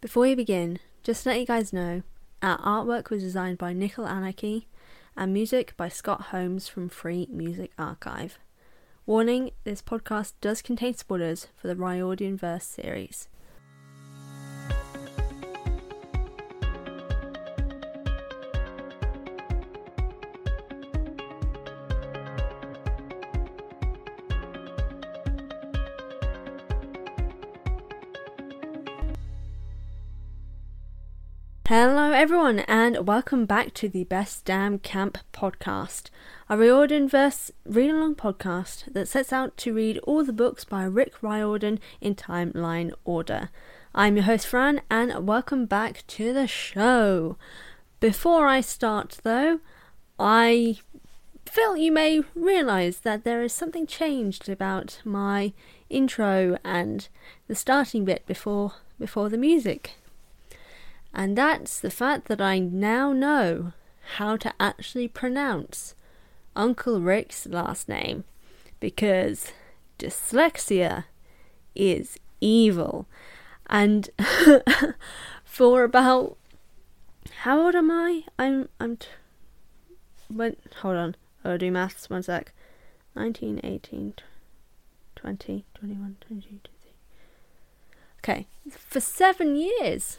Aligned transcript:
Before 0.00 0.22
we 0.22 0.34
begin, 0.34 0.78
just 1.02 1.24
to 1.24 1.28
let 1.28 1.40
you 1.40 1.44
guys 1.44 1.74
know, 1.74 2.02
our 2.40 2.58
artwork 2.60 3.10
was 3.10 3.22
designed 3.22 3.58
by 3.58 3.74
Nickel 3.74 4.06
Anarchy 4.06 4.66
and 5.14 5.30
music 5.30 5.74
by 5.76 5.90
Scott 5.90 6.28
Holmes 6.28 6.68
from 6.68 6.88
Free 6.88 7.28
Music 7.30 7.70
Archive. 7.78 8.38
Warning 9.04 9.50
this 9.64 9.82
podcast 9.82 10.32
does 10.40 10.62
contain 10.62 10.94
spoilers 10.94 11.48
for 11.54 11.68
the 11.68 11.76
Riordan 11.76 12.38
Verse 12.38 12.64
series. 12.64 13.28
Everyone, 32.20 32.58
and 32.68 33.08
welcome 33.08 33.46
back 33.46 33.72
to 33.72 33.88
the 33.88 34.04
Best 34.04 34.44
Damn 34.44 34.78
Camp 34.78 35.16
podcast, 35.32 36.10
a 36.50 36.58
Riordan 36.58 37.08
verse 37.08 37.50
read 37.64 37.90
along 37.90 38.16
podcast 38.16 38.92
that 38.92 39.08
sets 39.08 39.32
out 39.32 39.56
to 39.56 39.72
read 39.72 39.96
all 40.00 40.22
the 40.22 40.30
books 40.34 40.62
by 40.62 40.84
Rick 40.84 41.14
Riordan 41.22 41.80
in 41.98 42.14
timeline 42.14 42.92
order. 43.06 43.48
I'm 43.94 44.16
your 44.16 44.26
host, 44.26 44.46
Fran, 44.46 44.82
and 44.90 45.26
welcome 45.26 45.64
back 45.64 46.06
to 46.08 46.34
the 46.34 46.46
show. 46.46 47.38
Before 48.00 48.46
I 48.46 48.60
start, 48.60 49.20
though, 49.22 49.60
I 50.18 50.76
feel 51.46 51.74
you 51.74 51.90
may 51.90 52.20
realise 52.34 52.98
that 52.98 53.24
there 53.24 53.42
is 53.42 53.54
something 53.54 53.86
changed 53.86 54.46
about 54.46 55.00
my 55.06 55.54
intro 55.88 56.58
and 56.64 57.08
the 57.48 57.54
starting 57.54 58.04
bit 58.04 58.26
before 58.26 58.74
before 58.98 59.30
the 59.30 59.38
music 59.38 59.94
and 61.12 61.36
that's 61.36 61.80
the 61.80 61.90
fact 61.90 62.28
that 62.28 62.40
I 62.40 62.58
now 62.58 63.12
know 63.12 63.72
how 64.16 64.36
to 64.36 64.52
actually 64.58 65.08
pronounce 65.08 65.94
Uncle 66.56 67.00
Rick's 67.00 67.46
last 67.46 67.88
name 67.88 68.24
because 68.80 69.52
dyslexia 69.98 71.04
is 71.74 72.18
evil. 72.40 73.06
And 73.68 74.10
for 75.44 75.84
about 75.84 76.36
how 77.40 77.60
old 77.60 77.74
am 77.74 77.90
I? 77.90 78.24
I'm 78.38 78.68
I'm 78.80 78.96
t- 78.96 79.08
when 80.28 80.56
hold 80.82 80.96
on. 80.96 81.16
I'll 81.44 81.58
do 81.58 81.70
maths 81.70 82.10
one 82.10 82.22
sec. 82.22 82.52
19, 83.16 83.60
18, 83.64 84.14
20, 85.16 85.64
21, 85.74 86.16
22, 86.20 86.48
23. 86.48 86.70
Okay, 88.18 88.46
for 88.78 89.00
seven 89.00 89.56
years 89.56 90.18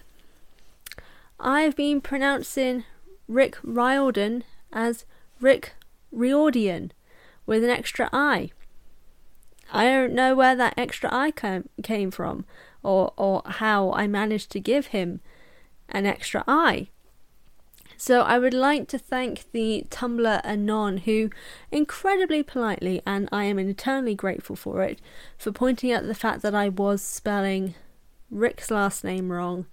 I've 1.43 1.75
been 1.75 2.01
pronouncing 2.01 2.85
Rick 3.27 3.57
Riordan 3.63 4.43
as 4.71 5.05
Rick 5.39 5.73
Riordan 6.11 6.91
with 7.47 7.63
an 7.63 7.69
extra 7.71 8.11
I. 8.13 8.51
I 9.73 9.85
don't 9.85 10.13
know 10.13 10.35
where 10.35 10.55
that 10.55 10.75
extra 10.77 11.09
I 11.11 11.31
came 11.31 12.11
from 12.11 12.45
or, 12.83 13.11
or 13.17 13.41
how 13.45 13.91
I 13.93 14.05
managed 14.05 14.51
to 14.51 14.59
give 14.59 14.87
him 14.87 15.19
an 15.89 16.05
extra 16.05 16.43
I. 16.47 16.89
So 17.97 18.21
I 18.21 18.37
would 18.37 18.53
like 18.53 18.87
to 18.89 18.99
thank 18.99 19.51
the 19.51 19.85
Tumblr 19.89 20.41
Anon 20.43 20.97
who 20.97 21.31
incredibly 21.71 22.43
politely, 22.43 23.01
and 23.05 23.27
I 23.31 23.45
am 23.45 23.57
eternally 23.57 24.13
grateful 24.13 24.55
for 24.55 24.83
it, 24.83 25.01
for 25.39 25.51
pointing 25.51 25.91
out 25.91 26.05
the 26.05 26.13
fact 26.13 26.43
that 26.43 26.53
I 26.53 26.69
was 26.69 27.01
spelling 27.01 27.73
Rick's 28.29 28.69
last 28.69 29.03
name 29.03 29.31
wrong 29.31 29.65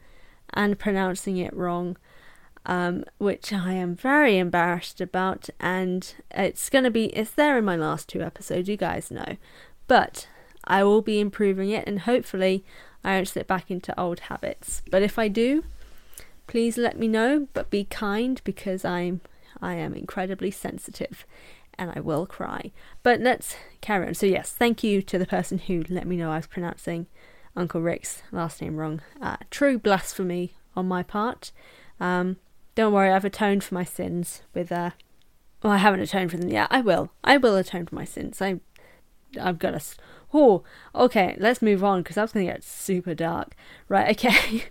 and 0.55 0.79
pronouncing 0.79 1.37
it 1.37 1.55
wrong, 1.55 1.97
um, 2.67 3.05
which 3.19 3.53
I 3.53 3.73
am 3.73 3.95
very 3.95 4.39
embarrassed 4.39 5.01
about. 5.01 5.49
And 5.61 6.15
it's 6.31 6.71
going 6.71 6.85
to 6.85 6.91
be, 6.91 7.07
it's 7.07 7.31
there 7.31 7.59
in 7.59 7.65
my 7.65 7.77
last 7.77 8.09
two 8.09 8.23
episodes, 8.23 8.69
you 8.69 8.77
guys 8.77 9.11
know. 9.11 9.37
But 9.87 10.29
I 10.65 10.85
will 10.85 11.03
be 11.03 11.21
improving 11.21 11.71
it, 11.71 11.87
and 11.87 12.01
hopefully, 12.01 12.65
I 13.05 13.17
won't 13.17 13.29
slip 13.29 13.47
back 13.47 13.71
into 13.71 13.99
old 13.99 14.21
habits. 14.21 14.83
But 14.91 15.03
if 15.03 15.19
I 15.19 15.29
do, 15.29 15.65
please 16.47 16.77
let 16.77 16.99
me 16.99 17.09
know, 17.09 17.49
but 17.55 17.71
be 17.71 17.85
kind 17.85 18.41
because 18.45 18.85
I'm 18.85 19.21
I 19.61 19.75
am 19.75 19.95
incredibly 19.95 20.51
sensitive 20.51 21.27
and 21.79 21.93
I 21.95 22.01
will 22.01 22.27
cry. 22.27 22.73
But 23.03 23.21
let's 23.21 23.57
carry 23.81 24.07
on. 24.07 24.15
So 24.15 24.27
yes, 24.27 24.53
thank 24.53 24.83
you 24.83 25.01
to 25.03 25.19
the 25.19 25.27
person 25.27 25.59
who 25.59 25.85
let 25.89 26.07
me 26.07 26.17
know 26.17 26.31
I 26.31 26.37
was 26.37 26.47
pronouncing 26.47 27.07
Uncle 27.57 27.81
Rick's 27.81 28.23
last 28.33 28.61
name 28.63 28.77
wrong. 28.77 29.01
Uh, 29.21 29.37
true 29.51 29.79
blasphemy 29.79 30.55
on 30.77 30.87
my 30.87 31.03
part. 31.03 31.53
Um, 32.01 32.37
don't 32.75 32.93
worry, 32.93 33.11
I've 33.11 33.25
atoned 33.25 33.65
for 33.65 33.75
my 33.75 33.85
sins 33.85 34.43
with. 34.55 34.71
Uh, 34.71 34.91
well, 35.63 35.73
I 35.73 35.79
haven't 35.79 36.01
atoned 36.01 36.31
for 36.31 36.37
them 36.37 36.51
yet. 36.51 36.69
I 36.71 36.81
will. 36.81 37.11
I 37.25 37.37
will 37.37 37.57
atone 37.57 37.87
for 37.87 37.95
my 37.97 38.05
sins. 38.05 38.41
I, 38.41 38.61
I've 39.41 39.59
got 39.59 39.75
a. 39.75 39.81
Oh, 40.33 40.63
okay. 40.95 41.37
Let's 41.39 41.63
move 41.63 41.83
on 41.83 42.03
because 42.03 42.15
that's 42.15 42.33
going 42.33 42.47
to 42.47 42.53
get 42.53 42.63
super 42.63 43.15
dark. 43.15 43.55
Right. 43.89 44.09
Okay. 44.25 44.65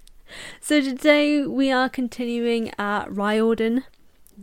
so 0.59 0.81
today 0.81 1.45
we 1.45 1.71
are 1.71 1.89
continuing 1.89 2.71
our 2.77 3.09
Riordan. 3.09 3.83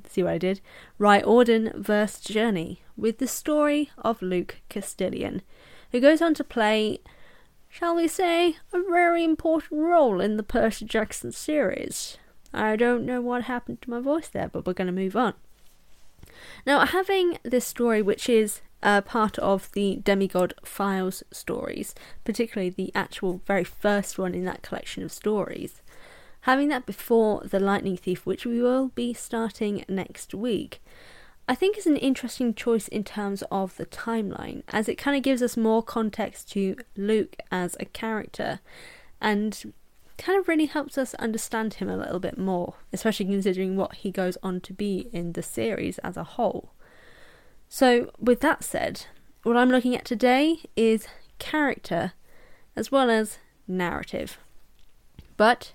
See 0.08 0.22
what 0.22 0.32
I 0.32 0.38
did? 0.38 0.60
Riordan 0.98 1.72
verse 1.76 2.20
journey 2.20 2.80
with 2.96 3.18
the 3.18 3.26
story 3.26 3.90
of 3.98 4.22
Luke 4.22 4.56
Castellan, 4.68 5.42
who 5.92 6.00
goes 6.00 6.20
on 6.22 6.34
to 6.34 6.44
play 6.44 7.00
shall 7.74 7.96
we 7.96 8.06
say, 8.06 8.56
a 8.72 8.80
very 8.88 9.24
important 9.24 9.80
role 9.80 10.20
in 10.20 10.36
the 10.36 10.44
Percy 10.44 10.84
Jackson 10.84 11.32
series. 11.32 12.18
I 12.52 12.76
don't 12.76 13.04
know 13.04 13.20
what 13.20 13.42
happened 13.42 13.82
to 13.82 13.90
my 13.90 13.98
voice 13.98 14.28
there, 14.28 14.46
but 14.46 14.64
we're 14.64 14.74
going 14.74 14.86
to 14.86 14.92
move 14.92 15.16
on. 15.16 15.34
Now, 16.64 16.86
having 16.86 17.38
this 17.42 17.66
story, 17.66 18.00
which 18.00 18.28
is 18.28 18.60
a 18.80 19.02
part 19.02 19.40
of 19.40 19.72
the 19.72 19.96
Demigod 19.96 20.54
Files 20.64 21.24
stories, 21.32 21.96
particularly 22.22 22.70
the 22.70 22.92
actual 22.94 23.40
very 23.44 23.64
first 23.64 24.20
one 24.20 24.34
in 24.36 24.44
that 24.44 24.62
collection 24.62 25.02
of 25.02 25.10
stories, 25.10 25.82
having 26.42 26.68
that 26.68 26.86
before 26.86 27.42
The 27.44 27.58
Lightning 27.58 27.96
Thief, 27.96 28.24
which 28.24 28.46
we 28.46 28.62
will 28.62 28.92
be 28.94 29.12
starting 29.12 29.84
next 29.88 30.32
week, 30.32 30.80
I 31.46 31.54
think 31.54 31.76
is 31.76 31.86
an 31.86 31.98
interesting 31.98 32.54
choice 32.54 32.88
in 32.88 33.04
terms 33.04 33.42
of 33.50 33.76
the 33.76 33.84
timeline, 33.84 34.62
as 34.68 34.88
it 34.88 34.96
kind 34.96 35.16
of 35.16 35.22
gives 35.22 35.42
us 35.42 35.56
more 35.56 35.82
context 35.82 36.50
to 36.52 36.76
Luke 36.96 37.36
as 37.52 37.76
a 37.78 37.84
character 37.84 38.60
and 39.20 39.74
kind 40.16 40.38
of 40.38 40.48
really 40.48 40.66
helps 40.66 40.96
us 40.96 41.14
understand 41.14 41.74
him 41.74 41.88
a 41.88 41.96
little 41.96 42.18
bit 42.18 42.38
more, 42.38 42.74
especially 42.92 43.26
considering 43.26 43.76
what 43.76 43.96
he 43.96 44.10
goes 44.10 44.38
on 44.42 44.60
to 44.62 44.72
be 44.72 45.08
in 45.12 45.32
the 45.32 45.42
series 45.42 45.98
as 45.98 46.16
a 46.16 46.24
whole. 46.24 46.72
So, 47.68 48.10
with 48.18 48.40
that 48.40 48.64
said, 48.64 49.06
what 49.42 49.56
I'm 49.56 49.70
looking 49.70 49.94
at 49.94 50.04
today 50.04 50.60
is 50.76 51.08
character 51.38 52.12
as 52.74 52.90
well 52.90 53.10
as 53.10 53.38
narrative. 53.68 54.38
But 55.36 55.72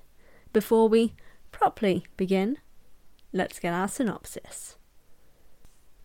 before 0.51 0.89
we 0.89 1.13
properly 1.51 2.05
begin, 2.17 2.57
let's 3.31 3.59
get 3.59 3.73
our 3.73 3.87
synopsis. 3.87 4.77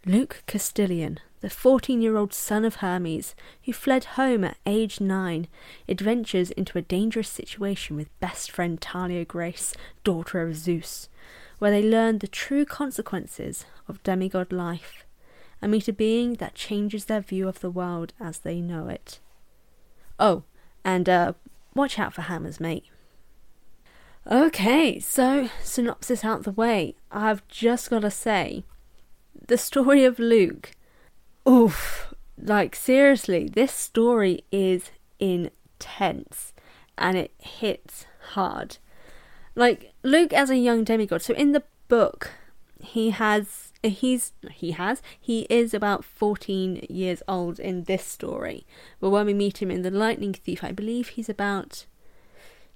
Luke 0.06 0.42
Castellan, 0.46 1.18
the 1.40 1.48
14 1.48 2.02
year 2.02 2.16
old 2.18 2.34
son 2.34 2.66
of 2.66 2.76
Hermes, 2.76 3.34
who 3.64 3.72
fled 3.72 4.04
home 4.04 4.44
at 4.44 4.58
age 4.66 5.00
9, 5.00 5.48
adventures 5.88 6.50
into 6.50 6.76
a 6.76 6.82
dangerous 6.82 7.28
situation 7.28 7.96
with 7.96 8.20
best 8.20 8.50
friend 8.50 8.78
Thalia 8.78 9.24
Grace, 9.24 9.72
daughter 10.04 10.42
of 10.42 10.56
Zeus, 10.56 11.08
where 11.58 11.70
they 11.70 11.82
learn 11.82 12.18
the 12.18 12.28
true 12.28 12.66
consequences 12.66 13.64
of 13.88 14.02
demigod 14.02 14.52
life 14.52 15.06
and 15.62 15.72
meet 15.72 15.88
a 15.88 15.92
being 15.92 16.34
that 16.34 16.54
changes 16.54 17.06
their 17.06 17.22
view 17.22 17.48
of 17.48 17.60
the 17.60 17.70
world 17.70 18.12
as 18.20 18.40
they 18.40 18.60
know 18.60 18.88
it. 18.88 19.20
Oh, 20.18 20.42
and 20.84 21.08
uh, 21.08 21.32
watch 21.74 21.98
out 21.98 22.12
for 22.12 22.22
hammers, 22.22 22.60
mate. 22.60 22.84
Okay, 24.30 25.00
so 25.00 25.48
synopsis 25.62 26.26
out 26.26 26.42
the 26.42 26.50
way. 26.50 26.94
I've 27.10 27.46
just 27.48 27.88
got 27.88 28.00
to 28.00 28.10
say, 28.10 28.64
the 29.46 29.58
story 29.58 30.04
of 30.04 30.18
Luke. 30.18 30.72
Oof. 31.48 32.14
Like, 32.40 32.74
seriously, 32.74 33.48
this 33.48 33.72
story 33.72 34.44
is 34.50 34.90
intense 35.18 36.52
and 36.98 37.16
it 37.16 37.32
hits 37.38 38.06
hard. 38.30 38.78
Like, 39.54 39.92
Luke 40.02 40.32
as 40.32 40.50
a 40.50 40.56
young 40.56 40.84
demigod. 40.84 41.22
So, 41.22 41.34
in 41.34 41.52
the 41.52 41.62
book, 41.88 42.32
he 42.80 43.10
has. 43.10 43.72
He's 43.82 44.32
he 44.50 44.70
has 44.70 45.02
he 45.20 45.42
is 45.50 45.74
about 45.74 46.06
14 46.06 46.86
years 46.88 47.22
old 47.28 47.60
in 47.60 47.84
this 47.84 48.02
story 48.02 48.66
but 48.98 49.10
when 49.10 49.26
we 49.26 49.34
meet 49.34 49.60
him 49.60 49.70
in 49.70 49.82
the 49.82 49.90
lightning 49.90 50.32
thief 50.32 50.64
i 50.64 50.72
believe 50.72 51.08
he's 51.08 51.28
about 51.28 51.84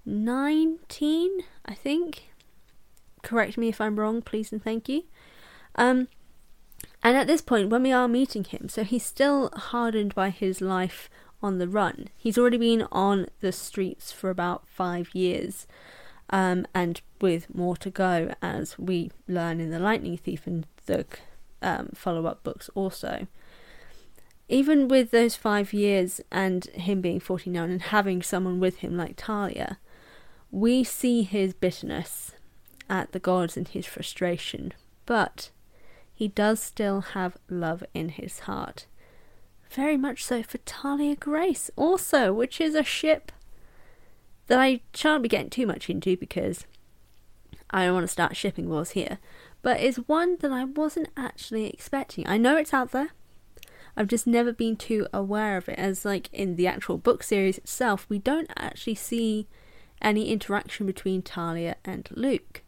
19 0.04 1.40
i 1.64 1.72
think 1.72 2.34
correct 3.22 3.56
me 3.56 3.70
if 3.70 3.80
i'm 3.80 3.98
wrong 3.98 4.20
please 4.20 4.52
and 4.52 4.62
thank 4.62 4.86
you 4.86 5.04
um 5.76 6.08
and 7.02 7.16
at 7.16 7.26
this 7.26 7.40
point, 7.40 7.70
when 7.70 7.82
we 7.82 7.92
are 7.92 8.08
meeting 8.08 8.44
him, 8.44 8.68
so 8.68 8.84
he's 8.84 9.04
still 9.04 9.50
hardened 9.54 10.14
by 10.14 10.30
his 10.30 10.60
life 10.60 11.08
on 11.42 11.58
the 11.58 11.68
run. 11.68 12.08
He's 12.16 12.36
already 12.36 12.58
been 12.58 12.86
on 12.90 13.26
the 13.40 13.52
streets 13.52 14.10
for 14.12 14.30
about 14.30 14.66
five 14.66 15.14
years. 15.14 15.66
um, 16.30 16.66
and 16.74 17.00
with 17.20 17.52
more 17.54 17.76
to 17.78 17.90
go, 17.90 18.34
as 18.42 18.78
we 18.78 19.10
learn 19.26 19.60
in 19.60 19.70
The 19.70 19.78
Lightning 19.78 20.16
Thief 20.16 20.46
and 20.46 20.66
the 20.86 21.06
um, 21.62 21.90
follow 21.94 22.26
up 22.26 22.42
books 22.42 22.68
also. 22.74 23.26
Even 24.48 24.88
with 24.88 25.10
those 25.10 25.36
five 25.36 25.72
years 25.72 26.20
and 26.30 26.64
him 26.66 27.00
being 27.00 27.20
49 27.20 27.70
and 27.70 27.82
having 27.82 28.22
someone 28.22 28.60
with 28.60 28.78
him 28.78 28.96
like 28.96 29.20
Thalia, 29.20 29.78
we 30.50 30.84
see 30.84 31.22
his 31.22 31.52
bitterness 31.52 32.32
at 32.88 33.12
the 33.12 33.18
gods 33.18 33.56
and 33.56 33.68
his 33.68 33.84
frustration, 33.84 34.72
but 35.04 35.50
he 36.18 36.26
does 36.26 36.60
still 36.60 37.00
have 37.00 37.36
love 37.48 37.84
in 37.94 38.08
his 38.08 38.40
heart. 38.40 38.86
Very 39.70 39.96
much 39.96 40.24
so 40.24 40.42
for 40.42 40.58
Thalia 40.58 41.14
Grace, 41.14 41.70
also, 41.76 42.32
which 42.32 42.60
is 42.60 42.74
a 42.74 42.82
ship 42.82 43.30
that 44.48 44.58
I 44.58 44.80
shan't 44.92 45.22
be 45.22 45.28
getting 45.28 45.48
too 45.48 45.64
much 45.64 45.88
into 45.88 46.16
because 46.16 46.66
I 47.70 47.84
don't 47.84 47.94
want 47.94 48.02
to 48.02 48.08
start 48.08 48.34
shipping 48.34 48.68
wars 48.68 48.90
here, 48.90 49.18
but 49.62 49.78
it's 49.78 49.98
one 50.08 50.38
that 50.40 50.50
I 50.50 50.64
wasn't 50.64 51.10
actually 51.16 51.68
expecting. 51.68 52.26
I 52.26 52.36
know 52.36 52.56
it's 52.56 52.74
out 52.74 52.90
there. 52.90 53.10
I've 53.96 54.08
just 54.08 54.26
never 54.26 54.52
been 54.52 54.74
too 54.74 55.06
aware 55.14 55.56
of 55.56 55.68
it, 55.68 55.78
as 55.78 56.04
like 56.04 56.28
in 56.32 56.56
the 56.56 56.66
actual 56.66 56.98
book 56.98 57.22
series 57.22 57.58
itself, 57.58 58.06
we 58.08 58.18
don't 58.18 58.50
actually 58.56 58.96
see 58.96 59.46
any 60.02 60.32
interaction 60.32 60.84
between 60.84 61.22
Thalia 61.22 61.76
and 61.84 62.08
Luke. 62.10 62.64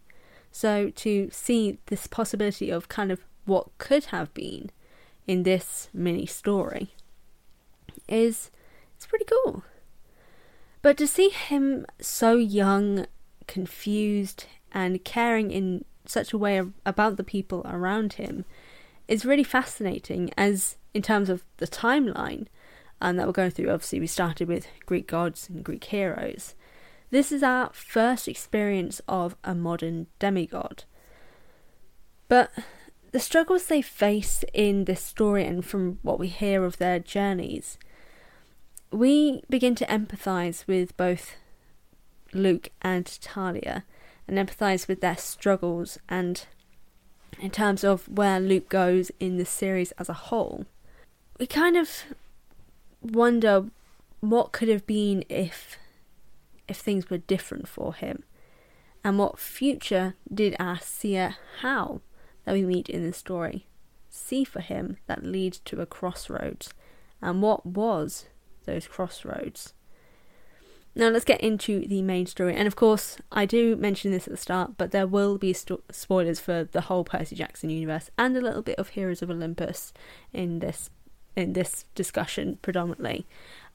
So 0.53 0.91
to 0.91 1.31
see 1.33 1.81
this 1.87 2.07
possibility 2.07 2.71
of 2.71 2.89
kind 2.89 3.11
of 3.11 3.25
what 3.51 3.77
could 3.79 4.07
have 4.07 4.33
been 4.33 4.71
in 5.27 5.43
this 5.43 5.89
mini 5.93 6.25
story 6.25 6.95
is 8.09 8.51
it's 8.97 9.07
pretty 9.07 9.25
cool. 9.25 9.65
But 10.83 10.97
to 10.99 11.07
see 11.09 11.31
him 11.31 11.85
so 12.01 12.37
young, 12.37 13.07
confused, 13.49 14.47
and 14.71 15.05
caring 15.05 15.51
in 15.51 15.85
such 16.07 16.33
a 16.33 16.39
way 16.39 16.63
about 16.87 17.17
the 17.17 17.25
people 17.25 17.63
around 17.69 18.15
him 18.15 18.45
is 19.09 19.27
really 19.27 19.45
fascinating 19.45 20.31
as 20.37 20.77
in 20.95 21.03
terms 21.03 21.29
of 21.29 21.43
the 21.57 21.67
timeline 21.67 22.47
um, 23.01 23.17
that 23.17 23.27
we're 23.27 23.33
going 23.33 23.51
through 23.51 23.71
obviously 23.71 24.01
we 24.01 24.07
started 24.07 24.49
with 24.49 24.67
greek 24.87 25.07
gods 25.07 25.49
and 25.49 25.65
greek 25.65 25.85
heroes 25.85 26.55
this 27.11 27.31
is 27.31 27.43
our 27.43 27.71
first 27.73 28.29
experience 28.29 29.01
of 29.09 29.37
a 29.45 29.55
modern 29.55 30.07
demigod 30.19 30.85
but 32.29 32.51
the 33.13 33.21
struggles 33.21 33.67
they 33.67 33.83
face 33.83 34.45
in 34.53 34.85
this 34.85 35.03
story 35.03 35.45
and 35.45 35.65
from 35.65 35.99
what 36.03 36.19
we 36.19 36.29
hear 36.29 36.65
of 36.65 36.79
their 36.79 36.99
journeys 36.99 37.79
we 38.91 39.43
begin 39.49 39.75
to 39.75 39.87
empathize 39.87 40.67
with 40.67 40.97
both 40.97 41.37
luke 42.33 42.71
and 42.83 43.07
thalia 43.07 43.85
and 44.29 44.39
empathise 44.39 44.87
with 44.87 45.01
their 45.01 45.17
struggles 45.17 45.99
and 46.09 46.47
in 47.41 47.51
terms 47.51 47.85
of 47.85 48.09
where 48.09 48.41
Luke 48.41 48.69
goes 48.69 49.11
in 49.19 49.39
the 49.39 49.45
series 49.45 49.93
as 49.93 50.09
a 50.09 50.15
whole, 50.15 50.67
we 51.39 51.47
kind 51.47 51.77
of 51.77 52.05
wonder 53.01 53.67
what 54.21 54.53
could 54.53 54.69
have 54.69 54.87
been 54.87 55.25
if 55.29 55.79
if 56.69 56.77
things 56.77 57.09
were 57.11 57.19
different 57.19 57.67
for 57.67 57.95
him 57.95 58.23
and 59.03 59.19
what 59.19 59.39
future 59.39 60.15
did 60.33 60.55
our 60.61 60.79
seer 60.79 61.37
that 62.51 62.57
we 62.57 62.67
meet 62.67 62.89
in 62.89 63.07
the 63.07 63.13
story 63.13 63.69
see 64.09 64.43
for 64.43 64.61
him 64.61 64.97
that 65.07 65.25
leads 65.25 65.61
to 65.61 65.81
a 65.81 65.87
crossroads 65.87 66.75
and 67.23 67.41
what 67.43 67.65
was 67.65 68.27
those 68.67 68.89
crossroads 68.89 69.73
now 70.97 71.09
let's 71.09 71.25
get 71.25 71.41
into 71.41 71.87
the 71.87 72.03
main 72.03 72.27
story. 72.27 72.57
And 72.57 72.67
of 72.67 72.75
course, 72.75 73.17
I 73.31 73.47
do 73.47 73.77
mention 73.77 74.11
this 74.11 74.27
at 74.27 74.33
the 74.33 74.37
start, 74.37 74.73
but 74.77 74.91
there 74.91 75.07
will 75.07 75.39
be 75.39 75.53
sto- 75.53 75.83
spoilers 75.93 76.41
for 76.41 76.65
the 76.65 76.81
whole 76.81 77.05
Percy 77.05 77.37
Jackson 77.37 77.71
universe 77.71 78.11
and 78.19 78.37
a 78.37 78.41
little 78.41 78.63
bit 78.63 78.77
of 78.77 78.89
Heroes 78.89 79.23
of 79.23 79.31
Olympus 79.31 79.93
in 80.33 80.59
this 80.59 80.91
in 81.37 81.53
this 81.53 81.85
discussion 81.95 82.59
predominantly, 82.61 83.25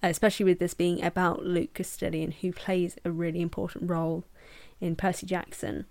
especially 0.04 0.44
with 0.44 0.60
this 0.60 0.74
being 0.74 1.02
about 1.02 1.46
Luke 1.46 1.74
Castellan, 1.74 2.32
who 2.32 2.52
plays 2.52 2.98
a 3.06 3.12
really 3.12 3.40
important 3.40 3.90
role 3.90 4.26
in 4.82 4.98
Percy 4.98 5.26
Jackson. 5.26 5.86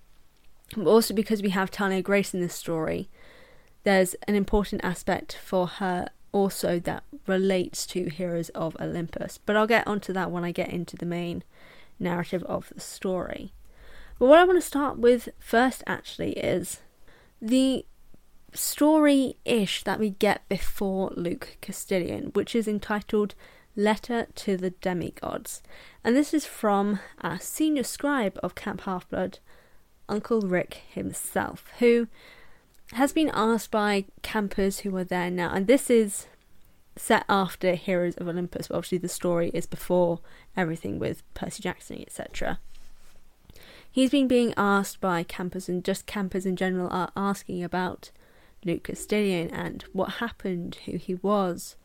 But 0.77 0.87
also 0.87 1.15
because 1.15 1.43
we 1.43 1.51
have 1.51 1.71
Thalia 1.71 2.03
Grace 2.03 2.35
in 2.35 2.41
this 2.41 2.55
story, 2.55 3.09
there's 3.85 4.15
an 4.27 4.35
important 4.35 4.83
aspect 4.85 5.39
for 5.43 5.67
her 5.67 6.09
also 6.33 6.81
that 6.81 7.05
relates 7.27 7.87
to 7.87 8.11
Heroes 8.11 8.49
of 8.51 8.77
Olympus. 8.81 9.39
But 9.39 9.57
I'll 9.57 9.67
get 9.67 9.87
onto 9.87 10.13
that 10.13 10.31
when 10.31 10.45
I 10.45 10.53
get 10.53 10.71
into 10.71 10.97
the 10.97 11.07
main 11.07 11.45
narrative 12.01 12.43
of 12.45 12.73
the 12.75 12.81
story. 12.81 13.53
But 14.19 14.27
what 14.27 14.39
I 14.39 14.45
want 14.45 14.61
to 14.61 14.67
start 14.67 14.99
with 14.99 15.29
first 15.39 15.83
actually 15.87 16.33
is 16.33 16.81
the 17.41 17.85
story 18.53 19.37
ish 19.45 19.83
that 19.85 19.99
we 19.99 20.11
get 20.11 20.49
before 20.49 21.13
Luke 21.17 21.57
Castellan, 21.61 22.31
which 22.35 22.55
is 22.55 22.69
entitled 22.69 23.35
Letter 23.77 24.29
to 24.37 24.57
the 24.57 24.71
Demigods. 24.71 25.63
And 26.03 26.17
this 26.17 26.33
is 26.33 26.47
from 26.47 27.01
our 27.21 27.41
senior 27.41 27.83
scribe 27.83 28.39
of 28.43 28.55
Camp 28.55 28.83
Half 28.83 29.09
Blood, 29.09 29.41
Uncle 30.09 30.41
Rick 30.41 30.83
himself, 30.91 31.65
who 31.79 32.09
has 32.93 33.13
been 33.13 33.31
asked 33.33 33.71
by 33.71 34.05
campers 34.23 34.81
who 34.81 34.97
are 34.97 35.05
there 35.05 35.31
now, 35.31 35.51
and 35.53 35.67
this 35.67 35.91
is 35.91 36.27
set 36.97 37.25
after 37.29 37.75
Heroes 37.75 38.17
of 38.17 38.29
Olympus, 38.29 38.69
but 38.69 38.77
obviously 38.77 38.99
the 38.99 39.09
story 39.09 39.51
is 39.53 39.67
before 39.67 40.21
everything 40.57 40.99
with 40.99 41.23
Percy 41.35 41.63
Jackson, 41.63 42.01
etc. 42.01 42.59
He's 43.91 44.11
been 44.11 44.29
being 44.29 44.55
asked 44.57 45.01
by 45.01 45.23
campers 45.23 45.69
and 45.69 45.85
just 45.85 46.07
campers 46.07 46.47
in 46.47 46.57
general 46.57 46.89
are 46.91 47.11
asking 47.17 47.63
about 47.63 48.11
Luke 48.65 48.85
Castellan 48.85 49.51
and 49.51 49.85
what 49.93 50.15
happened, 50.15 50.79
who 50.85 50.97
he 50.97 51.15
was. 51.17 51.77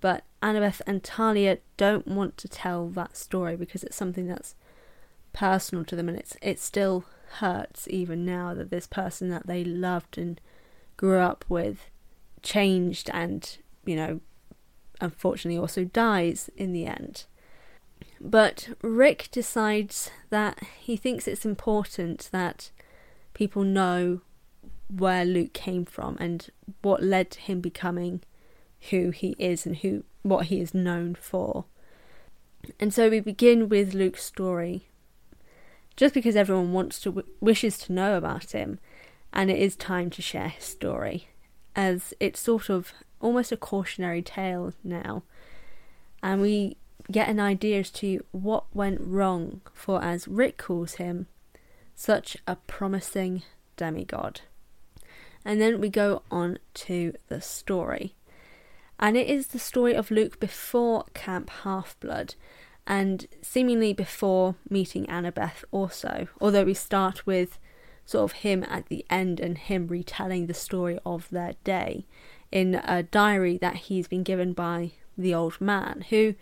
But 0.00 0.24
Annabeth 0.42 0.80
and 0.86 1.02
Thalia 1.02 1.58
don't 1.76 2.06
want 2.06 2.36
to 2.38 2.48
tell 2.48 2.88
that 2.90 3.16
story 3.16 3.56
because 3.56 3.82
it's 3.82 3.96
something 3.96 4.28
that's 4.28 4.54
personal 5.32 5.84
to 5.84 5.96
them 5.96 6.08
and 6.08 6.18
it's 6.18 6.36
it 6.40 6.58
still 6.58 7.04
hurts 7.34 7.86
even 7.88 8.24
now 8.24 8.54
that 8.54 8.70
this 8.70 8.86
person 8.86 9.28
that 9.30 9.46
they 9.46 9.64
loved 9.64 10.18
and 10.18 10.40
grew 10.96 11.18
up 11.18 11.44
with 11.48 11.90
changed 12.42 13.10
and 13.12 13.58
you 13.84 13.96
know 13.96 14.20
unfortunately 15.00 15.58
also 15.58 15.84
dies 15.84 16.50
in 16.56 16.72
the 16.72 16.86
end. 16.86 17.24
But 18.20 18.70
Rick 18.82 19.28
decides 19.30 20.10
that 20.30 20.60
he 20.80 20.96
thinks 20.96 21.28
it's 21.28 21.44
important 21.44 22.28
that 22.32 22.70
people 23.34 23.62
know 23.62 24.20
where 24.88 25.24
Luke 25.24 25.52
came 25.52 25.84
from 25.84 26.16
and 26.18 26.48
what 26.82 27.02
led 27.02 27.30
to 27.32 27.40
him 27.40 27.60
becoming 27.60 28.22
who 28.90 29.10
he 29.10 29.36
is 29.38 29.66
and 29.66 29.76
who 29.76 30.04
what 30.22 30.46
he 30.46 30.60
is 30.60 30.74
known 30.74 31.14
for. 31.14 31.64
And 32.80 32.92
so 32.92 33.08
we 33.08 33.20
begin 33.20 33.68
with 33.68 33.94
Luke's 33.94 34.24
story 34.24 34.87
just 35.98 36.14
because 36.14 36.36
everyone 36.36 36.72
wants 36.72 37.00
to 37.00 37.24
wishes 37.40 37.76
to 37.76 37.92
know 37.92 38.16
about 38.16 38.52
him, 38.52 38.78
and 39.32 39.50
it 39.50 39.58
is 39.58 39.74
time 39.74 40.10
to 40.10 40.22
share 40.22 40.48
his 40.48 40.64
story, 40.64 41.26
as 41.74 42.14
it's 42.20 42.38
sort 42.38 42.70
of 42.70 42.92
almost 43.20 43.50
a 43.50 43.56
cautionary 43.56 44.22
tale 44.22 44.72
now, 44.84 45.24
and 46.22 46.40
we 46.40 46.76
get 47.10 47.28
an 47.28 47.40
idea 47.40 47.80
as 47.80 47.90
to 47.90 48.24
what 48.30 48.64
went 48.72 49.00
wrong 49.00 49.60
for, 49.74 50.00
as 50.00 50.28
Rick 50.28 50.56
calls 50.56 50.94
him, 50.94 51.26
such 51.96 52.36
a 52.46 52.54
promising 52.54 53.42
demigod. 53.76 54.42
And 55.44 55.60
then 55.60 55.80
we 55.80 55.88
go 55.88 56.22
on 56.30 56.58
to 56.74 57.12
the 57.26 57.40
story. 57.40 58.14
And 59.00 59.16
it 59.16 59.26
is 59.26 59.48
the 59.48 59.58
story 59.58 59.94
of 59.94 60.12
Luke 60.12 60.38
before 60.38 61.06
Camp 61.14 61.50
Half 61.64 61.98
Blood 61.98 62.36
and 62.88 63.26
seemingly 63.42 63.92
before 63.92 64.56
meeting 64.70 65.04
Annabeth 65.06 65.62
also, 65.70 66.26
although 66.40 66.64
we 66.64 66.72
start 66.72 67.26
with 67.26 67.58
sort 68.06 68.24
of 68.24 68.38
him 68.38 68.64
at 68.64 68.86
the 68.86 69.04
end 69.10 69.38
and 69.38 69.58
him 69.58 69.86
retelling 69.86 70.46
the 70.46 70.54
story 70.54 70.98
of 71.04 71.28
their 71.28 71.52
day 71.62 72.06
in 72.50 72.76
a 72.76 73.02
diary 73.02 73.58
that 73.58 73.76
he's 73.76 74.08
been 74.08 74.22
given 74.22 74.54
by 74.54 74.92
the 75.18 75.34
old 75.34 75.60
man, 75.60 76.06
who 76.08 76.34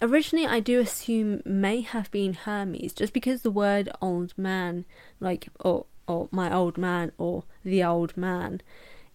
originally 0.00 0.46
I 0.46 0.60
do 0.60 0.78
assume 0.78 1.42
may 1.44 1.80
have 1.80 2.08
been 2.12 2.34
Hermes, 2.34 2.92
just 2.92 3.12
because 3.12 3.42
the 3.42 3.50
word 3.50 3.88
old 4.00 4.32
man, 4.38 4.84
like, 5.18 5.48
or, 5.58 5.86
or 6.06 6.28
my 6.30 6.54
old 6.54 6.78
man, 6.78 7.10
or 7.18 7.42
the 7.64 7.82
old 7.82 8.16
man, 8.16 8.60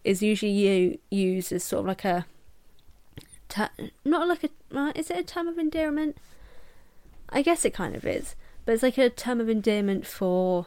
is 0.04 0.22
usually 0.22 0.52
you 0.52 1.00
used 1.10 1.54
as 1.54 1.64
sort 1.64 1.82
of 1.82 1.86
like 1.86 2.04
a, 2.04 2.26
not 4.04 4.28
like 4.28 4.44
a, 4.44 4.78
uh, 4.78 4.92
is 4.94 5.10
it 5.10 5.18
a 5.18 5.24
term 5.24 5.48
of 5.48 5.58
endearment? 5.58 6.18
I 7.32 7.42
guess 7.42 7.66
it 7.66 7.74
kind 7.74 7.96
of 7.96 8.06
is, 8.06 8.36
but 8.66 8.74
it's 8.74 8.84
like 8.84 8.98
a 8.98 9.10
term 9.10 9.40
of 9.40 9.50
endearment 9.50 10.06
for 10.06 10.66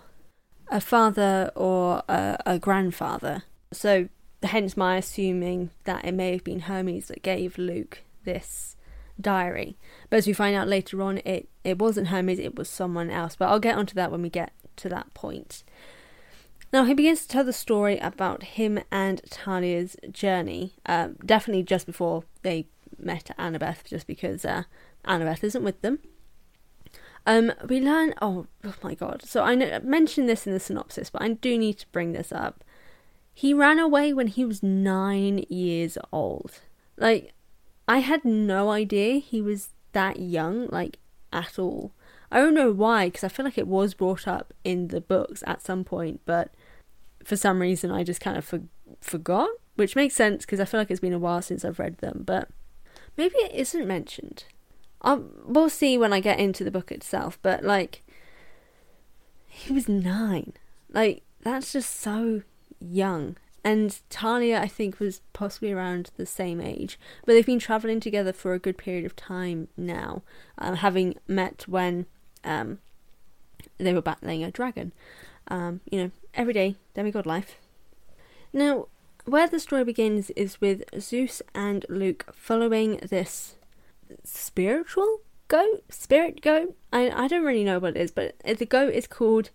a 0.71 0.81
father 0.81 1.50
or 1.54 2.02
a, 2.09 2.38
a 2.47 2.59
grandfather. 2.59 3.45
So, 3.73 4.09
hence 4.42 4.76
my 4.76 4.97
assuming 4.97 5.71
that 5.85 6.04
it 6.04 6.12
may 6.12 6.33
have 6.33 6.45
been 6.45 6.61
Hermes 6.61 7.09
that 7.09 7.23
gave 7.23 7.59
Luke 7.59 8.02
this 8.25 8.76
diary. 9.21 9.76
But 10.11 10.19
as 10.19 10.26
we 10.26 10.33
find 10.33 10.57
out 10.57 10.69
later 10.69 11.02
on, 11.02 11.19
it, 11.19 11.49
it 11.64 11.78
wasn't 11.78 12.09
Hermes, 12.09 12.38
it 12.38 12.57
was 12.57 12.69
someone 12.69 13.11
else. 13.11 13.37
But 13.37 13.49
I'll 13.49 13.61
get 13.61 13.76
onto 13.76 13.95
that 13.95 14.11
when 14.11 14.23
we 14.23 14.31
get 14.31 14.52
to 14.76 14.88
that 14.88 15.12
point. 15.14 15.62
Now, 16.73 16.85
he 16.85 16.95
begins 16.95 17.23
to 17.23 17.28
tell 17.28 17.45
the 17.45 17.52
story 17.52 17.99
about 17.99 18.42
him 18.42 18.81
and 18.90 19.21
Thalia's 19.28 19.97
journey, 20.11 20.73
um, 20.87 21.16
definitely 21.25 21.64
just 21.64 21.85
before 21.85 22.25
they 22.42 22.66
met 22.99 23.31
Annabeth, 23.38 23.85
just 23.85 24.07
because 24.07 24.45
uh, 24.45 24.62
Annabeth 25.04 25.45
isn't 25.45 25.64
with 25.64 25.83
them. 25.83 25.99
Um, 27.26 27.52
we 27.68 27.80
learn. 27.80 28.14
Oh, 28.20 28.46
oh 28.64 28.74
my 28.82 28.94
god! 28.94 29.22
So 29.24 29.42
I 29.42 29.54
know, 29.54 29.80
mentioned 29.82 30.28
this 30.28 30.46
in 30.46 30.52
the 30.52 30.60
synopsis, 30.60 31.10
but 31.10 31.22
I 31.22 31.28
do 31.28 31.56
need 31.56 31.78
to 31.78 31.86
bring 31.92 32.12
this 32.12 32.32
up. 32.32 32.64
He 33.34 33.54
ran 33.54 33.78
away 33.78 34.12
when 34.12 34.26
he 34.26 34.44
was 34.44 34.62
nine 34.62 35.44
years 35.48 35.96
old. 36.12 36.60
Like, 36.96 37.32
I 37.88 37.98
had 37.98 38.24
no 38.24 38.70
idea 38.70 39.20
he 39.20 39.40
was 39.40 39.70
that 39.92 40.18
young, 40.20 40.68
like 40.68 40.98
at 41.32 41.58
all. 41.58 41.92
I 42.30 42.38
don't 42.38 42.54
know 42.54 42.72
why, 42.72 43.06
because 43.08 43.24
I 43.24 43.28
feel 43.28 43.44
like 43.44 43.58
it 43.58 43.68
was 43.68 43.94
brought 43.94 44.26
up 44.26 44.54
in 44.64 44.88
the 44.88 45.00
books 45.00 45.42
at 45.46 45.62
some 45.62 45.84
point, 45.84 46.20
but 46.24 46.50
for 47.24 47.36
some 47.36 47.60
reason 47.60 47.90
I 47.90 48.04
just 48.04 48.20
kind 48.20 48.36
of 48.36 48.44
for- 48.44 48.68
forgot, 49.00 49.50
which 49.76 49.96
makes 49.96 50.14
sense 50.14 50.44
because 50.44 50.60
I 50.60 50.64
feel 50.64 50.80
like 50.80 50.90
it's 50.90 51.00
been 51.00 51.12
a 51.12 51.18
while 51.18 51.42
since 51.42 51.64
I've 51.64 51.78
read 51.78 51.98
them, 51.98 52.22
but 52.26 52.48
maybe 53.16 53.36
it 53.36 53.52
isn't 53.54 53.86
mentioned. 53.86 54.44
I'll, 55.02 55.25
we'll 55.44 55.68
see 55.68 55.99
when 55.99 56.12
I 56.12 56.21
get 56.21 56.38
into 56.38 56.64
the 56.64 56.71
book 56.71 56.92
itself, 56.92 57.38
but 57.42 57.64
like, 57.64 58.02
he 59.47 59.73
was 59.73 59.88
nine. 59.88 60.54
Like, 60.90 61.23
that's 61.42 61.73
just 61.73 62.00
so 62.00 62.42
young. 62.80 63.37
And 63.64 63.92
Thalia, 64.11 64.61
I 64.61 64.66
think, 64.66 64.99
was 64.99 65.21
possibly 65.32 65.73
around 65.73 66.11
the 66.16 66.26
same 66.26 66.61
age, 66.61 66.99
but 67.25 67.32
they've 67.32 67.47
been 67.47 67.59
traveling 67.59 68.00
together 68.00 68.32
for 68.32 68.54
a 68.54 68.59
good 68.59 68.76
period 68.76 69.04
of 69.04 69.14
time 69.14 69.68
now, 69.76 70.23
um, 70.59 70.76
having 70.76 71.14
met 71.28 71.64
when 71.68 72.06
um, 72.42 72.78
they 73.78 73.92
were 73.92 74.02
battling 74.02 74.42
a 74.42 74.50
dragon. 74.50 74.92
Um, 75.49 75.80
you 75.90 76.02
know, 76.02 76.11
everyday 76.35 76.76
demigod 76.94 77.26
life. 77.26 77.56
Now, 78.52 78.87
where 79.25 79.49
the 79.49 79.61
story 79.61 79.85
begins 79.85 80.30
is 80.30 80.61
with 80.61 80.82
Zeus 81.00 81.42
and 81.54 81.87
Luke 81.88 82.26
following 82.32 82.97
this 83.09 83.56
spiritual 84.25 85.21
goat, 85.49 85.85
spirit 85.88 86.40
goat. 86.40 86.76
I 86.92 87.11
I 87.11 87.28
don't 87.28 87.45
really 87.45 87.64
know 87.64 87.78
what 87.78 87.97
it 87.97 88.00
is, 88.00 88.11
but 88.11 88.35
the 88.45 88.66
goat 88.66 88.95
is 88.95 89.07
called 89.07 89.50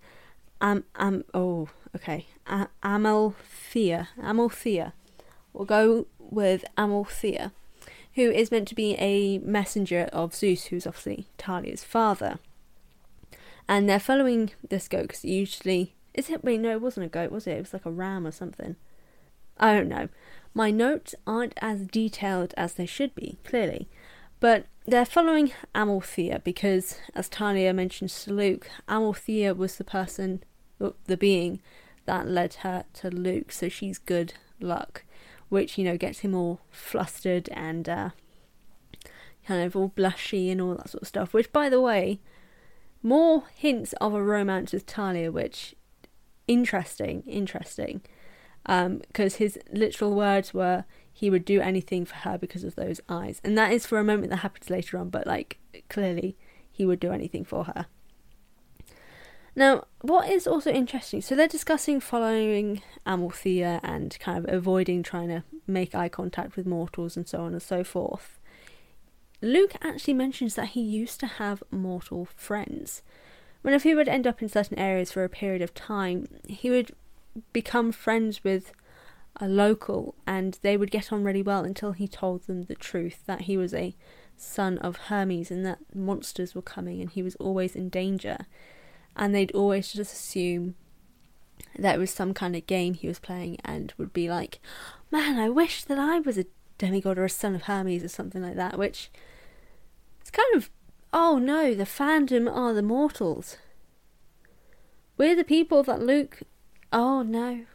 um 0.62 0.84
um 0.96 1.24
oh 1.34 1.70
okay 1.96 2.26
uh, 2.46 2.68
Amalthea 2.84 4.10
Amalthea. 4.22 4.94
We'll 5.54 5.66
go 5.66 6.08
with 6.20 6.66
Amalthea, 6.78 7.52
who 8.16 8.30
is 8.30 8.52
meant 8.52 8.68
to 8.68 8.76
be 8.76 8.96
a 8.96 9.40
messenger 9.40 10.10
of 10.14 10.36
Zeus, 10.36 10.66
who's 10.66 10.86
obviously 10.86 11.28
Thalia's 11.38 11.84
father. 11.84 12.40
And 13.68 13.90
they're 13.90 14.00
following 14.00 14.52
this 14.70 14.88
goat 14.88 15.04
because 15.04 15.26
usually 15.26 15.96
is 16.18 16.30
it? 16.32 16.44
Wait, 16.44 16.60
no, 16.60 16.72
it 16.72 16.82
wasn't 16.82 17.06
a 17.06 17.10
goat, 17.10 17.32
was 17.32 17.46
it? 17.46 17.52
It 17.52 17.62
was 17.62 17.74
like 17.74 17.86
a 17.86 17.92
ram 17.92 18.26
or 18.26 18.32
something. 18.32 18.76
I 19.60 19.74
don't 19.74 19.88
know. 19.88 20.10
My 20.54 20.72
notes 20.72 21.14
aren't 21.28 21.54
as 21.58 21.86
detailed 21.86 22.54
as 22.58 22.74
they 22.74 22.88
should 22.88 23.14
be, 23.14 23.38
clearly. 23.44 23.88
But 24.40 24.68
they're 24.86 25.06
following 25.06 25.52
Amalthea 25.74 26.42
because, 26.44 27.00
as 27.16 27.28
Thalia 27.28 27.74
mentions 27.74 28.24
to 28.24 28.34
Luke, 28.34 28.70
Amalthea 28.88 29.54
was 29.54 29.78
the 29.78 29.84
person, 29.84 30.44
the 30.80 31.18
being, 31.18 31.62
that 32.06 32.28
led 32.28 32.56
her 32.56 32.86
to 32.94 33.10
Luke, 33.10 33.52
so 33.52 33.68
she's 33.68 33.98
good 33.98 34.34
luck, 34.60 35.04
which, 35.50 35.78
you 35.78 35.84
know, 35.84 35.98
gets 35.98 36.20
him 36.20 36.34
all 36.34 36.62
flustered 36.72 37.50
and 37.52 37.90
uh, 37.90 38.10
kind 39.46 39.66
of 39.66 39.76
all 39.76 39.90
blushy 39.90 40.52
and 40.52 40.62
all 40.62 40.76
that 40.76 40.90
sort 40.90 41.02
of 41.02 41.08
stuff. 41.08 41.34
Which, 41.34 41.52
by 41.52 41.70
the 41.70 41.82
way, 41.82 42.20
more 43.04 43.44
hints 43.56 43.94
of 44.00 44.14
a 44.14 44.24
romance 44.24 44.72
with 44.72 44.84
Thalia, 44.84 45.32
which 45.32 45.76
interesting, 46.48 47.24
interesting. 47.28 48.02
Because 48.68 49.36
um, 49.36 49.40
his 49.40 49.58
literal 49.72 50.14
words 50.14 50.54
were, 50.54 50.86
he 51.12 51.30
would 51.32 51.46
do 51.46 51.62
anything 51.62 52.06
for 52.06 52.16
her 52.16 52.38
because 52.38 52.64
of 52.64 52.76
those 52.76 53.02
eyes. 53.10 53.42
And 53.44 53.58
that 53.58 53.72
is 53.72 53.88
for 53.88 53.98
a 53.98 54.04
moment 54.04 54.30
that 54.30 54.38
happens 54.38 54.70
later 54.70 55.00
on, 55.00 55.10
but 55.10 55.26
like 55.26 55.58
clearly 55.90 56.38
he 56.72 56.86
would 56.86 57.00
do 57.00 57.12
anything 57.12 57.44
for 57.44 57.64
her. 57.64 57.88
Now, 59.56 59.86
what 60.02 60.30
is 60.30 60.46
also 60.46 60.72
interesting, 60.72 61.24
so 61.24 61.34
they're 61.34 61.48
discussing 61.48 62.00
following 62.00 62.84
Amalthea 63.08 63.80
and 63.82 64.16
kind 64.20 64.38
of 64.38 64.54
avoiding 64.54 65.02
trying 65.02 65.30
to 65.30 65.44
make 65.66 65.96
eye 65.96 66.10
contact 66.10 66.56
with 66.56 66.68
mortals 66.68 67.18
and 67.18 67.28
so 67.28 67.42
on 67.42 67.54
and 67.54 67.62
so 67.62 67.84
forth. 67.84 68.38
Luke 69.42 69.74
actually 69.82 70.14
mentions 70.14 70.54
that 70.54 70.70
he 70.70 70.82
used 70.82 71.20
to 71.22 71.26
have 71.26 71.64
mortal 71.72 72.28
friends. 72.36 73.02
Whenever 73.64 73.90
he 73.90 73.96
would 73.96 74.08
end 74.08 74.28
up 74.28 74.44
in 74.44 74.50
certain 74.50 74.78
areas 74.78 75.12
for 75.12 75.24
a 75.24 75.30
period 75.30 75.64
of 75.64 75.74
time, 75.74 76.28
he 76.48 76.70
would 76.70 76.92
become 77.54 77.92
friends 77.92 78.44
with 78.44 78.72
a 79.40 79.48
local 79.48 80.16
and 80.26 80.58
they 80.62 80.78
would 80.78 80.92
get 80.92 81.12
on 81.14 81.24
really 81.24 81.44
well 81.44 81.64
until 81.64 81.92
he 81.92 82.08
told 82.08 82.44
them 82.44 82.64
the 82.64 82.76
truth 82.76 83.24
that 83.28 83.42
he 83.42 83.56
was 83.58 83.74
a 83.74 83.96
son 84.36 84.78
of 84.80 84.98
Hermes 84.98 85.52
and 85.52 85.66
that 85.66 85.80
monsters 85.94 86.56
were 86.56 86.62
coming 86.62 87.02
and 87.02 87.10
he 87.10 87.24
was 87.24 87.36
always 87.36 87.76
in 87.76 87.90
danger. 87.90 88.46
And 89.16 89.34
they'd 89.34 89.52
always 89.52 89.92
just 89.94 90.14
assume 90.14 90.76
that 91.78 91.96
it 91.96 92.00
was 92.00 92.12
some 92.12 92.34
kind 92.34 92.56
of 92.56 92.68
game 92.68 92.94
he 92.94 93.08
was 93.08 93.20
playing 93.20 93.58
and 93.66 93.94
would 93.98 94.14
be 94.14 94.30
like, 94.30 94.60
Man, 95.12 95.40
I 95.40 95.50
wish 95.50 95.84
that 95.86 95.98
I 95.98 96.20
was 96.20 96.38
a 96.38 96.46
demigod 96.78 97.18
or 97.18 97.26
a 97.26 97.30
son 97.30 97.56
of 97.56 97.64
Hermes 97.64 98.04
or 98.04 98.10
something 98.10 98.42
like 98.42 98.56
that, 98.56 98.78
which 98.78 99.10
it's 100.22 100.30
kind 100.30 100.56
of 100.56 100.70
oh 101.14 101.38
no, 101.38 101.74
the 101.74 101.84
fandom 101.84 102.54
are 102.54 102.74
the 102.74 102.82
mortals. 102.82 103.58
We're 105.18 105.36
the 105.36 105.44
people 105.44 105.84
that 105.84 106.02
Luke 106.02 106.42
oh 106.92 107.22
no, 107.22 107.66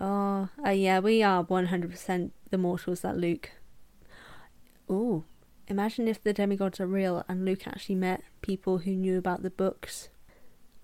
Oh, 0.00 0.50
uh, 0.64 0.70
yeah, 0.70 0.98
we 0.98 1.22
are 1.22 1.42
100% 1.42 2.30
the 2.50 2.58
mortals 2.58 3.00
that 3.00 3.16
Luke. 3.16 3.52
Oh, 4.88 5.24
imagine 5.68 6.06
if 6.06 6.22
the 6.22 6.32
demigods 6.32 6.80
are 6.80 6.86
real 6.86 7.24
and 7.28 7.44
Luke 7.44 7.66
actually 7.66 7.94
met 7.94 8.22
people 8.42 8.78
who 8.78 8.92
knew 8.92 9.16
about 9.16 9.42
the 9.42 9.50
books. 9.50 10.08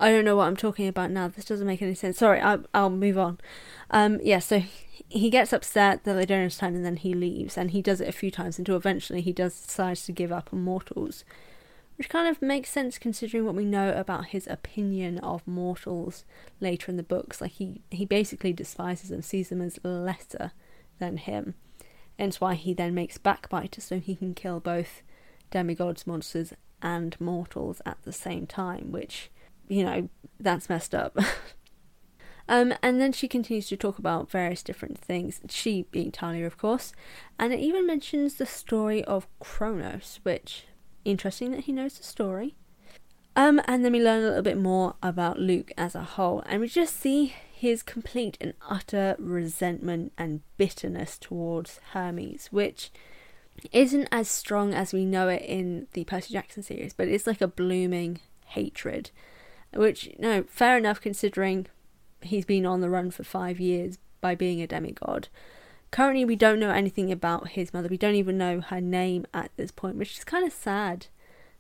I 0.01 0.11
don't 0.11 0.25
know 0.25 0.35
what 0.35 0.49
I'm 0.49 0.57
talking 0.57 0.89
about 0.89 1.11
now. 1.11 1.29
This 1.29 1.45
doesn't 1.45 1.67
make 1.67 1.83
any 1.83 1.95
sense. 1.95 2.19
Sorry, 2.19 2.41
I'll, 2.41 2.65
I'll 2.75 2.91
move 2.91 3.19
on. 3.19 3.39
Um, 3.91 4.19
yeah, 4.23 4.41
so 4.41 4.63
he 5.09 5.31
gets 5.31 5.53
upset 5.53 6.05
that 6.05 6.15
they 6.15 6.27
don't 6.27 6.39
understand 6.39 6.75
and 6.75 6.85
then 6.85 6.97
he 6.97 7.15
leaves. 7.15 7.57
And 7.57 7.71
he 7.71 7.83
does 7.83 8.01
it 8.01 8.09
a 8.09 8.13
few 8.13 8.31
times 8.31 8.59
until 8.59 8.77
eventually 8.77 9.21
he 9.21 9.33
does 9.33 9.61
decide 9.61 9.99
to 9.99 10.13
give 10.13 10.33
up 10.33 10.49
on 10.53 10.63
mortals 10.63 11.25
which 11.97 12.09
kind 12.09 12.29
of 12.29 12.43
makes 12.43 12.71
sense 12.71 12.99
considering 12.99 13.45
what 13.45 13.55
we 13.55 13.65
know 13.65 13.93
about 13.93 14.27
his 14.27 14.47
opinion 14.47 15.19
of 15.19 15.47
mortals 15.47 16.25
later 16.61 16.91
in 16.91 16.97
the 16.97 17.03
books. 17.03 17.41
Like 17.41 17.53
he, 17.53 17.83
he 17.91 18.05
basically 18.05 18.53
despises 18.53 19.11
them, 19.11 19.23
sees 19.23 19.51
them 19.51 19.61
as 19.61 19.79
lesser 19.83 20.53
than 20.99 21.17
him. 21.19 21.55
Hence 22.19 22.41
why 22.41 22.55
he 22.55 22.75
then 22.75 22.95
makes 22.95 23.19
backbiters 23.19 23.85
so 23.85 23.99
he 23.99 24.15
can 24.15 24.35
kill 24.35 24.61
both 24.61 25.03
demigods, 25.51 26.07
monsters, 26.07 26.53
and 26.81 27.19
mortals 27.21 27.81
at 27.87 27.99
the 28.03 28.13
same 28.13 28.47
time, 28.47 28.91
which, 28.91 29.31
you 29.69 29.85
know, 29.85 30.09
that's 30.41 30.69
messed 30.69 30.95
up. 30.95 31.17
um, 32.49 32.75
and 32.83 33.01
then 33.01 33.13
she 33.13 33.29
continues 33.29 33.69
to 33.69 33.77
talk 33.77 33.99
about 33.99 34.31
various 34.31 34.63
different 34.63 34.99
things, 34.99 35.41
she 35.49 35.87
being 35.91 36.11
Thalia, 36.11 36.47
of 36.47 36.59
course, 36.59 36.93
and 37.39 37.53
it 37.53 37.61
even 37.61 37.87
mentions 37.87 38.35
the 38.35 38.47
story 38.47 39.05
of 39.05 39.29
Kronos, 39.39 40.21
which 40.25 40.65
interesting 41.05 41.51
that 41.53 41.65
he 41.65 41.73
knows 41.73 41.99
the 41.99 42.05
story. 42.05 42.55
Um, 43.35 43.61
and 43.67 43.85
then 43.85 43.93
we 43.93 44.03
learn 44.03 44.23
a 44.23 44.27
little 44.27 44.43
bit 44.43 44.59
more 44.59 44.95
about 45.03 45.39
Luke 45.39 45.73
as 45.79 45.95
a 45.95 46.03
whole, 46.03 46.43
and 46.47 46.61
we 46.61 46.69
just 46.69 47.01
see 47.01 47.35
his 47.53 47.83
complete 47.83 48.37
and 48.41 48.55
utter 48.69 49.17
resentment 49.19 50.13
and 50.19 50.43
bitterness 50.59 51.17
towards 51.17 51.81
Hermes, 51.93 52.49
which 52.51 52.91
isn't 53.71 54.09
as 54.11 54.29
strong 54.29 54.75
as 54.75 54.93
we 54.93 55.05
know 55.05 55.29
it 55.29 55.43
in 55.43 55.87
the 55.93 56.05
Percy 56.05 56.33
Jackson 56.33 56.63
series, 56.63 56.93
but 56.93 57.09
it's 57.09 57.27
like 57.27 57.41
a 57.41 57.49
blooming 57.49 58.21
hatred. 58.47 59.11
Which, 59.73 60.07
you 60.07 60.17
know, 60.19 60.45
fair 60.49 60.77
enough 60.77 61.01
considering 61.01 61.67
he's 62.21 62.45
been 62.45 62.67
on 62.67 62.81
the 62.81 62.91
run 62.91 63.11
for 63.11 63.25
five 63.25 63.59
years 63.59 63.99
by 64.21 64.35
being 64.35 64.61
a 64.61 64.67
demigod. 64.67 65.29
Currently, 65.93 66.25
we 66.25 66.37
don't 66.37 66.59
know 66.59 66.71
anything 66.71 67.13
about 67.13 67.49
his 67.49 67.75
mother. 67.75 67.87
We 67.89 67.99
don't 67.99 68.15
even 68.15 68.39
know 68.39 68.63
her 68.63 68.81
name 68.81 69.27
at 69.35 69.51
this 69.57 69.71
point, 69.71 69.97
which 69.97 70.17
is 70.17 70.25
kind 70.25 70.47
of 70.47 70.53
sad 70.53 71.07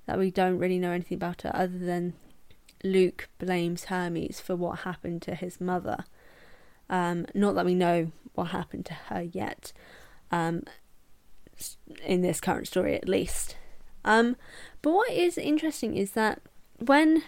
that 0.06 0.18
we 0.18 0.30
don't 0.30 0.58
really 0.58 0.78
know 0.78 0.90
anything 0.90 1.16
about 1.16 1.42
her 1.42 1.52
other 1.54 1.78
than 1.78 2.14
Luke 2.82 3.28
blames 3.38 3.84
Hermes 3.84 4.40
for 4.40 4.56
what 4.56 4.80
happened 4.80 5.20
to 5.22 5.34
his 5.34 5.60
mother. 5.60 6.06
Um, 6.88 7.26
not 7.34 7.54
that 7.56 7.66
we 7.66 7.74
know 7.74 8.10
what 8.34 8.48
happened 8.48 8.86
to 8.86 8.94
her 8.94 9.20
yet, 9.20 9.74
um, 10.30 10.64
in 12.02 12.22
this 12.22 12.40
current 12.40 12.66
story 12.66 12.96
at 12.96 13.08
least. 13.08 13.56
Um, 14.02 14.36
but 14.80 14.92
what 14.92 15.10
is 15.10 15.36
interesting 15.36 15.94
is 15.96 16.12
that 16.12 16.40
when 16.78 17.22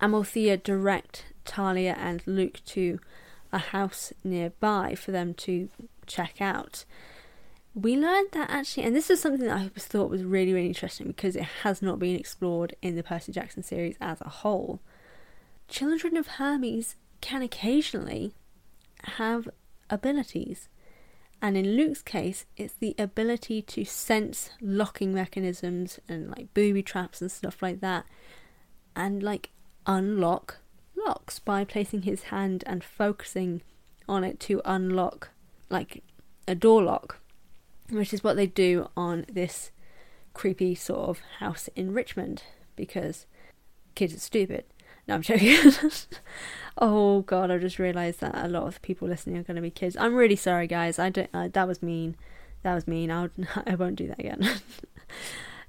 Amalthea 0.00 0.56
direct 0.56 1.24
Thalia 1.44 1.96
and 1.98 2.22
Luke 2.26 2.60
to 2.66 3.00
a 3.52 3.58
house 3.58 4.12
nearby 4.22 4.94
for 4.94 5.10
them 5.10 5.34
to 5.34 5.68
check 6.06 6.40
out. 6.40 6.84
we 7.76 7.94
learned 7.94 8.28
that 8.32 8.48
actually, 8.48 8.84
and 8.84 8.96
this 8.96 9.10
is 9.10 9.20
something 9.20 9.46
that 9.46 9.56
I 9.56 9.68
thought 9.78 10.08
was 10.08 10.24
really, 10.24 10.54
really 10.54 10.66
interesting 10.66 11.08
because 11.08 11.36
it 11.36 11.44
has 11.62 11.82
not 11.82 11.98
been 11.98 12.16
explored 12.16 12.74
in 12.80 12.96
the 12.96 13.02
Percy 13.02 13.32
Jackson 13.32 13.62
series 13.62 13.96
as 14.00 14.20
a 14.22 14.30
whole. 14.30 14.80
Children 15.68 16.16
of 16.16 16.26
Hermes 16.26 16.96
can 17.20 17.42
occasionally 17.42 18.32
have 19.02 19.48
abilities. 19.90 20.70
And 21.42 21.54
in 21.54 21.76
Luke's 21.76 22.00
case, 22.00 22.46
it's 22.56 22.72
the 22.72 22.94
ability 22.98 23.60
to 23.60 23.84
sense 23.84 24.50
locking 24.62 25.12
mechanisms 25.12 26.00
and 26.08 26.30
like 26.30 26.54
booby 26.54 26.82
traps 26.82 27.20
and 27.20 27.30
stuff 27.30 27.60
like 27.60 27.80
that, 27.80 28.06
and 28.94 29.22
like 29.22 29.50
unlock 29.84 30.58
locks 30.96 31.38
by 31.38 31.62
placing 31.62 32.02
his 32.02 32.24
hand 32.24 32.64
and 32.66 32.82
focusing 32.82 33.60
on 34.08 34.24
it 34.24 34.40
to 34.40 34.62
unlock 34.64 35.28
like 35.68 36.02
a 36.46 36.54
door 36.54 36.82
lock, 36.82 37.20
which 37.90 38.12
is 38.12 38.24
what 38.24 38.36
they 38.36 38.46
do 38.46 38.88
on 38.96 39.24
this 39.30 39.70
creepy 40.34 40.74
sort 40.74 41.08
of 41.08 41.20
house 41.38 41.68
in 41.74 41.94
Richmond 41.94 42.42
because 42.76 43.26
kids 43.94 44.14
are 44.14 44.20
stupid. 44.20 44.64
No, 45.08 45.14
I'm 45.14 45.22
joking. 45.22 45.56
oh 46.78 47.20
god, 47.22 47.50
I 47.50 47.58
just 47.58 47.78
realised 47.78 48.20
that 48.20 48.34
a 48.34 48.48
lot 48.48 48.66
of 48.66 48.82
people 48.82 49.08
listening 49.08 49.38
are 49.38 49.42
going 49.42 49.56
to 49.56 49.62
be 49.62 49.70
kids. 49.70 49.96
I'm 49.98 50.14
really 50.14 50.36
sorry, 50.36 50.66
guys. 50.66 50.98
I 50.98 51.10
don't. 51.10 51.30
That 51.52 51.68
was 51.68 51.82
mean. 51.82 52.16
That 52.62 52.74
was 52.74 52.88
mean. 52.88 53.10
I'll, 53.10 53.30
I 53.66 53.74
won't 53.76 53.96
do 53.96 54.08
that 54.08 54.18
again. 54.18 54.48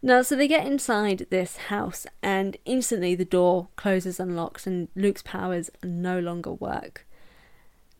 Now, 0.02 0.22
so 0.22 0.36
they 0.36 0.48
get 0.48 0.68
inside 0.68 1.26
this 1.32 1.58
house, 1.58 2.06
and 2.22 2.56
instantly 2.66 3.16
the 3.16 3.26
door 3.26 3.70
closes 3.76 4.20
and 4.20 4.36
locks, 4.36 4.68
and 4.68 4.90
Luke's 4.96 5.24
powers 5.24 5.72
no 5.84 6.20
longer 6.20 6.54
work. 6.54 7.07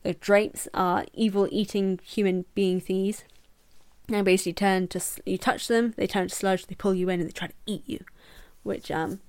The 0.02 0.14
drapes 0.14 0.68
are 0.72 1.06
evil-eating 1.12 2.00
human 2.02 2.44
being 2.54 2.80
thieves. 2.80 3.24
They 4.08 4.22
basically 4.22 4.54
turn 4.54 4.88
to 4.88 5.02
you 5.26 5.36
touch 5.36 5.68
them, 5.68 5.92
they 5.96 6.06
turn 6.06 6.28
to 6.28 6.34
sludge, 6.34 6.66
they 6.66 6.74
pull 6.74 6.94
you 6.94 7.08
in, 7.08 7.20
and 7.20 7.28
they 7.28 7.32
try 7.32 7.48
to 7.48 7.54
eat 7.66 7.82
you, 7.86 8.04
which 8.62 8.90
um 8.90 9.20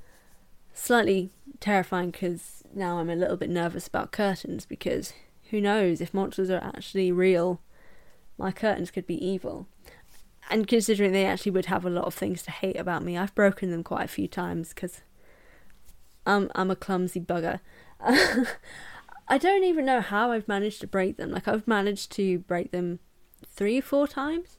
slightly 0.73 1.31
terrifying 1.59 2.11
because 2.11 2.63
now 2.73 2.99
I'm 2.99 3.09
a 3.09 3.15
little 3.15 3.35
bit 3.35 3.49
nervous 3.49 3.87
about 3.87 4.11
curtains 4.11 4.65
because 4.65 5.13
who 5.49 5.59
knows 5.59 5.99
if 5.99 6.13
monsters 6.13 6.49
are 6.49 6.63
actually 6.63 7.11
real, 7.11 7.59
my 8.37 8.51
curtains 8.51 8.91
could 8.91 9.05
be 9.05 9.23
evil. 9.25 9.67
And 10.49 10.67
considering 10.67 11.11
they 11.11 11.25
actually 11.25 11.51
would 11.51 11.65
have 11.65 11.85
a 11.85 11.89
lot 11.89 12.05
of 12.05 12.13
things 12.13 12.41
to 12.43 12.51
hate 12.51 12.77
about 12.77 13.03
me, 13.03 13.17
I've 13.17 13.35
broken 13.35 13.71
them 13.71 13.83
quite 13.83 14.05
a 14.05 14.07
few 14.07 14.27
times 14.27 14.69
because 14.69 15.01
I'm 16.25 16.49
I'm 16.55 16.71
a 16.71 16.75
clumsy 16.75 17.19
bugger. 17.19 17.59
I 19.29 19.37
don't 19.37 19.63
even 19.63 19.85
know 19.85 20.01
how 20.01 20.31
I've 20.31 20.47
managed 20.47 20.81
to 20.81 20.87
break 20.87 21.17
them. 21.17 21.31
Like 21.31 21.47
I've 21.47 21.67
managed 21.67 22.11
to 22.13 22.39
break 22.39 22.71
them 22.71 22.99
three 23.45 23.77
or 23.77 23.83
four 23.83 24.07
times. 24.07 24.57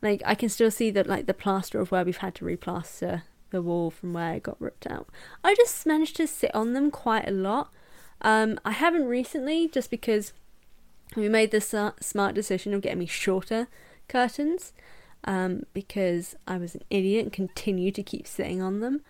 Like 0.00 0.22
I 0.24 0.34
can 0.34 0.48
still 0.48 0.70
see 0.70 0.90
that 0.90 1.06
like 1.06 1.26
the 1.26 1.34
plaster 1.34 1.78
of 1.78 1.92
where 1.92 2.04
we've 2.04 2.16
had 2.16 2.34
to 2.36 2.44
replaster 2.44 3.22
the 3.50 3.60
wall 3.60 3.90
from 3.90 4.12
where 4.14 4.34
it 4.34 4.44
got 4.44 4.60
ripped 4.60 4.86
out. 4.86 5.08
I 5.44 5.54
just 5.54 5.84
managed 5.86 6.16
to 6.16 6.26
sit 6.26 6.54
on 6.54 6.72
them 6.72 6.90
quite 6.90 7.28
a 7.28 7.32
lot. 7.32 7.70
Um, 8.22 8.58
I 8.64 8.72
haven't 8.72 9.06
recently, 9.06 9.68
just 9.68 9.90
because 9.90 10.32
we 11.16 11.28
made 11.28 11.50
the 11.50 11.60
smart 12.00 12.34
decision 12.34 12.72
of 12.72 12.80
getting 12.80 13.00
me 13.00 13.06
shorter 13.06 13.68
curtains, 14.08 14.72
um, 15.24 15.64
because 15.72 16.36
I 16.46 16.56
was 16.56 16.74
an 16.74 16.82
idiot 16.90 17.24
and 17.24 17.32
continued 17.32 17.94
to 17.96 18.02
keep 18.02 18.26
sitting 18.26 18.62
on 18.62 18.80
them. 18.80 19.02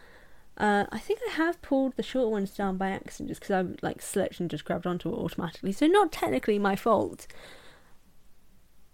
Uh, 0.57 0.85
I 0.93 0.99
think 0.99 1.21
I 1.27 1.33
have 1.33 1.63
pulled 1.63 1.97
the 1.97 2.03
short 2.03 2.31
ones 2.31 2.51
down 2.51 2.77
by 2.77 2.91
accident 2.91 3.31
just 3.31 3.41
because 3.41 3.65
I 3.65 3.87
like 3.87 4.03
and 4.39 4.51
just 4.51 4.65
grabbed 4.65 4.87
onto 4.87 5.09
it 5.09 5.15
automatically. 5.15 5.73
So 5.73 5.87
not 5.87 6.13
technically 6.13 6.59
my 6.59 6.77
fault. 6.77 7.27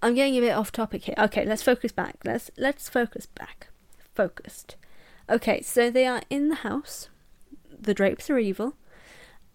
I'm 0.02 0.14
getting 0.14 0.36
a 0.36 0.40
bit 0.40 0.52
off 0.52 0.70
topic 0.70 1.04
here. 1.04 1.16
Okay, 1.18 1.44
let's 1.44 1.62
focus 1.62 1.90
back. 1.90 2.18
Let's 2.24 2.50
let's 2.56 2.88
focus 2.88 3.26
back. 3.26 3.68
Focused. 4.14 4.76
Okay, 5.28 5.60
so 5.60 5.90
they 5.90 6.06
are 6.06 6.22
in 6.30 6.48
the 6.48 6.56
house. 6.56 7.08
The 7.78 7.94
drapes 7.94 8.30
are 8.30 8.38
evil. 8.38 8.76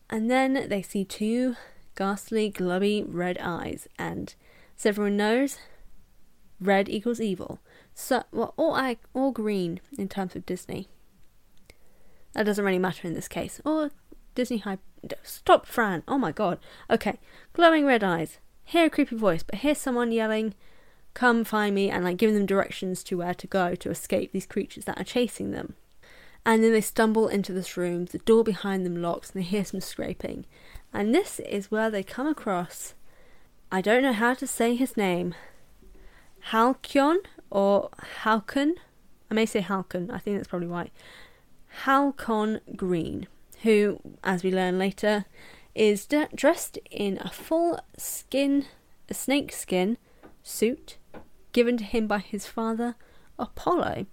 And 0.09 0.29
then 0.29 0.67
they 0.67 0.81
see 0.81 1.05
two 1.05 1.55
ghastly, 1.95 2.49
glubby 2.49 3.03
red 3.07 3.37
eyes. 3.39 3.87
And 3.97 4.35
as 4.77 4.85
everyone 4.85 5.15
knows, 5.15 5.59
red 6.59 6.89
equals 6.89 7.21
evil. 7.21 7.59
So, 7.93 8.23
well, 8.31 8.53
or, 8.57 8.95
or 9.13 9.31
green 9.31 9.79
in 9.97 10.09
terms 10.09 10.35
of 10.35 10.45
Disney. 10.45 10.89
That 12.33 12.45
doesn't 12.45 12.63
really 12.63 12.79
matter 12.79 13.07
in 13.07 13.13
this 13.13 13.27
case. 13.27 13.61
Or 13.65 13.91
Disney 14.35 14.59
High. 14.59 14.77
Stop, 15.23 15.65
Fran. 15.65 16.03
Oh 16.07 16.17
my 16.17 16.31
god. 16.31 16.59
Okay. 16.89 17.19
Glowing 17.53 17.85
red 17.85 18.03
eyes. 18.03 18.39
Hear 18.63 18.85
a 18.85 18.89
creepy 18.89 19.15
voice, 19.15 19.43
but 19.43 19.59
hear 19.59 19.75
someone 19.75 20.11
yelling, 20.11 20.53
come 21.13 21.43
find 21.43 21.75
me 21.75 21.89
and 21.89 22.05
like 22.05 22.17
giving 22.17 22.35
them 22.35 22.45
directions 22.45 23.03
to 23.03 23.17
where 23.17 23.33
to 23.33 23.47
go 23.47 23.75
to 23.75 23.89
escape 23.89 24.31
these 24.31 24.45
creatures 24.45 24.85
that 24.85 24.99
are 24.99 25.03
chasing 25.03 25.51
them. 25.51 25.75
And 26.45 26.63
then 26.63 26.71
they 26.71 26.81
stumble 26.81 27.27
into 27.27 27.51
this 27.51 27.75
room, 27.75 28.05
the 28.05 28.19
door 28.19 28.43
behind 28.43 28.85
them 28.85 29.01
locks, 29.01 29.31
and 29.31 29.43
they 29.43 29.47
hear 29.47 29.65
some 29.65 29.81
scraping. 29.81 30.45
And 30.93 31.13
this 31.13 31.39
is 31.41 31.69
where 31.69 31.89
they 31.89 32.03
come 32.03 32.27
across 32.27 32.93
I 33.73 33.79
don't 33.79 34.03
know 34.03 34.11
how 34.11 34.33
to 34.33 34.45
say 34.45 34.75
his 34.75 34.97
name. 34.97 35.33
Halcyon 36.51 37.21
or 37.49 37.89
Halcon? 38.23 38.73
I 39.29 39.33
may 39.33 39.45
say 39.45 39.61
Halcon, 39.61 40.11
I 40.11 40.17
think 40.17 40.35
that's 40.35 40.49
probably 40.49 40.67
right. 40.67 40.91
Halcon 41.83 42.61
Green, 42.75 43.27
who, 43.63 43.99
as 44.23 44.43
we 44.43 44.51
learn 44.51 44.77
later, 44.77 45.25
is 45.73 46.05
d- 46.05 46.25
dressed 46.35 46.77
in 46.89 47.17
a 47.21 47.29
full 47.29 47.79
skin, 47.97 48.65
a 49.09 49.13
snake 49.13 49.51
skin 49.51 49.97
suit 50.43 50.97
given 51.53 51.77
to 51.77 51.83
him 51.83 52.07
by 52.07 52.19
his 52.19 52.45
father, 52.45 52.95
Apollo. 53.37 54.05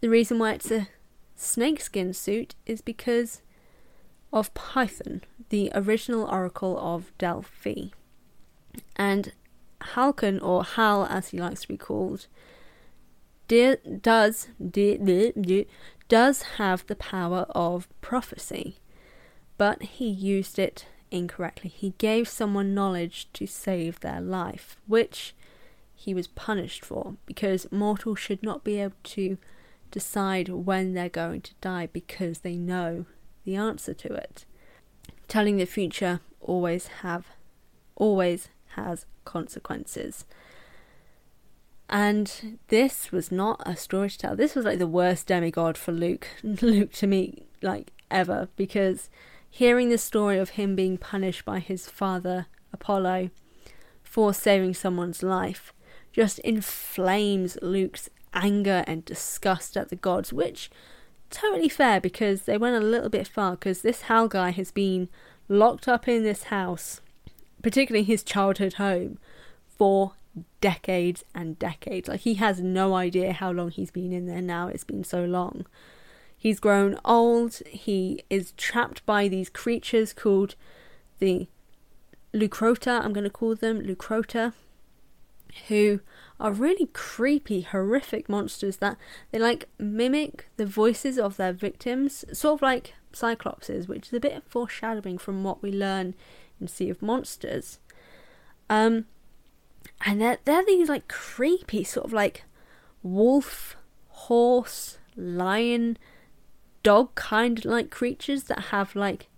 The 0.00 0.08
reason 0.08 0.38
why 0.38 0.52
it's 0.52 0.70
a 0.70 0.88
snakeskin 1.36 2.12
suit 2.12 2.54
is 2.66 2.80
because 2.80 3.42
of 4.32 4.54
Python, 4.54 5.22
the 5.48 5.70
original 5.74 6.24
oracle 6.24 6.78
of 6.78 7.12
Delphi. 7.18 7.88
And 8.96 9.32
Halcon, 9.80 10.40
or 10.40 10.64
Hal 10.64 11.06
as 11.06 11.28
he 11.28 11.38
likes 11.38 11.62
to 11.62 11.68
be 11.68 11.76
called, 11.76 12.26
does 13.50 14.48
does 16.08 16.42
have 16.58 16.86
the 16.86 16.96
power 16.96 17.46
of 17.50 17.88
prophecy, 18.00 18.76
but 19.58 19.82
he 19.82 20.08
used 20.08 20.58
it 20.58 20.86
incorrectly. 21.10 21.70
He 21.70 21.94
gave 21.98 22.28
someone 22.28 22.74
knowledge 22.74 23.28
to 23.32 23.46
save 23.46 24.00
their 24.00 24.20
life, 24.20 24.76
which 24.86 25.34
he 25.94 26.14
was 26.14 26.28
punished 26.28 26.84
for 26.84 27.16
because 27.26 27.70
mortals 27.72 28.18
should 28.18 28.42
not 28.42 28.64
be 28.64 28.80
able 28.80 28.96
to 29.02 29.36
decide 29.90 30.48
when 30.48 30.94
they're 30.94 31.08
going 31.08 31.40
to 31.42 31.54
die 31.60 31.88
because 31.92 32.38
they 32.38 32.56
know 32.56 33.04
the 33.44 33.56
answer 33.56 33.94
to 33.94 34.14
it. 34.14 34.44
Telling 35.26 35.56
the 35.56 35.66
future 35.66 36.20
always 36.40 36.86
have 37.02 37.26
always 37.96 38.48
has 38.76 39.06
consequences. 39.24 40.24
And 41.90 42.60
this 42.68 43.10
was 43.10 43.32
not 43.32 43.60
a 43.66 43.76
story 43.76 44.10
to 44.10 44.18
tell. 44.18 44.36
This 44.36 44.54
was 44.54 44.64
like 44.64 44.78
the 44.78 44.86
worst 44.86 45.26
demigod 45.26 45.76
for 45.76 45.90
Luke, 45.90 46.28
Luke 46.42 46.92
to 46.92 47.06
me, 47.08 47.42
like 47.62 47.92
ever, 48.10 48.48
because 48.54 49.10
hearing 49.50 49.90
the 49.90 49.98
story 49.98 50.38
of 50.38 50.50
him 50.50 50.76
being 50.76 50.96
punished 50.96 51.44
by 51.44 51.58
his 51.58 51.88
father, 51.88 52.46
Apollo, 52.72 53.30
for 54.04 54.32
saving 54.32 54.74
someone's 54.74 55.24
life 55.24 55.72
just 56.12 56.38
inflames 56.40 57.58
Luke's 57.60 58.08
anger 58.34 58.84
and 58.86 59.04
disgust 59.04 59.76
at 59.76 59.88
the 59.88 59.96
gods, 59.96 60.32
which 60.32 60.70
totally 61.28 61.68
fair 61.68 62.00
because 62.00 62.42
they 62.42 62.56
went 62.56 62.80
a 62.80 62.86
little 62.86 63.08
bit 63.08 63.26
far 63.26 63.52
because 63.52 63.82
this 63.82 64.02
Hal 64.02 64.28
guy 64.28 64.50
has 64.50 64.70
been 64.70 65.08
locked 65.48 65.88
up 65.88 66.06
in 66.06 66.22
this 66.22 66.44
house, 66.44 67.00
particularly 67.62 68.04
his 68.04 68.22
childhood 68.22 68.74
home, 68.74 69.18
for 69.66 70.12
decades 70.60 71.24
and 71.34 71.58
decades. 71.58 72.08
Like 72.08 72.20
he 72.20 72.34
has 72.34 72.60
no 72.60 72.94
idea 72.94 73.32
how 73.32 73.50
long 73.50 73.70
he's 73.70 73.90
been 73.90 74.12
in 74.12 74.26
there 74.26 74.42
now. 74.42 74.68
It's 74.68 74.84
been 74.84 75.04
so 75.04 75.24
long. 75.24 75.66
He's 76.36 76.60
grown 76.60 76.98
old. 77.04 77.60
He 77.66 78.22
is 78.30 78.52
trapped 78.52 79.04
by 79.04 79.28
these 79.28 79.50
creatures 79.50 80.12
called 80.12 80.54
the 81.18 81.48
Leucrota. 82.32 83.04
I'm 83.04 83.12
going 83.12 83.24
to 83.24 83.30
call 83.30 83.54
them 83.54 83.82
Leucrota 83.82 84.54
who 85.68 86.00
are 86.38 86.52
really 86.52 86.86
creepy, 86.86 87.62
horrific 87.62 88.28
monsters 88.28 88.78
that 88.78 88.96
they 89.30 89.38
like 89.38 89.68
mimic 89.78 90.48
the 90.56 90.66
voices 90.66 91.18
of 91.18 91.36
their 91.36 91.52
victims, 91.52 92.24
sort 92.32 92.58
of 92.58 92.62
like 92.62 92.94
Cyclopses, 93.12 93.88
which 93.88 94.08
is 94.08 94.12
a 94.12 94.20
bit 94.20 94.32
of 94.32 94.44
foreshadowing 94.44 95.18
from 95.18 95.44
what 95.44 95.62
we 95.62 95.72
learn 95.72 96.14
in 96.60 96.68
Sea 96.68 96.90
of 96.90 97.02
Monsters. 97.02 97.78
Um, 98.68 99.06
and 100.06 100.20
they're, 100.20 100.38
they're 100.44 100.64
these 100.64 100.88
like 100.88 101.08
creepy, 101.08 101.84
sort 101.84 102.06
of 102.06 102.12
like 102.12 102.44
wolf, 103.02 103.76
horse, 104.08 104.98
lion, 105.16 105.98
dog 106.82 107.14
kind 107.14 107.58
of 107.58 107.64
like 107.66 107.90
creatures 107.90 108.44
that 108.44 108.66
have 108.70 108.96
like 108.96 109.28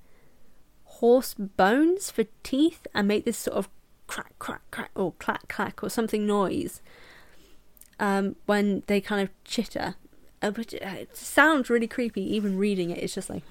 horse 0.85 1.35
bones 1.35 2.11
for 2.11 2.25
teeth 2.43 2.87
and 2.95 3.09
make 3.09 3.25
this 3.25 3.39
sort 3.39 3.57
of 3.57 3.69
crack, 4.07 4.39
crack, 4.39 4.63
crack, 4.71 4.91
or 4.95 5.13
clack, 5.19 5.49
clack, 5.49 5.83
or 5.83 5.89
something 5.91 6.27
noise. 6.27 6.81
um, 8.03 8.37
when 8.47 8.83
they 8.89 9.01
kind 9.01 9.23
of 9.23 9.31
chitter. 9.45 9.95
Uh, 10.43 10.51
but 10.51 10.73
it 10.75 11.17
sounds 11.17 11.71
really 11.71 11.87
creepy, 11.87 12.21
even 12.35 12.59
reading 12.59 12.91
it. 12.91 12.99
It's 12.99 13.15
just 13.15 13.31
like, 13.31 13.45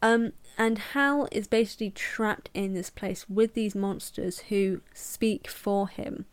um, 0.00 0.32
and 0.62 0.78
Hal 0.78 1.26
is 1.32 1.48
basically 1.48 1.90
trapped 1.90 2.48
in 2.54 2.72
this 2.72 2.88
place 2.88 3.28
with 3.28 3.54
these 3.54 3.74
monsters 3.74 4.38
who 4.48 4.80
speak 4.94 5.48
for 5.48 5.88
him. 5.88 6.24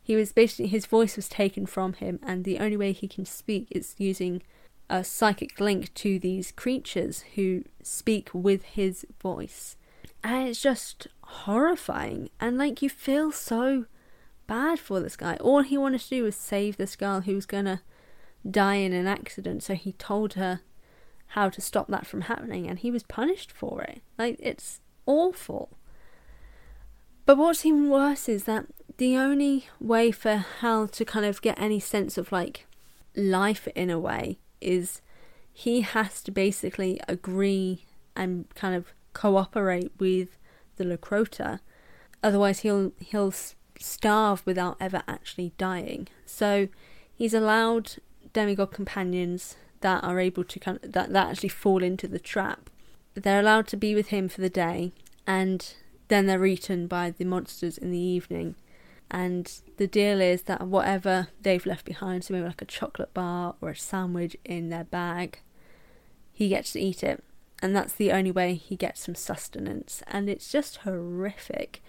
He 0.00 0.14
was 0.14 0.30
basically 0.30 0.68
his 0.68 0.86
voice 0.86 1.16
was 1.16 1.28
taken 1.28 1.66
from 1.66 1.94
him, 1.94 2.20
and 2.22 2.44
the 2.44 2.60
only 2.60 2.76
way 2.76 2.92
he 2.92 3.08
can 3.08 3.24
speak 3.24 3.66
is 3.72 3.96
using 3.98 4.40
a 4.88 5.02
psychic 5.02 5.58
link 5.58 5.92
to 5.94 6.20
these 6.20 6.52
creatures 6.52 7.24
who 7.34 7.64
speak 7.82 8.30
with 8.32 8.62
his 8.62 9.04
voice. 9.20 9.76
And 10.22 10.46
it's 10.46 10.62
just 10.62 11.08
horrifying, 11.24 12.30
and 12.38 12.56
like 12.56 12.82
you 12.82 12.88
feel 12.88 13.32
so 13.32 13.86
bad 14.46 14.78
for 14.78 15.00
this 15.00 15.16
guy. 15.16 15.34
All 15.40 15.62
he 15.62 15.76
wanted 15.76 16.02
to 16.02 16.08
do 16.08 16.22
was 16.22 16.36
save 16.36 16.76
this 16.76 16.94
girl 16.94 17.22
who 17.22 17.34
was 17.34 17.46
gonna 17.46 17.82
die 18.48 18.76
in 18.76 18.92
an 18.92 19.08
accident, 19.08 19.64
so 19.64 19.74
he 19.74 19.90
told 19.94 20.34
her 20.34 20.60
how 21.32 21.48
to 21.48 21.60
stop 21.60 21.88
that 21.88 22.06
from 22.06 22.22
happening, 22.22 22.66
and 22.68 22.78
he 22.78 22.90
was 22.90 23.02
punished 23.02 23.50
for 23.50 23.82
it. 23.82 24.02
Like, 24.18 24.36
it's 24.38 24.80
awful. 25.06 25.70
But 27.24 27.38
what's 27.38 27.64
even 27.64 27.88
worse 27.88 28.28
is 28.28 28.44
that 28.44 28.66
the 28.98 29.16
only 29.16 29.66
way 29.80 30.10
for 30.10 30.36
Hal 30.60 30.88
to 30.88 31.04
kind 31.04 31.24
of 31.24 31.40
get 31.40 31.58
any 31.58 31.80
sense 31.80 32.18
of 32.18 32.32
like 32.32 32.66
life 33.16 33.66
in 33.74 33.88
a 33.88 33.98
way 33.98 34.38
is 34.60 35.00
he 35.52 35.80
has 35.80 36.22
to 36.22 36.30
basically 36.30 37.00
agree 37.08 37.86
and 38.14 38.46
kind 38.54 38.74
of 38.74 38.92
cooperate 39.14 39.90
with 39.98 40.36
the 40.76 40.84
Leucrota. 40.84 41.60
Otherwise, 42.22 42.60
he'll 42.60 42.92
he'll 43.00 43.32
starve 43.78 44.44
without 44.44 44.76
ever 44.78 45.02
actually 45.08 45.52
dying. 45.56 46.08
So 46.26 46.68
he's 47.14 47.32
allowed 47.32 47.94
demigod 48.34 48.72
companions 48.72 49.56
that 49.82 50.02
are 50.02 50.18
able 50.18 50.44
to 50.44 50.58
kind 50.58 50.78
of, 50.82 50.92
that, 50.92 51.12
that 51.12 51.30
actually 51.30 51.50
fall 51.50 51.82
into 51.82 52.08
the 52.08 52.18
trap. 52.18 52.70
They're 53.14 53.40
allowed 53.40 53.66
to 53.68 53.76
be 53.76 53.94
with 53.94 54.08
him 54.08 54.28
for 54.28 54.40
the 54.40 54.50
day, 54.50 54.92
and 55.26 55.74
then 56.08 56.26
they're 56.26 56.46
eaten 56.46 56.86
by 56.86 57.10
the 57.10 57.24
monsters 57.24 57.78
in 57.78 57.90
the 57.90 57.98
evening. 57.98 58.54
And 59.10 59.52
the 59.76 59.86
deal 59.86 60.20
is 60.22 60.42
that 60.42 60.66
whatever 60.66 61.28
they've 61.42 61.66
left 61.66 61.84
behind, 61.84 62.24
so 62.24 62.32
maybe 62.32 62.46
like 62.46 62.62
a 62.62 62.66
chocolate 62.66 63.12
bar 63.12 63.54
or 63.60 63.70
a 63.70 63.76
sandwich 63.76 64.36
in 64.44 64.70
their 64.70 64.84
bag, 64.84 65.40
he 66.32 66.48
gets 66.48 66.72
to 66.72 66.80
eat 66.80 67.02
it. 67.02 67.22
And 67.60 67.76
that's 67.76 67.92
the 67.92 68.10
only 68.10 68.30
way 68.30 68.54
he 68.54 68.74
gets 68.74 69.02
some 69.02 69.14
sustenance. 69.14 70.02
And 70.08 70.30
it's 70.30 70.50
just 70.50 70.78
horrific. 70.78 71.82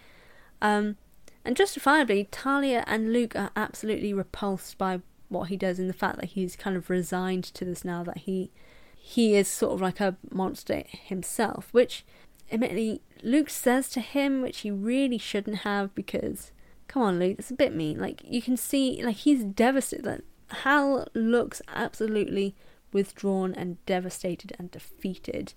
Um, 0.61 0.97
and 1.45 1.55
justifiably, 1.55 2.27
Thalia 2.31 2.83
and 2.87 3.11
Luke 3.11 3.35
are 3.35 3.51
absolutely 3.55 4.13
repulsed 4.13 4.77
by 4.77 5.01
what 5.33 5.49
he 5.49 5.57
does 5.57 5.79
and 5.79 5.89
the 5.89 5.93
fact 5.93 6.17
that 6.19 6.29
he's 6.31 6.55
kind 6.55 6.77
of 6.77 6.89
resigned 6.89 7.43
to 7.43 7.65
this 7.65 7.83
now 7.83 8.03
that 8.03 8.19
he 8.19 8.51
he 8.95 9.35
is 9.35 9.49
sort 9.49 9.73
of 9.73 9.81
like 9.81 9.99
a 9.99 10.15
monster 10.31 10.83
himself, 10.87 11.67
which 11.73 12.05
admittedly 12.49 13.01
Luke 13.21 13.49
says 13.49 13.89
to 13.89 13.99
him, 13.99 14.41
which 14.41 14.59
he 14.59 14.71
really 14.71 15.17
shouldn't 15.17 15.57
have 15.59 15.93
because 15.93 16.51
come 16.87 17.01
on 17.01 17.19
Luke, 17.19 17.35
it's 17.39 17.51
a 17.51 17.55
bit 17.55 17.75
mean. 17.75 17.99
Like 17.99 18.21
you 18.23 18.41
can 18.41 18.55
see 18.55 19.03
like 19.03 19.17
he's 19.17 19.43
devastated 19.43 20.05
that 20.05 20.23
Hal 20.63 21.07
looks 21.13 21.61
absolutely 21.67 22.55
withdrawn 22.93 23.53
and 23.53 23.83
devastated 23.85 24.55
and 24.57 24.71
defeated. 24.71 25.53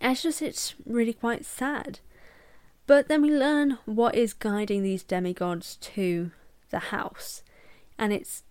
It's 0.00 0.22
just 0.22 0.42
it's 0.42 0.74
really 0.84 1.12
quite 1.12 1.44
sad. 1.44 2.00
But 2.86 3.08
then 3.08 3.22
we 3.22 3.30
learn 3.30 3.78
what 3.84 4.14
is 4.14 4.32
guiding 4.32 4.82
these 4.82 5.02
demigods 5.02 5.76
to 5.76 6.30
the 6.70 6.78
house. 6.78 7.42
And 7.98 8.12
it's 8.12 8.42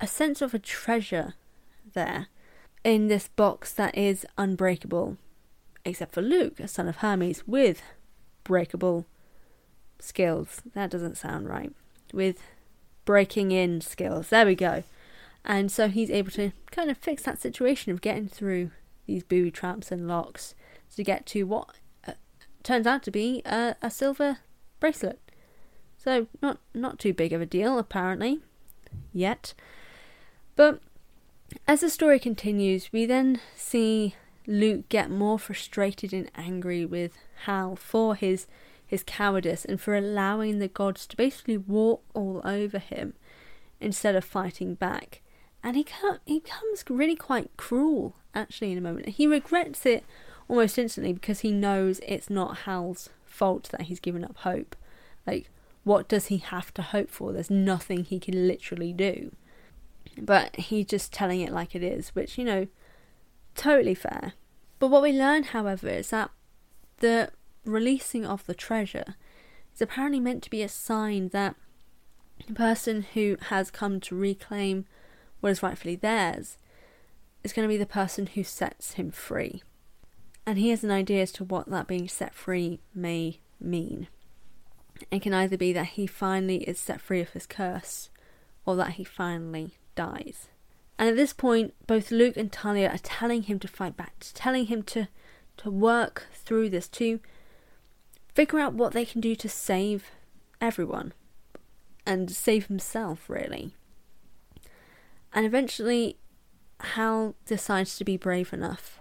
a 0.00 0.06
sense 0.06 0.42
of 0.42 0.54
a 0.54 0.58
treasure 0.58 1.34
there 1.94 2.28
in 2.84 3.08
this 3.08 3.28
box 3.28 3.72
that 3.72 3.96
is 3.96 4.26
unbreakable, 4.38 5.16
except 5.84 6.14
for 6.14 6.22
Luke, 6.22 6.60
a 6.60 6.68
son 6.68 6.88
of 6.88 6.96
Hermes, 6.96 7.42
with 7.46 7.82
breakable 8.44 9.06
skills. 9.98 10.62
That 10.74 10.90
doesn't 10.90 11.16
sound 11.16 11.48
right. 11.48 11.72
With 12.12 12.40
breaking 13.04 13.52
in 13.52 13.80
skills. 13.80 14.28
There 14.28 14.46
we 14.46 14.54
go. 14.54 14.84
And 15.44 15.70
so 15.70 15.88
he's 15.88 16.10
able 16.10 16.32
to 16.32 16.52
kind 16.70 16.90
of 16.90 16.98
fix 16.98 17.22
that 17.22 17.40
situation 17.40 17.92
of 17.92 18.00
getting 18.00 18.28
through 18.28 18.70
these 19.06 19.22
booby 19.22 19.50
traps 19.50 19.90
and 19.90 20.08
locks 20.08 20.54
to 20.96 21.04
get 21.04 21.24
to 21.26 21.44
what 21.44 21.76
uh, 22.06 22.12
turns 22.62 22.86
out 22.86 23.02
to 23.04 23.10
be 23.10 23.42
a, 23.46 23.76
a 23.80 23.90
silver 23.90 24.38
bracelet. 24.80 25.20
So 25.96 26.26
not 26.42 26.58
not 26.74 26.98
too 26.98 27.12
big 27.12 27.32
of 27.32 27.40
a 27.40 27.46
deal 27.46 27.78
apparently 27.78 28.40
yet. 29.12 29.54
But 30.56 30.80
as 31.68 31.80
the 31.82 31.90
story 31.90 32.18
continues, 32.18 32.92
we 32.92 33.06
then 33.06 33.40
see 33.54 34.14
Luke 34.46 34.88
get 34.88 35.10
more 35.10 35.38
frustrated 35.38 36.12
and 36.12 36.30
angry 36.34 36.84
with 36.84 37.16
Hal 37.44 37.76
for 37.76 38.14
his 38.14 38.46
his 38.88 39.02
cowardice 39.02 39.64
and 39.64 39.80
for 39.80 39.96
allowing 39.96 40.58
the 40.58 40.68
gods 40.68 41.08
to 41.08 41.16
basically 41.16 41.56
walk 41.56 42.04
all 42.14 42.40
over 42.44 42.78
him 42.78 43.14
instead 43.80 44.14
of 44.14 44.24
fighting 44.24 44.74
back. 44.74 45.22
And 45.62 45.76
he 45.76 45.84
he 46.24 46.40
becomes 46.40 46.84
really 46.88 47.16
quite 47.16 47.50
cruel 47.56 48.14
actually 48.34 48.72
in 48.72 48.78
a 48.78 48.82
moment. 48.82 49.08
He 49.08 49.26
regrets 49.26 49.84
it 49.84 50.04
almost 50.48 50.78
instantly 50.78 51.12
because 51.12 51.40
he 51.40 51.50
knows 51.50 52.00
it's 52.06 52.30
not 52.30 52.58
Hal's 52.58 53.10
fault 53.24 53.68
that 53.72 53.82
he's 53.82 54.00
given 54.00 54.24
up 54.24 54.38
hope. 54.38 54.76
Like, 55.26 55.50
what 55.82 56.08
does 56.08 56.26
he 56.26 56.38
have 56.38 56.72
to 56.74 56.82
hope 56.82 57.10
for? 57.10 57.32
There's 57.32 57.50
nothing 57.50 58.04
he 58.04 58.20
can 58.20 58.46
literally 58.46 58.92
do. 58.92 59.32
But 60.18 60.56
he's 60.56 60.86
just 60.86 61.12
telling 61.12 61.40
it 61.40 61.52
like 61.52 61.74
it 61.74 61.82
is, 61.82 62.10
which, 62.10 62.38
you 62.38 62.44
know, 62.44 62.66
totally 63.54 63.94
fair. 63.94 64.32
But 64.78 64.88
what 64.88 65.02
we 65.02 65.12
learn, 65.12 65.44
however, 65.44 65.88
is 65.88 66.10
that 66.10 66.30
the 66.98 67.30
releasing 67.64 68.24
of 68.24 68.46
the 68.46 68.54
treasure 68.54 69.16
is 69.74 69.82
apparently 69.82 70.20
meant 70.20 70.42
to 70.44 70.50
be 70.50 70.62
a 70.62 70.68
sign 70.68 71.28
that 71.28 71.56
the 72.46 72.54
person 72.54 73.06
who 73.14 73.36
has 73.48 73.70
come 73.70 74.00
to 74.00 74.16
reclaim 74.16 74.86
what 75.40 75.50
is 75.50 75.62
rightfully 75.62 75.96
theirs 75.96 76.56
is 77.42 77.52
going 77.52 77.66
to 77.66 77.72
be 77.72 77.78
the 77.78 77.86
person 77.86 78.26
who 78.26 78.42
sets 78.42 78.94
him 78.94 79.10
free. 79.10 79.62
And 80.46 80.58
he 80.58 80.70
has 80.70 80.84
an 80.84 80.90
idea 80.90 81.22
as 81.22 81.32
to 81.32 81.44
what 81.44 81.68
that 81.70 81.86
being 81.86 82.08
set 82.08 82.34
free 82.34 82.80
may 82.94 83.40
mean. 83.60 84.08
It 85.10 85.22
can 85.22 85.34
either 85.34 85.56
be 85.56 85.72
that 85.72 85.86
he 85.88 86.06
finally 86.06 86.58
is 86.64 86.78
set 86.78 87.00
free 87.00 87.20
of 87.20 87.30
his 87.30 87.46
curse, 87.46 88.10
or 88.64 88.76
that 88.76 88.92
he 88.92 89.04
finally 89.04 89.74
dies. 89.96 90.48
And 90.98 91.08
at 91.08 91.16
this 91.16 91.32
point, 91.32 91.74
both 91.86 92.10
Luke 92.10 92.36
and 92.36 92.50
Thalia 92.50 92.90
are 92.90 92.98
telling 92.98 93.42
him 93.42 93.58
to 93.58 93.68
fight 93.68 93.96
back, 93.96 94.14
telling 94.34 94.66
him 94.66 94.82
to, 94.84 95.08
to 95.58 95.70
work 95.70 96.26
through 96.32 96.70
this, 96.70 96.88
to 96.88 97.20
figure 98.34 98.58
out 98.58 98.74
what 98.74 98.92
they 98.92 99.04
can 99.04 99.20
do 99.20 99.34
to 99.34 99.48
save 99.48 100.10
everyone 100.60 101.12
and 102.06 102.30
save 102.30 102.66
himself, 102.66 103.28
really. 103.28 103.74
And 105.32 105.44
eventually, 105.44 106.16
Hal 106.80 107.34
decides 107.44 107.96
to 107.96 108.04
be 108.04 108.16
brave 108.16 108.52
enough 108.52 109.00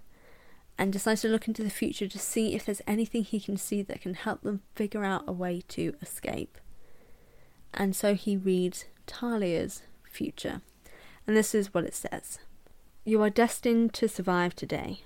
and 0.77 0.91
decides 0.91 1.21
to 1.21 1.29
look 1.29 1.47
into 1.47 1.63
the 1.63 1.69
future 1.69 2.07
to 2.07 2.19
see 2.19 2.55
if 2.55 2.65
there's 2.65 2.81
anything 2.85 3.23
he 3.23 3.39
can 3.39 3.55
see 3.55 3.81
that 3.81 4.01
can 4.01 4.15
help 4.15 4.41
them 4.41 4.61
figure 4.75 5.05
out 5.05 5.23
a 5.27 5.31
way 5.31 5.61
to 5.69 5.95
escape. 6.01 6.57
And 7.73 7.95
so 7.95 8.15
he 8.15 8.35
reads 8.35 8.85
Thalia's 9.07 9.83
future 10.03 10.61
and 11.27 11.35
this 11.35 11.55
is 11.55 11.73
what 11.73 11.85
it 11.85 11.95
says 11.95 12.39
You 13.03 13.21
are 13.21 13.29
destined 13.29 13.93
to 13.95 14.07
survive 14.07 14.55
today. 14.55 15.01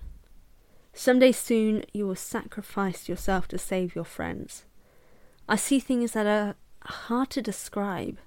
Someday 0.93 1.31
soon 1.31 1.85
you 1.93 2.07
will 2.07 2.15
sacrifice 2.15 3.07
yourself 3.07 3.47
to 3.49 3.57
save 3.57 3.95
your 3.95 4.05
friends. 4.05 4.65
I 5.47 5.55
see 5.55 5.79
things 5.79 6.11
that 6.11 6.27
are 6.27 6.55
hard 6.83 7.29
to 7.31 7.41
describe. 7.41 8.17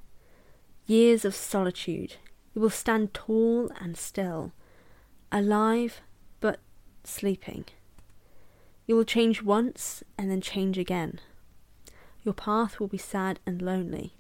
Years 0.87 1.25
of 1.25 1.35
solitude. 1.35 2.17
You 2.55 2.61
will 2.61 2.71
stand 2.71 3.15
tall 3.15 3.71
and 3.81 3.97
still, 3.97 4.53
alive 5.31 6.03
but 6.41 6.61
sleeping. 7.05 7.65
You 8.87 8.97
will 8.97 9.05
change 9.05 9.43
once 9.43 10.03
and 10.19 10.31
then 10.31 10.41
change 10.41 10.77
again. 10.77 11.21
Your 12.25 12.35
path 12.35 12.79
will 12.79 12.89
be 12.89 12.99
sad 12.99 13.41
and 13.47 13.63
lonely, 13.63 14.15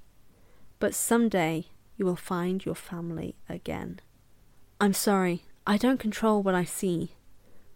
but 0.78 0.94
someday 0.94 1.66
you 2.02 2.06
will 2.06 2.16
find 2.16 2.64
your 2.64 2.74
family 2.74 3.36
again. 3.48 4.00
I'm 4.80 4.92
sorry, 4.92 5.44
I 5.64 5.76
don't 5.76 6.00
control 6.00 6.42
what 6.42 6.56
I 6.56 6.64
see, 6.64 7.12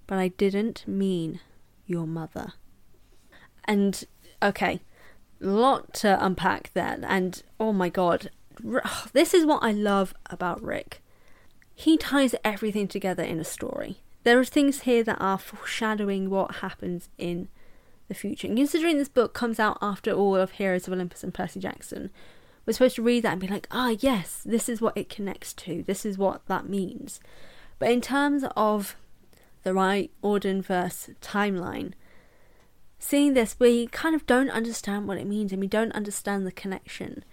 but 0.08 0.18
I 0.18 0.28
didn't 0.28 0.82
mean 0.84 1.38
your 1.86 2.08
mother. 2.08 2.54
And, 3.66 4.02
okay, 4.42 4.80
lot 5.38 5.94
to 5.94 6.18
unpack 6.24 6.72
there, 6.74 6.98
and 7.06 7.40
oh 7.60 7.72
my 7.72 7.88
god, 7.88 8.30
this 9.12 9.32
is 9.32 9.46
what 9.46 9.62
I 9.62 9.70
love 9.70 10.12
about 10.28 10.60
Rick. 10.60 11.04
He 11.72 11.96
ties 11.96 12.34
everything 12.42 12.88
together 12.88 13.22
in 13.22 13.38
a 13.38 13.44
story. 13.44 13.98
There 14.24 14.40
are 14.40 14.44
things 14.44 14.80
here 14.80 15.04
that 15.04 15.20
are 15.20 15.38
foreshadowing 15.38 16.30
what 16.30 16.56
happens 16.56 17.10
in 17.16 17.46
the 18.08 18.14
future. 18.14 18.48
And 18.48 18.56
considering 18.56 18.98
this 18.98 19.08
book 19.08 19.34
comes 19.34 19.60
out 19.60 19.78
after 19.80 20.10
all 20.10 20.34
of 20.34 20.52
Heroes 20.52 20.88
of 20.88 20.94
Olympus 20.94 21.22
and 21.22 21.32
Percy 21.32 21.60
Jackson, 21.60 22.10
we're 22.66 22.72
supposed 22.72 22.96
to 22.96 23.02
read 23.02 23.22
that 23.22 23.32
and 23.32 23.40
be 23.40 23.46
like, 23.46 23.68
ah, 23.70 23.94
yes, 24.00 24.42
this 24.44 24.68
is 24.68 24.80
what 24.80 24.96
it 24.96 25.08
connects 25.08 25.52
to. 25.54 25.84
This 25.84 26.04
is 26.04 26.18
what 26.18 26.44
that 26.46 26.68
means. 26.68 27.20
But 27.78 27.90
in 27.90 28.00
terms 28.00 28.44
of 28.56 28.96
the 29.62 29.72
right 29.72 30.10
Auden 30.22 30.64
verse 30.64 31.10
timeline, 31.20 31.92
seeing 32.98 33.34
this, 33.34 33.56
we 33.58 33.86
kind 33.88 34.14
of 34.16 34.26
don't 34.26 34.50
understand 34.50 35.06
what 35.06 35.18
it 35.18 35.26
means 35.26 35.52
and 35.52 35.60
we 35.60 35.68
don't 35.68 35.92
understand 35.92 36.44
the 36.44 36.52
connection. 36.52 37.24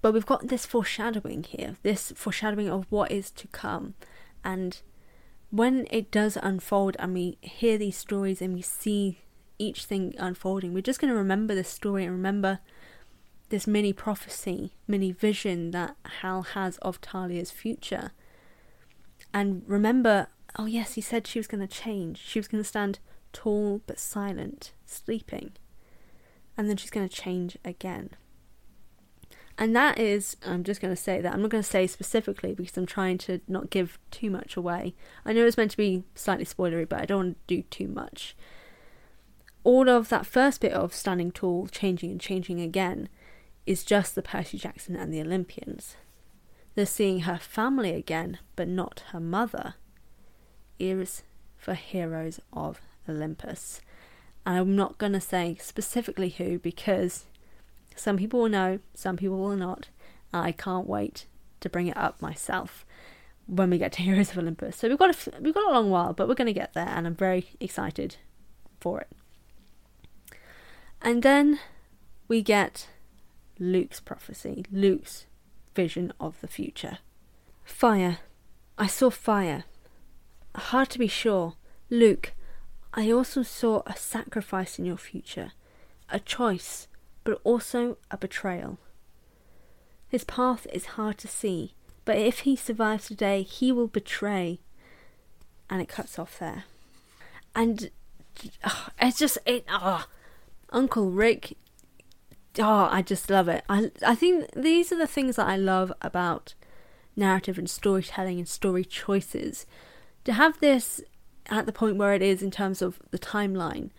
But 0.00 0.12
we've 0.12 0.26
got 0.26 0.48
this 0.48 0.66
foreshadowing 0.66 1.44
here, 1.44 1.76
this 1.84 2.12
foreshadowing 2.16 2.68
of 2.68 2.86
what 2.90 3.12
is 3.12 3.30
to 3.32 3.46
come. 3.48 3.94
And 4.42 4.80
when 5.50 5.86
it 5.90 6.10
does 6.10 6.36
unfold 6.42 6.96
and 6.98 7.14
we 7.14 7.38
hear 7.40 7.78
these 7.78 7.96
stories 7.96 8.42
and 8.42 8.54
we 8.54 8.62
see 8.62 9.20
each 9.58 9.84
thing 9.84 10.14
unfolding, 10.18 10.74
we're 10.74 10.80
just 10.80 11.00
going 11.00 11.12
to 11.12 11.16
remember 11.16 11.54
this 11.54 11.68
story 11.68 12.02
and 12.02 12.12
remember 12.12 12.58
this 13.52 13.66
mini 13.66 13.92
prophecy, 13.92 14.72
mini 14.88 15.12
vision 15.12 15.72
that 15.72 15.94
Hal 16.22 16.42
has 16.42 16.78
of 16.78 17.00
Thalia's 17.02 17.50
future. 17.50 18.10
And 19.32 19.62
remember, 19.66 20.28
oh 20.58 20.64
yes, 20.64 20.94
he 20.94 21.02
said 21.02 21.26
she 21.26 21.38
was 21.38 21.46
going 21.46 21.60
to 21.60 21.66
change. 21.66 22.18
She 22.18 22.38
was 22.38 22.48
going 22.48 22.62
to 22.62 22.68
stand 22.68 22.98
tall 23.34 23.82
but 23.86 23.98
silent, 23.98 24.72
sleeping. 24.86 25.52
And 26.56 26.68
then 26.68 26.78
she's 26.78 26.90
going 26.90 27.06
to 27.06 27.14
change 27.14 27.58
again. 27.62 28.10
And 29.58 29.76
that 29.76 29.98
is, 29.98 30.36
I'm 30.46 30.64
just 30.64 30.80
going 30.80 30.94
to 30.94 31.00
say 31.00 31.20
that. 31.20 31.34
I'm 31.34 31.42
not 31.42 31.50
going 31.50 31.62
to 31.62 31.68
say 31.68 31.86
specifically 31.86 32.54
because 32.54 32.76
I'm 32.78 32.86
trying 32.86 33.18
to 33.18 33.40
not 33.46 33.68
give 33.68 33.98
too 34.10 34.30
much 34.30 34.56
away. 34.56 34.94
I 35.26 35.34
know 35.34 35.44
it's 35.44 35.58
meant 35.58 35.72
to 35.72 35.76
be 35.76 36.04
slightly 36.14 36.46
spoilery, 36.46 36.88
but 36.88 37.00
I 37.00 37.04
don't 37.04 37.18
want 37.18 37.48
to 37.48 37.54
do 37.56 37.62
too 37.64 37.88
much. 37.88 38.34
All 39.62 39.90
of 39.90 40.08
that 40.08 40.24
first 40.24 40.62
bit 40.62 40.72
of 40.72 40.94
standing 40.94 41.30
tall, 41.30 41.66
changing 41.66 42.10
and 42.10 42.20
changing 42.20 42.62
again, 42.62 43.10
is 43.66 43.84
just 43.84 44.14
the 44.14 44.22
Percy 44.22 44.58
Jackson 44.58 44.96
and 44.96 45.12
the 45.12 45.20
Olympians. 45.20 45.96
They're 46.74 46.86
seeing 46.86 47.20
her 47.20 47.38
family 47.38 47.94
again, 47.94 48.38
but 48.56 48.68
not 48.68 49.04
her 49.12 49.20
mother. 49.20 49.74
Ears 50.78 51.22
for 51.56 51.74
Heroes 51.74 52.40
of 52.52 52.80
Olympus. 53.08 53.80
And 54.44 54.58
I'm 54.58 54.76
not 54.76 54.98
going 54.98 55.12
to 55.12 55.20
say 55.20 55.56
specifically 55.60 56.30
who 56.30 56.58
because 56.58 57.26
some 57.94 58.16
people 58.16 58.40
will 58.40 58.48
know, 58.48 58.80
some 58.94 59.16
people 59.16 59.38
will 59.38 59.56
not. 59.56 59.88
I 60.32 60.52
can't 60.52 60.86
wait 60.86 61.26
to 61.60 61.68
bring 61.68 61.86
it 61.86 61.96
up 61.96 62.20
myself 62.20 62.84
when 63.46 63.70
we 63.70 63.78
get 63.78 63.92
to 63.92 64.02
Heroes 64.02 64.30
of 64.30 64.38
Olympus. 64.38 64.76
So 64.76 64.88
we've 64.88 64.98
got 64.98 65.14
a, 65.14 65.40
we've 65.40 65.54
got 65.54 65.70
a 65.70 65.72
long 65.72 65.90
while, 65.90 66.12
but 66.12 66.26
we're 66.26 66.34
going 66.34 66.46
to 66.46 66.52
get 66.52 66.74
there, 66.74 66.88
and 66.88 67.06
I'm 67.06 67.14
very 67.14 67.50
excited 67.60 68.16
for 68.80 69.00
it. 69.00 69.08
And 71.00 71.22
then 71.22 71.60
we 72.28 72.42
get 72.42 72.88
Luke's 73.62 74.00
prophecy, 74.00 74.64
Luke's 74.72 75.26
vision 75.74 76.12
of 76.18 76.40
the 76.40 76.48
future. 76.48 76.98
Fire. 77.64 78.18
I 78.76 78.88
saw 78.88 79.10
fire. 79.10 79.64
Hard 80.54 80.90
to 80.90 80.98
be 80.98 81.06
sure. 81.06 81.54
Luke, 81.88 82.32
I 82.92 83.10
also 83.10 83.42
saw 83.42 83.82
a 83.86 83.96
sacrifice 83.96 84.78
in 84.78 84.84
your 84.84 84.96
future, 84.96 85.52
a 86.10 86.18
choice 86.18 86.88
but 87.24 87.40
also 87.44 87.98
a 88.10 88.16
betrayal. 88.16 88.78
His 90.08 90.24
path 90.24 90.66
is 90.72 90.96
hard 90.96 91.16
to 91.18 91.28
see, 91.28 91.74
but 92.04 92.18
if 92.18 92.40
he 92.40 92.56
survives 92.56 93.06
today, 93.06 93.42
he 93.42 93.70
will 93.70 93.86
betray. 93.86 94.58
And 95.70 95.80
it 95.80 95.88
cuts 95.88 96.18
off 96.18 96.38
there. 96.38 96.64
And 97.54 97.90
oh, 98.64 98.88
it's 99.00 99.18
just 99.18 99.38
it. 99.46 99.64
Oh, 99.70 100.06
Uncle 100.70 101.10
Rick. 101.10 101.56
Oh, 102.58 102.88
I 102.90 103.02
just 103.02 103.30
love 103.30 103.48
it. 103.48 103.64
I 103.68 103.90
I 104.06 104.14
think 104.14 104.50
these 104.54 104.92
are 104.92 104.98
the 104.98 105.06
things 105.06 105.36
that 105.36 105.48
I 105.48 105.56
love 105.56 105.92
about 106.02 106.54
narrative 107.16 107.58
and 107.58 107.68
storytelling 107.68 108.38
and 108.38 108.48
story 108.48 108.84
choices. 108.84 109.66
To 110.24 110.32
have 110.34 110.60
this 110.60 111.00
at 111.46 111.66
the 111.66 111.72
point 111.72 111.96
where 111.96 112.14
it 112.14 112.22
is 112.22 112.42
in 112.42 112.50
terms 112.50 112.82
of 112.82 113.00
the 113.10 113.18
timeline 113.18 113.90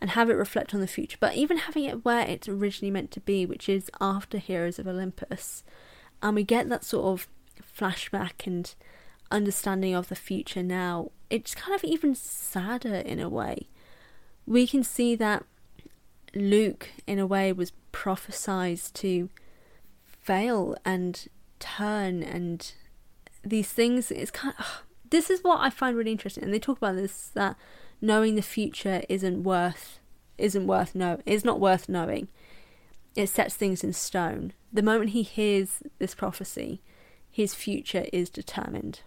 and 0.00 0.10
have 0.10 0.30
it 0.30 0.34
reflect 0.34 0.74
on 0.74 0.80
the 0.80 0.86
future, 0.86 1.16
but 1.18 1.34
even 1.34 1.56
having 1.56 1.84
it 1.84 2.04
where 2.04 2.26
it's 2.26 2.48
originally 2.48 2.90
meant 2.90 3.10
to 3.12 3.20
be, 3.20 3.46
which 3.46 3.68
is 3.68 3.90
after 4.00 4.38
Heroes 4.38 4.78
of 4.78 4.86
Olympus, 4.86 5.64
and 6.22 6.36
we 6.36 6.44
get 6.44 6.68
that 6.68 6.84
sort 6.84 7.06
of 7.06 7.28
flashback 7.76 8.46
and 8.46 8.74
understanding 9.30 9.94
of 9.94 10.08
the 10.08 10.14
future 10.14 10.62
now, 10.62 11.10
it's 11.30 11.54
kind 11.54 11.74
of 11.74 11.82
even 11.82 12.14
sadder 12.14 12.96
in 12.96 13.18
a 13.18 13.28
way. 13.28 13.68
We 14.46 14.66
can 14.66 14.84
see 14.84 15.16
that 15.16 15.44
Luke, 16.34 16.90
in 17.06 17.18
a 17.18 17.26
way, 17.26 17.52
was 17.52 17.72
prophesized 17.96 18.92
to 18.92 19.30
fail 20.04 20.76
and 20.84 21.28
turn, 21.58 22.22
and 22.22 22.72
these 23.42 23.72
things. 23.72 24.10
It's 24.10 24.30
kind 24.30 24.54
of. 24.58 24.82
This 25.08 25.30
is 25.30 25.40
what 25.42 25.60
I 25.60 25.70
find 25.70 25.96
really 25.96 26.12
interesting, 26.12 26.44
and 26.44 26.52
they 26.52 26.58
talk 26.58 26.78
about 26.78 26.96
this 26.96 27.28
that 27.34 27.56
knowing 28.00 28.34
the 28.34 28.42
future 28.42 29.02
isn't 29.08 29.44
worth 29.44 30.00
isn't 30.36 30.66
worth 30.66 30.94
know 30.94 31.20
is 31.24 31.44
not 31.44 31.60
worth 31.60 31.88
knowing. 31.88 32.28
It 33.14 33.28
sets 33.28 33.54
things 33.54 33.82
in 33.82 33.94
stone. 33.94 34.52
The 34.70 34.82
moment 34.82 35.10
he 35.10 35.22
hears 35.22 35.82
this 35.98 36.14
prophecy, 36.14 36.82
his 37.30 37.54
future 37.54 38.04
is 38.12 38.28
determined. 38.28 39.00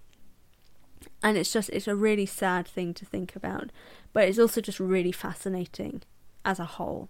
And 1.22 1.38
it's 1.38 1.54
just 1.54 1.70
it's 1.70 1.88
a 1.88 1.96
really 1.96 2.26
sad 2.26 2.68
thing 2.68 2.94
to 2.96 3.06
think 3.06 3.36
about, 3.36 3.72
but 4.14 4.24
it's 4.24 4.40
also 4.40 4.62
just 4.62 4.80
really 4.80 5.12
fascinating 5.12 6.02
as 6.44 6.60
a 6.60 6.66
whole. 6.66 7.10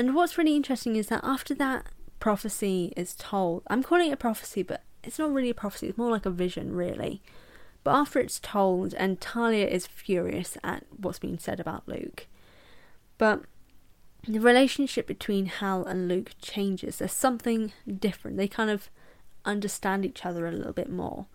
And 0.00 0.14
what's 0.14 0.38
really 0.38 0.56
interesting 0.56 0.96
is 0.96 1.08
that 1.08 1.20
after 1.22 1.54
that 1.56 1.84
prophecy 2.20 2.90
is 2.96 3.14
told, 3.14 3.64
I'm 3.66 3.82
calling 3.82 4.08
it 4.08 4.14
a 4.14 4.16
prophecy, 4.16 4.62
but 4.62 4.82
it's 5.04 5.18
not 5.18 5.30
really 5.30 5.50
a 5.50 5.54
prophecy, 5.54 5.88
it's 5.88 5.98
more 5.98 6.10
like 6.10 6.24
a 6.24 6.30
vision, 6.30 6.74
really. 6.74 7.20
But 7.84 7.96
after 7.96 8.18
it's 8.18 8.40
told, 8.40 8.94
and 8.94 9.20
Thalia 9.20 9.66
is 9.66 9.86
furious 9.86 10.56
at 10.64 10.86
what's 10.96 11.18
being 11.18 11.38
said 11.38 11.60
about 11.60 11.86
Luke, 11.86 12.28
but 13.18 13.42
the 14.26 14.38
relationship 14.38 15.06
between 15.06 15.44
Hal 15.44 15.84
and 15.84 16.08
Luke 16.08 16.30
changes. 16.40 16.96
There's 16.96 17.12
something 17.12 17.74
different. 17.86 18.38
They 18.38 18.48
kind 18.48 18.70
of 18.70 18.88
understand 19.44 20.06
each 20.06 20.24
other 20.24 20.46
a 20.46 20.52
little 20.52 20.72
bit 20.72 20.88
more. 20.88 21.26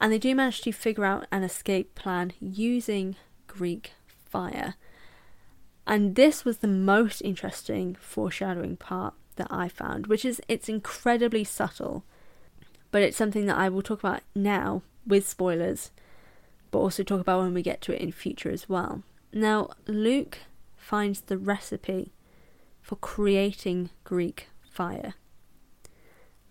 And 0.00 0.12
they 0.12 0.18
do 0.18 0.32
manage 0.32 0.60
to 0.60 0.70
figure 0.70 1.04
out 1.04 1.26
an 1.32 1.42
escape 1.42 1.96
plan 1.96 2.34
using 2.38 3.16
Greek 3.48 3.94
fire. 4.06 4.76
And 5.86 6.16
this 6.16 6.44
was 6.44 6.58
the 6.58 6.68
most 6.68 7.20
interesting 7.20 7.96
foreshadowing 8.00 8.76
part 8.76 9.14
that 9.36 9.46
I 9.50 9.68
found, 9.68 10.06
which 10.08 10.24
is 10.24 10.40
it's 10.48 10.68
incredibly 10.68 11.44
subtle, 11.44 12.04
but 12.90 13.02
it's 13.02 13.16
something 13.16 13.46
that 13.46 13.56
I 13.56 13.68
will 13.68 13.82
talk 13.82 14.00
about 14.00 14.22
now 14.34 14.82
with 15.06 15.28
spoilers, 15.28 15.90
but 16.70 16.78
also 16.78 17.02
talk 17.02 17.20
about 17.20 17.42
when 17.42 17.54
we 17.54 17.62
get 17.62 17.80
to 17.82 17.94
it 17.94 18.00
in 18.00 18.10
future 18.10 18.50
as 18.50 18.68
well. 18.68 19.02
Now, 19.32 19.70
Luke 19.86 20.38
finds 20.76 21.20
the 21.20 21.38
recipe 21.38 22.12
for 22.80 22.96
creating 22.96 23.90
Greek 24.04 24.48
fire. 24.70 25.14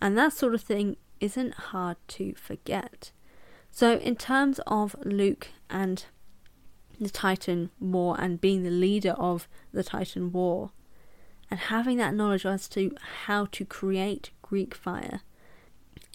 And 0.01 0.17
that 0.17 0.33
sort 0.33 0.53
of 0.53 0.61
thing 0.61 0.97
isn't 1.19 1.53
hard 1.53 1.97
to 2.09 2.33
forget. 2.35 3.11
So, 3.71 3.97
in 3.97 4.15
terms 4.15 4.59
of 4.67 4.95
Luke 5.03 5.49
and 5.69 6.05
the 7.03 7.09
Titan 7.09 7.69
War 7.79 8.15
and 8.19 8.41
being 8.41 8.63
the 8.63 8.69
leader 8.69 9.11
of 9.11 9.47
the 9.71 9.83
Titan 9.83 10.31
War, 10.31 10.71
and 11.51 11.59
having 11.59 11.97
that 11.97 12.13
knowledge 12.13 12.45
as 12.45 12.67
to 12.69 12.95
how 13.25 13.45
to 13.51 13.65
create 13.65 14.31
Greek 14.41 14.73
fire, 14.73 15.21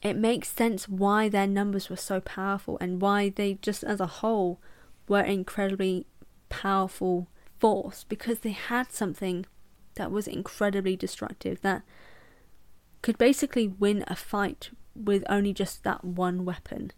it 0.02 0.16
makes 0.16 0.48
sense 0.48 0.88
why 0.88 1.28
their 1.28 1.46
numbers 1.46 1.90
were 1.90 1.96
so 1.96 2.20
powerful 2.20 2.78
and 2.80 3.00
why 3.00 3.28
they 3.28 3.58
just 3.60 3.84
as 3.84 4.00
a 4.00 4.06
whole 4.06 4.60
were 5.08 5.20
incredibly 5.20 6.06
powerful 6.48 7.28
force 7.58 8.04
because 8.04 8.40
they 8.40 8.52
had 8.52 8.92
something 8.92 9.44
that 9.94 10.10
was 10.10 10.26
incredibly 10.26 10.96
destructive 10.96 11.60
that 11.60 11.82
could 13.02 13.18
basically 13.18 13.68
win 13.68 14.04
a 14.08 14.16
fight 14.16 14.70
with 14.94 15.24
only 15.28 15.52
just 15.52 15.84
that 15.84 16.04
one 16.04 16.44
weapon. 16.44 16.92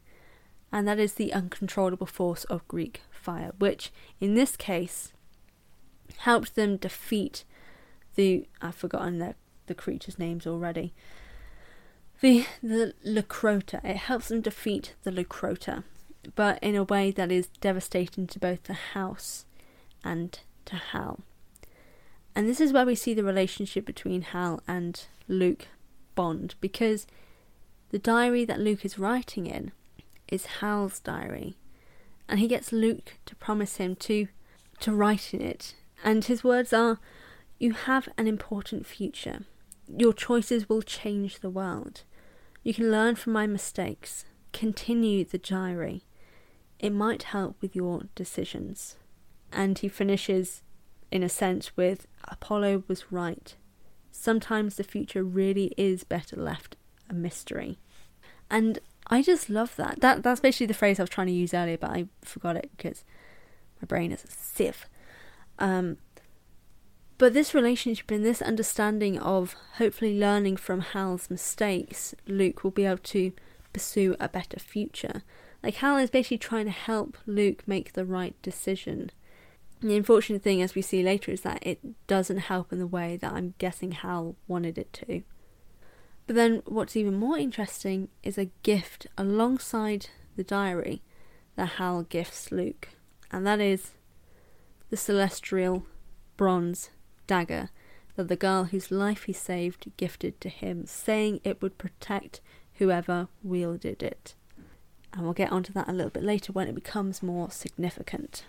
And 0.70 0.86
that 0.88 0.98
is 0.98 1.14
the 1.14 1.32
uncontrollable 1.32 2.06
force 2.06 2.44
of 2.44 2.66
Greek 2.68 3.02
fire 3.22 3.52
which 3.58 3.92
in 4.20 4.34
this 4.34 4.56
case 4.56 5.12
helped 6.18 6.54
them 6.54 6.76
defeat 6.76 7.44
the 8.16 8.46
I've 8.60 8.74
forgotten 8.74 9.18
the 9.18 9.34
the 9.66 9.74
creatures 9.74 10.18
names 10.18 10.46
already 10.46 10.92
the 12.22 12.46
the 12.62 12.94
Leucrota. 13.04 13.84
It 13.84 13.96
helps 13.96 14.28
them 14.28 14.40
defeat 14.40 14.94
the 15.02 15.10
Leucrota, 15.10 15.84
but 16.34 16.58
in 16.62 16.76
a 16.76 16.84
way 16.84 17.10
that 17.10 17.30
is 17.30 17.48
devastating 17.60 18.26
to 18.28 18.38
both 18.38 18.62
the 18.62 18.74
house 18.94 19.44
and 20.02 20.38
to 20.64 20.76
Hal. 20.76 21.20
And 22.34 22.48
this 22.48 22.60
is 22.60 22.72
where 22.72 22.86
we 22.86 22.94
see 22.94 23.12
the 23.12 23.24
relationship 23.24 23.84
between 23.84 24.22
Hal 24.22 24.62
and 24.66 25.04
Luke 25.28 25.68
bond 26.14 26.54
because 26.60 27.06
the 27.90 27.98
diary 27.98 28.44
that 28.46 28.60
Luke 28.60 28.84
is 28.84 28.98
writing 28.98 29.46
in 29.46 29.72
is 30.28 30.46
Hal's 30.60 31.00
diary, 31.00 31.56
and 32.32 32.40
he 32.40 32.48
gets 32.48 32.72
Luke 32.72 33.18
to 33.26 33.36
promise 33.36 33.76
him 33.76 33.94
to 33.96 34.26
to 34.80 34.94
write 34.94 35.34
in 35.34 35.42
it. 35.42 35.74
And 36.02 36.24
his 36.24 36.42
words 36.42 36.72
are, 36.72 36.98
"You 37.58 37.72
have 37.74 38.08
an 38.16 38.26
important 38.26 38.86
future. 38.86 39.40
your 39.96 40.12
choices 40.12 40.68
will 40.68 40.82
change 40.82 41.40
the 41.40 41.50
world. 41.50 42.02
You 42.62 42.72
can 42.74 42.90
learn 42.90 43.16
from 43.16 43.32
my 43.32 43.46
mistakes, 43.46 44.24
continue 44.52 45.24
the 45.24 45.38
diary. 45.38 46.04
It 46.78 46.90
might 46.90 47.24
help 47.24 47.60
with 47.60 47.76
your 47.76 48.04
decisions. 48.14 48.96
And 49.52 49.78
he 49.78 49.88
finishes, 49.88 50.62
in 51.10 51.22
a 51.22 51.28
sense, 51.28 51.76
with 51.76 52.06
Apollo 52.24 52.84
was 52.88 53.12
right. 53.12 53.54
Sometimes 54.10 54.76
the 54.76 54.84
future 54.84 55.24
really 55.24 55.74
is 55.76 56.04
better 56.04 56.36
left 56.36 56.76
a 57.10 57.14
mystery. 57.14 57.78
And 58.50 58.78
I 59.08 59.22
just 59.22 59.50
love 59.50 59.76
that. 59.76 60.00
That 60.00 60.22
that's 60.22 60.40
basically 60.40 60.66
the 60.66 60.74
phrase 60.74 60.98
I 60.98 61.02
was 61.02 61.10
trying 61.10 61.26
to 61.26 61.32
use 61.32 61.54
earlier, 61.54 61.76
but 61.76 61.90
I 61.90 62.06
forgot 62.22 62.56
it 62.56 62.70
because 62.76 63.04
my 63.80 63.86
brain 63.86 64.12
is 64.12 64.24
a 64.24 64.30
sieve. 64.30 64.86
Um, 65.58 65.98
but 67.18 67.34
this 67.34 67.54
relationship 67.54 68.10
and 68.10 68.24
this 68.24 68.42
understanding 68.42 69.18
of 69.18 69.54
hopefully 69.76 70.18
learning 70.18 70.56
from 70.56 70.80
Hal's 70.80 71.30
mistakes, 71.30 72.14
Luke 72.26 72.64
will 72.64 72.70
be 72.70 72.84
able 72.84 72.98
to 72.98 73.32
pursue 73.72 74.16
a 74.18 74.28
better 74.28 74.58
future. 74.58 75.22
Like 75.62 75.76
Hal 75.76 75.98
is 75.98 76.10
basically 76.10 76.38
trying 76.38 76.64
to 76.64 76.72
help 76.72 77.16
Luke 77.26 77.62
make 77.66 77.92
the 77.92 78.04
right 78.04 78.34
decision. 78.42 79.10
And 79.80 79.90
the 79.90 79.96
unfortunate 79.96 80.42
thing, 80.42 80.62
as 80.62 80.74
we 80.74 80.82
see 80.82 81.02
later, 81.02 81.30
is 81.30 81.42
that 81.42 81.64
it 81.64 81.78
doesn't 82.06 82.38
help 82.38 82.72
in 82.72 82.78
the 82.78 82.86
way 82.86 83.16
that 83.16 83.32
I'm 83.32 83.54
guessing 83.58 83.92
Hal 83.92 84.36
wanted 84.48 84.78
it 84.78 84.92
to. 84.94 85.22
But 86.26 86.36
then, 86.36 86.62
what's 86.64 86.96
even 86.96 87.16
more 87.16 87.36
interesting 87.36 88.08
is 88.22 88.38
a 88.38 88.50
gift 88.62 89.06
alongside 89.18 90.06
the 90.36 90.44
diary 90.44 91.02
that 91.56 91.70
Hal 91.76 92.04
gifts 92.04 92.50
Luke, 92.50 92.88
and 93.30 93.46
that 93.46 93.60
is 93.60 93.92
the 94.90 94.96
celestial 94.96 95.84
bronze 96.36 96.90
dagger 97.26 97.70
that 98.16 98.28
the 98.28 98.36
girl 98.36 98.64
whose 98.64 98.90
life 98.90 99.24
he 99.24 99.32
saved 99.32 99.90
gifted 99.96 100.40
to 100.40 100.48
him, 100.48 100.86
saying 100.86 101.40
it 101.44 101.62
would 101.62 101.78
protect 101.78 102.40
whoever 102.74 103.28
wielded 103.42 104.02
it. 104.02 104.34
And 105.12 105.22
we'll 105.22 105.32
get 105.32 105.52
onto 105.52 105.72
that 105.72 105.88
a 105.88 105.92
little 105.92 106.10
bit 106.10 106.22
later 106.22 106.52
when 106.52 106.68
it 106.68 106.74
becomes 106.74 107.22
more 107.22 107.50
significant. 107.50 108.44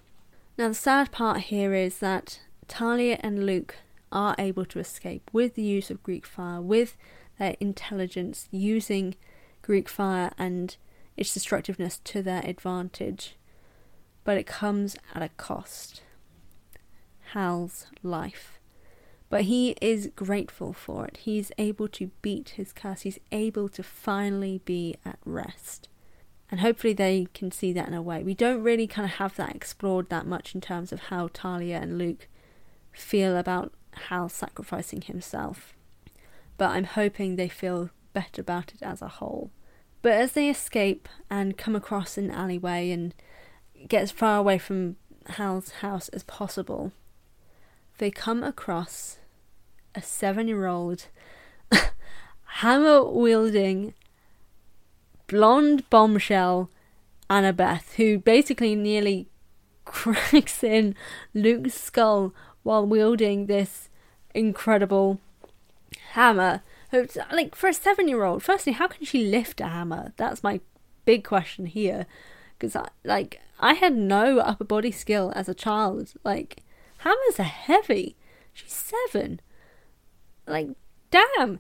Now, 0.58 0.70
the 0.70 0.74
sad 0.74 1.12
part 1.12 1.42
here 1.42 1.74
is 1.74 2.00
that 2.00 2.42
Thalia 2.68 3.20
and 3.22 3.46
Luke 3.46 3.76
are 4.12 4.36
able 4.38 4.66
to 4.66 4.80
escape 4.80 5.30
with 5.34 5.56
the 5.56 5.64
use 5.64 5.90
of 5.90 6.04
Greek 6.04 6.26
fire, 6.26 6.62
with 6.62 6.96
their 7.40 7.56
intelligence, 7.60 8.48
using 8.52 9.16
Greek 9.62 9.90
fire 9.90 10.32
and 10.38 10.76
its 11.18 11.34
destructiveness 11.34 12.00
to 12.04 12.22
their 12.22 12.42
advantage. 12.46 13.36
But 14.24 14.38
it 14.38 14.48
comes 14.48 14.96
at 15.14 15.22
a 15.22 15.30
cost 15.30 16.02
Hal's 17.34 17.88
life. 18.02 18.60
But 19.30 19.44
he 19.44 19.76
is 19.82 20.12
grateful 20.16 20.74
for 20.74 21.08
it. 21.08 21.18
He's 21.18 21.52
able 21.58 21.88
to 21.90 22.12
beat 22.22 22.50
his 22.50 22.72
curse. 22.72 23.02
He's 23.02 23.20
able 23.32 23.68
to 23.70 23.82
finally 23.82 24.62
be 24.64 24.96
at 25.04 25.18
rest. 25.26 25.90
And 26.52 26.60
hopefully 26.60 26.94
they 26.94 27.28
can 27.34 27.52
see 27.52 27.74
that 27.74 27.88
in 27.88 27.96
a 27.96 28.02
way. 28.02 28.22
We 28.22 28.36
don't 28.36 28.62
really 28.62 28.86
kind 28.86 29.06
of 29.06 29.14
have 29.14 29.36
that 29.38 29.56
explored 29.56 30.10
that 30.10 30.28
much 30.28 30.54
in 30.54 30.62
terms 30.62 30.92
of 30.92 31.00
how 31.00 31.30
Thalia 31.30 31.80
and 31.80 31.98
Luke 31.98 32.28
feel 32.92 33.36
about 33.36 33.74
Hal 33.94 34.30
sacrificing 34.30 35.02
himself. 35.02 35.73
But 36.64 36.72
I'm 36.72 36.86
hoping 36.86 37.36
they 37.36 37.50
feel 37.50 37.90
better 38.14 38.40
about 38.40 38.72
it 38.74 38.82
as 38.82 39.02
a 39.02 39.10
whole. 39.10 39.52
But 40.02 40.14
as 40.14 40.32
they 40.32 40.50
escape 40.50 41.10
and 41.30 41.58
come 41.58 41.76
across 41.76 42.18
an 42.18 42.32
alleyway 42.32 42.90
and 42.92 43.14
get 43.90 44.02
as 44.02 44.12
far 44.12 44.38
away 44.38 44.60
from 44.60 44.96
Hal's 45.26 45.72
house 45.82 46.08
as 46.08 46.24
possible, 46.24 46.94
they 47.98 48.10
come 48.10 48.44
across 48.44 49.18
a 49.94 50.02
seven 50.02 50.48
year 50.48 50.66
old 50.66 51.08
hammer 52.46 53.04
wielding 53.04 53.94
blonde 55.28 55.90
bombshell 55.90 56.70
Annabeth, 57.30 57.96
who 57.96 58.20
basically 58.20 58.74
nearly 58.74 59.28
cracks 59.84 60.64
in 60.64 60.96
Luke's 61.34 61.74
skull 61.74 62.34
while 62.62 62.88
wielding 62.88 63.48
this 63.48 63.90
incredible 64.34 65.20
hammer. 66.12 66.62
Uh, 66.92 67.04
like 67.32 67.56
for 67.56 67.68
a 67.68 67.74
seven-year-old, 67.74 68.44
firstly, 68.44 68.74
how 68.74 68.88
can 68.88 69.06
she 69.06 69.26
lift 69.26 69.62
a 69.62 69.68
hammer? 69.68 70.14
That's 70.18 70.44
my 70.44 70.60
big 71.06 71.24
question 71.24 71.66
here, 71.66 72.06
because 72.58 72.78
like 73.04 73.42
I 73.60 73.74
had 73.74 73.96
no 73.96 74.40
upper 74.40 74.64
body 74.64 74.92
skill 74.92 75.32
as 75.36 75.50
a 75.50 75.54
child. 75.54 76.14
Like 76.24 76.62
hammers 77.00 77.40
are 77.40 77.44
heavy. 77.44 78.16
She's 78.54 78.74
seven. 78.74 79.40
Like, 80.48 80.70
damn. 81.12 81.60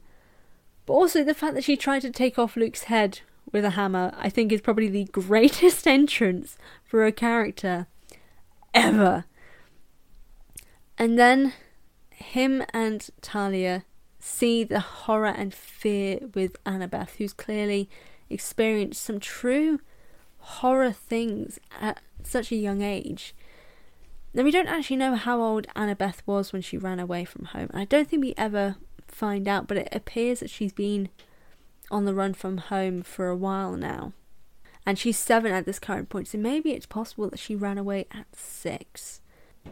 But 0.86 0.94
also 0.94 1.24
the 1.24 1.34
fact 1.34 1.56
that 1.56 1.64
she 1.64 1.78
tried 1.78 2.02
to 2.02 2.12
take 2.12 2.38
off 2.38 2.56
Luke's 2.56 2.84
head 2.84 3.22
with 3.52 3.64
a 3.64 3.72
hammer, 3.72 4.14
I 4.18 4.30
think 4.30 4.52
is 4.52 4.62
probably 4.62 4.90
the 4.90 5.06
greatest 5.12 5.88
entrance 5.88 6.58
for 6.84 7.06
a 7.06 7.12
character 7.12 7.88
ever. 8.74 9.26
And 10.98 11.18
then 11.18 11.54
him 12.12 12.64
and 12.74 13.10
Thalia 13.22 13.84
see 14.24 14.64
the 14.64 14.80
horror 14.80 15.28
and 15.28 15.54
fear 15.54 16.20
with 16.34 16.64
Annabeth, 16.64 17.18
who's 17.18 17.34
clearly 17.34 17.90
experienced 18.30 19.02
some 19.04 19.20
true 19.20 19.82
horror 20.40 20.94
things 20.94 21.60
at 21.82 22.00
such 22.24 22.50
a 22.52 22.56
young 22.56 22.82
age. 22.82 23.36
Now, 24.34 24.44
we 24.44 24.52
don't 24.52 24.70
actually 24.70 24.96
know 24.96 25.16
how 25.16 25.42
old 25.42 25.68
Annabeth 25.76 26.22
was 26.26 26.54
when 26.54 26.62
she 26.62 26.78
ran 26.78 27.02
away 27.02 27.26
from 27.26 27.46
home. 27.46 27.70
I 27.74 27.84
don't 27.84 28.10
think 28.10 28.24
we 28.24 28.34
ever 28.38 28.78
find 29.10 29.46
out, 29.46 29.68
but 29.68 29.78
it 29.78 29.90
appears 29.92 30.40
that 30.40 30.50
she's 30.50 30.74
been 30.74 31.10
on 31.92 32.06
the 32.06 32.14
run 32.14 32.34
from 32.34 32.58
home 32.58 33.04
for 33.04 33.28
a 33.28 33.36
while 33.36 33.74
now. 33.74 34.14
And 34.86 34.98
she's 34.98 35.20
seven 35.20 35.52
at 35.52 35.66
this 35.66 35.80
current 35.80 36.08
point, 36.08 36.30
so 36.30 36.38
maybe 36.38 36.72
it's 36.72 36.86
possible 36.86 37.30
that 37.30 37.40
she 37.40 37.56
ran 37.56 37.78
away 37.78 38.08
at 38.12 38.28
six, 38.34 39.20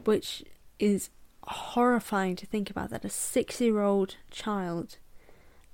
which 0.04 0.44
is 0.78 1.10
horrifying 1.44 2.36
to 2.38 2.46
think 2.46 2.70
about 2.70 2.90
that 2.92 3.06
a 3.06 3.10
six 3.10 3.60
year 3.62 3.82
old 3.82 4.16
child 4.30 4.98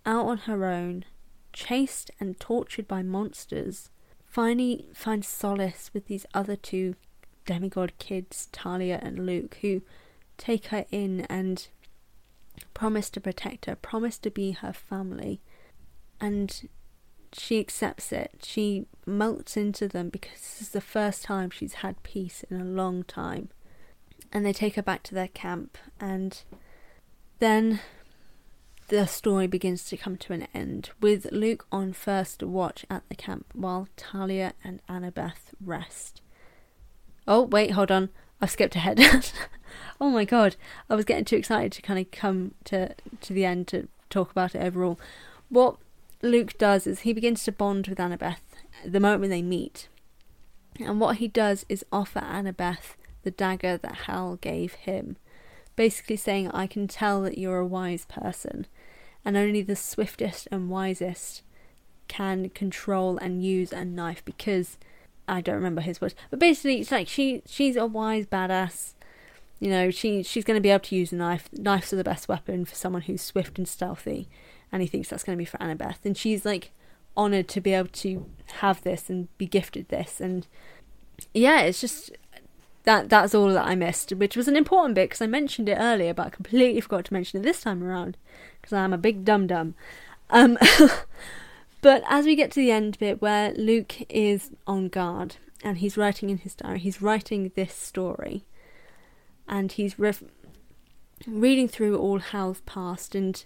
out 0.06 0.25
on 0.25 0.38
her 0.39 0.65
own, 0.65 1.06
chased 1.51 2.12
and 2.19 2.39
tortured 2.39 2.88
by 2.88 3.03
monsters, 3.03 3.89
finally 4.25 4.88
finds 4.93 5.27
solace 5.27 5.91
with 5.93 6.08
these 6.08 6.25
other 6.34 6.56
two 6.56 6.95
demigod 7.45 7.93
kids, 7.97 8.47
Thalia 8.51 8.99
and 9.01 9.25
Luke, 9.25 9.58
who 9.62 9.82
take 10.38 10.67
her 10.67 10.86
in 10.91 11.21
and 11.21 11.67
promise 12.73 13.10
to 13.12 13.21
protect 13.21 13.65
her, 13.65 13.75
promise 13.75 14.17
to 14.19 14.30
be 14.30 14.51
her 14.51 14.73
family. 14.73 15.41
And 16.21 16.69
she 17.34 17.60
accepts 17.60 18.12
it. 18.12 18.41
She 18.43 18.86
melts 19.06 19.58
into 19.58 19.88
them 19.88 20.10
because 20.10 20.39
this 20.39 20.62
is 20.62 20.69
the 20.69 20.82
first 20.82 21.23
time 21.23 21.49
she's 21.49 21.75
had 21.75 22.01
peace 22.03 22.43
in 22.49 22.60
a 22.62 22.65
long 22.65 23.03
time. 23.03 23.49
And 24.32 24.45
they 24.45 24.53
take 24.53 24.75
her 24.75 24.82
back 24.82 25.03
to 25.03 25.15
their 25.15 25.30
camp, 25.30 25.77
and 25.99 26.43
then 27.39 27.80
the 28.89 29.06
story 29.06 29.47
begins 29.47 29.84
to 29.86 29.97
come 29.97 30.17
to 30.17 30.34
an 30.34 30.47
end, 30.53 30.91
with 31.01 31.32
Luke 31.32 31.65
on 31.71 31.93
first 31.93 32.41
watch 32.43 32.86
at 32.89 33.03
the 33.10 33.15
camp 33.15 33.47
while 33.53 33.88
Thalia 33.97 34.53
and 34.63 34.82
Annabeth 34.88 35.53
rest. 35.63 36.21
Oh, 37.27 37.41
wait, 37.41 37.71
hold 37.71 37.91
on. 37.91 38.10
I've 38.41 38.51
skipped 38.51 38.75
ahead. 38.75 38.99
oh 40.01 40.10
my 40.10 40.23
god. 40.23 40.56
I 40.89 40.95
was 40.95 41.06
getting 41.06 41.25
too 41.25 41.36
excited 41.36 41.71
to 41.73 41.82
kind 41.82 41.99
of 41.99 42.12
come 42.12 42.53
to, 42.65 42.95
to 43.21 43.34
the 43.34 43.45
end 43.45 43.67
to 43.69 43.88
talk 44.10 44.32
about 44.32 44.56
it 44.56 44.63
overall. 44.63 44.99
What 45.49 45.77
Luke 46.21 46.58
does 46.58 46.88
is 46.88 47.01
he 47.01 47.13
begins 47.13 47.43
to 47.43 47.51
bond 47.51 47.88
with 47.88 47.97
Annabeth 47.97 48.39
the 48.86 48.99
moment 48.99 49.30
they 49.30 49.41
meet. 49.41 49.89
And 50.80 50.99
what 50.99 51.17
he 51.17 51.27
does 51.27 51.65
is 51.67 51.84
offer 51.91 52.19
Annabeth 52.19 52.95
the 53.27 53.31
dagger 53.31 53.75
that 53.75 54.03
Hal 54.05 54.37
gave 54.37 54.73
him, 54.75 55.17
basically 55.75 56.15
saying, 56.15 56.49
I 56.51 56.65
can 56.65 56.87
tell 56.87 57.21
that 57.23 57.37
you're 57.37 57.57
a 57.57 57.67
wise 57.67 58.05
person, 58.05 58.67
and 59.25 59.35
only 59.35 59.61
the 59.61 59.75
swiftest 59.75 60.47
and 60.49 60.69
wisest 60.69 61.41
can 62.07 62.49
control 62.51 63.17
and 63.17 63.43
use 63.43 63.73
a 63.73 63.84
knife 63.84 64.23
because 64.23 64.78
I 65.28 65.41
don't 65.41 65.55
remember 65.55 65.82
his 65.82 65.99
words, 65.99 66.15
but 66.30 66.39
basically 66.39 66.80
it's 66.80 66.89
like 66.89 67.09
she 67.09 67.41
she's 67.45 67.75
a 67.75 67.86
wise 67.86 68.25
badass. 68.25 68.93
You 69.59 69.69
know, 69.71 69.91
she 69.91 70.23
she's 70.23 70.45
going 70.45 70.55
to 70.55 70.61
be 70.61 70.69
able 70.69 70.86
to 70.86 70.95
use 70.95 71.11
a 71.11 71.17
knife. 71.17 71.49
Knives 71.51 71.91
are 71.91 71.97
the 71.97 72.05
best 72.05 72.30
weapon 72.30 72.63
for 72.63 72.75
someone 72.75 73.01
who's 73.01 73.21
swift 73.21 73.57
and 73.57 73.67
stealthy, 73.67 74.30
and 74.71 74.82
he 74.82 74.88
thinks 74.88 75.09
that's 75.09 75.25
going 75.25 75.38
to 75.38 75.41
be 75.41 75.43
for 75.43 75.57
Annabeth. 75.57 76.05
And 76.05 76.15
she's 76.15 76.45
like 76.45 76.71
honored 77.17 77.49
to 77.49 77.59
be 77.59 77.73
able 77.73 77.89
to 77.89 78.25
have 78.61 78.82
this 78.84 79.09
and 79.09 79.28
be 79.38 79.47
gifted 79.47 79.89
this. 79.89 80.21
And 80.21 80.47
yeah, 81.34 81.63
it's 81.63 81.82
just 81.82 82.11
that 82.88 83.09
that's 83.09 83.35
all 83.35 83.53
that 83.53 83.67
I 83.67 83.75
missed, 83.75 84.11
which 84.11 84.35
was 84.35 84.47
an 84.47 84.55
important 84.55 84.95
bit 84.95 85.09
because 85.09 85.21
I 85.21 85.27
mentioned 85.27 85.69
it 85.69 85.77
earlier, 85.79 86.13
but 86.13 86.27
I 86.27 86.29
completely 86.29 86.81
forgot 86.81 87.05
to 87.05 87.13
mention 87.13 87.39
it 87.39 87.43
this 87.43 87.61
time 87.61 87.83
around 87.83 88.17
because 88.59 88.73
I'm 88.73 88.93
a 88.93 88.97
big 88.97 89.23
dum 89.23 89.45
dum. 89.45 89.75
Um, 90.31 90.57
But 91.81 92.03
as 92.09 92.25
we 92.25 92.35
get 92.35 92.51
to 92.51 92.59
the 92.59 92.71
end 92.71 92.97
bit 92.99 93.21
where 93.21 93.53
Luke 93.53 93.95
is 94.09 94.51
on 94.65 94.88
guard 94.89 95.38
and 95.63 95.77
he's 95.77 95.97
writing 95.97 96.29
in 96.29 96.39
his 96.39 96.55
diary, 96.55 96.79
he's 96.79 97.01
writing 97.01 97.51
this 97.55 97.73
story 97.73 98.45
and 99.47 99.71
he's 99.71 99.95
reading 101.25 101.67
through 101.67 101.97
all 101.97 102.19
Hal's 102.19 102.61
past. 102.61 103.15
And 103.15 103.43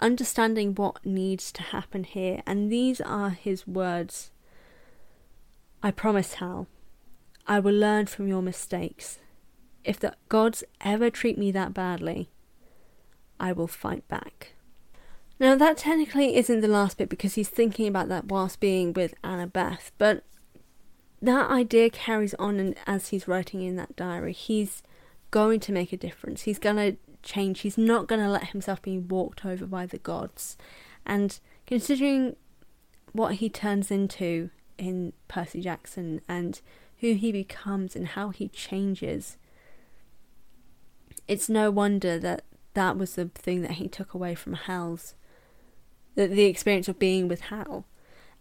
understanding 0.00 0.74
what 0.74 1.04
needs 1.06 1.50
to 1.52 1.62
happen 1.62 2.04
here. 2.04 2.42
And 2.46 2.70
these 2.70 3.00
are 3.00 3.30
his 3.30 3.66
words 3.66 4.30
I 5.82 5.90
promise, 5.90 6.34
Hal, 6.34 6.66
I 7.46 7.60
will 7.60 7.74
learn 7.74 8.06
from 8.06 8.28
your 8.28 8.42
mistakes. 8.42 9.18
If 9.84 10.00
the 10.00 10.14
gods 10.28 10.64
ever 10.80 11.10
treat 11.10 11.38
me 11.38 11.52
that 11.52 11.72
badly, 11.72 12.30
I 13.38 13.52
will 13.52 13.68
fight 13.68 14.06
back. 14.08 14.54
Now, 15.38 15.54
that 15.54 15.76
technically 15.76 16.36
isn't 16.36 16.60
the 16.60 16.68
last 16.68 16.98
bit 16.98 17.08
because 17.08 17.34
he's 17.34 17.48
thinking 17.48 17.86
about 17.86 18.08
that 18.08 18.26
whilst 18.26 18.58
being 18.58 18.92
with 18.92 19.14
Annabeth, 19.22 19.90
but 19.98 20.24
that 21.20 21.50
idea 21.50 21.90
carries 21.90 22.34
on 22.34 22.58
and 22.58 22.76
as 22.86 23.08
he's 23.08 23.28
writing 23.28 23.62
in 23.62 23.76
that 23.76 23.96
diary. 23.96 24.32
He's 24.32 24.82
going 25.30 25.60
to 25.60 25.72
make 25.72 25.92
a 25.92 25.96
difference. 25.96 26.42
He's 26.42 26.58
going 26.58 26.76
to 26.76 26.96
change. 27.22 27.60
He's 27.60 27.78
not 27.78 28.06
going 28.06 28.20
to 28.20 28.28
let 28.28 28.48
himself 28.48 28.80
be 28.82 28.98
walked 28.98 29.44
over 29.44 29.66
by 29.66 29.86
the 29.86 29.98
gods. 29.98 30.56
And 31.04 31.38
considering 31.66 32.36
what 33.12 33.34
he 33.34 33.48
turns 33.48 33.90
into 33.90 34.50
in 34.78 35.12
Percy 35.28 35.60
Jackson 35.60 36.20
and 36.28 36.60
who 37.00 37.14
he 37.14 37.32
becomes 37.32 37.94
and 37.94 38.08
how 38.08 38.30
he 38.30 38.48
changes, 38.48 39.36
it's 41.28 41.48
no 41.48 41.70
wonder 41.70 42.18
that 42.18 42.42
that 42.74 42.96
was 42.96 43.14
the 43.14 43.26
thing 43.26 43.62
that 43.62 43.72
he 43.72 43.88
took 43.88 44.14
away 44.14 44.34
from 44.34 44.54
Hal's 44.54 45.14
the, 46.16 46.26
the 46.26 46.44
experience 46.44 46.88
of 46.88 46.98
being 46.98 47.28
with 47.28 47.42
Hal 47.42 47.86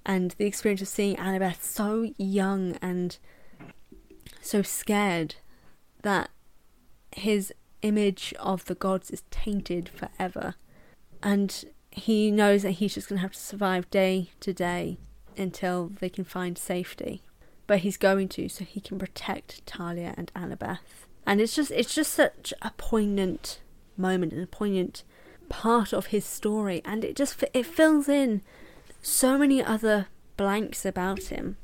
and 0.05 0.31
the 0.37 0.45
experience 0.45 0.81
of 0.81 0.87
seeing 0.87 1.15
Annabeth 1.17 1.61
so 1.61 2.11
young 2.17 2.77
and 2.81 3.17
so 4.41 4.61
scared 4.61 5.35
that 6.01 6.29
his 7.15 7.53
image 7.81 8.33
of 8.39 8.65
the 8.65 8.75
gods 8.75 9.11
is 9.11 9.23
tainted 9.29 9.89
forever. 9.89 10.55
And 11.21 11.65
he 11.91 12.31
knows 12.31 12.63
that 12.63 12.71
he's 12.71 12.93
just 12.93 13.09
going 13.09 13.17
to 13.17 13.21
have 13.21 13.33
to 13.33 13.39
survive 13.39 13.89
day 13.89 14.31
to 14.41 14.53
day 14.53 14.97
until 15.37 15.91
they 15.99 16.09
can 16.09 16.23
find 16.23 16.57
safety. 16.57 17.23
But 17.68 17.80
he's 17.80 17.97
going 17.97 18.30
to 18.30 18.47
so 18.47 18.63
he 18.63 18.80
can 18.80 18.99
protect 18.99 19.61
Thalia 19.66 20.13
and 20.18 20.32
Annabeth. 20.36 21.07
And 21.26 21.41
it's 21.41 21.55
just 21.55 21.72
it's 21.72 21.95
just 21.95 22.13
such 22.13 22.53
a 22.61 22.72
poignant 22.78 23.59
moment 23.97 24.34
and 24.34 24.43
a 24.43 24.47
poignant 24.47 25.03
part 25.49 25.93
of 25.93 26.07
his 26.07 26.26
story 26.26 26.82
and 26.84 27.03
it 27.03 27.16
just 27.16 27.43
it 27.53 27.66
fills 27.66 28.09
in 28.09 28.41
so 29.01 29.38
many 29.38 29.63
other 29.63 30.07
blanks 30.38 30.86
about 30.86 31.24
him. 31.26 31.57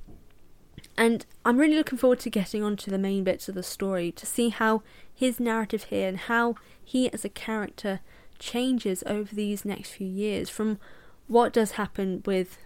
And 0.97 1.25
I'm 1.45 1.57
really 1.57 1.75
looking 1.75 1.97
forward 1.97 2.19
to 2.21 2.29
getting 2.29 2.63
onto 2.63 2.91
the 2.91 2.97
main 2.97 3.23
bits 3.23 3.49
of 3.49 3.55
the 3.55 3.63
story 3.63 4.11
to 4.11 4.25
see 4.25 4.49
how 4.49 4.83
his 5.13 5.39
narrative 5.39 5.85
here 5.85 6.07
and 6.07 6.17
how 6.17 6.55
he 6.83 7.11
as 7.11 7.25
a 7.25 7.29
character 7.29 8.01
changes 8.39 9.03
over 9.05 9.33
these 9.33 9.65
next 9.65 9.91
few 9.91 10.07
years 10.07 10.49
from 10.49 10.79
what 11.27 11.53
does 11.53 11.71
happen 11.71 12.21
with 12.25 12.57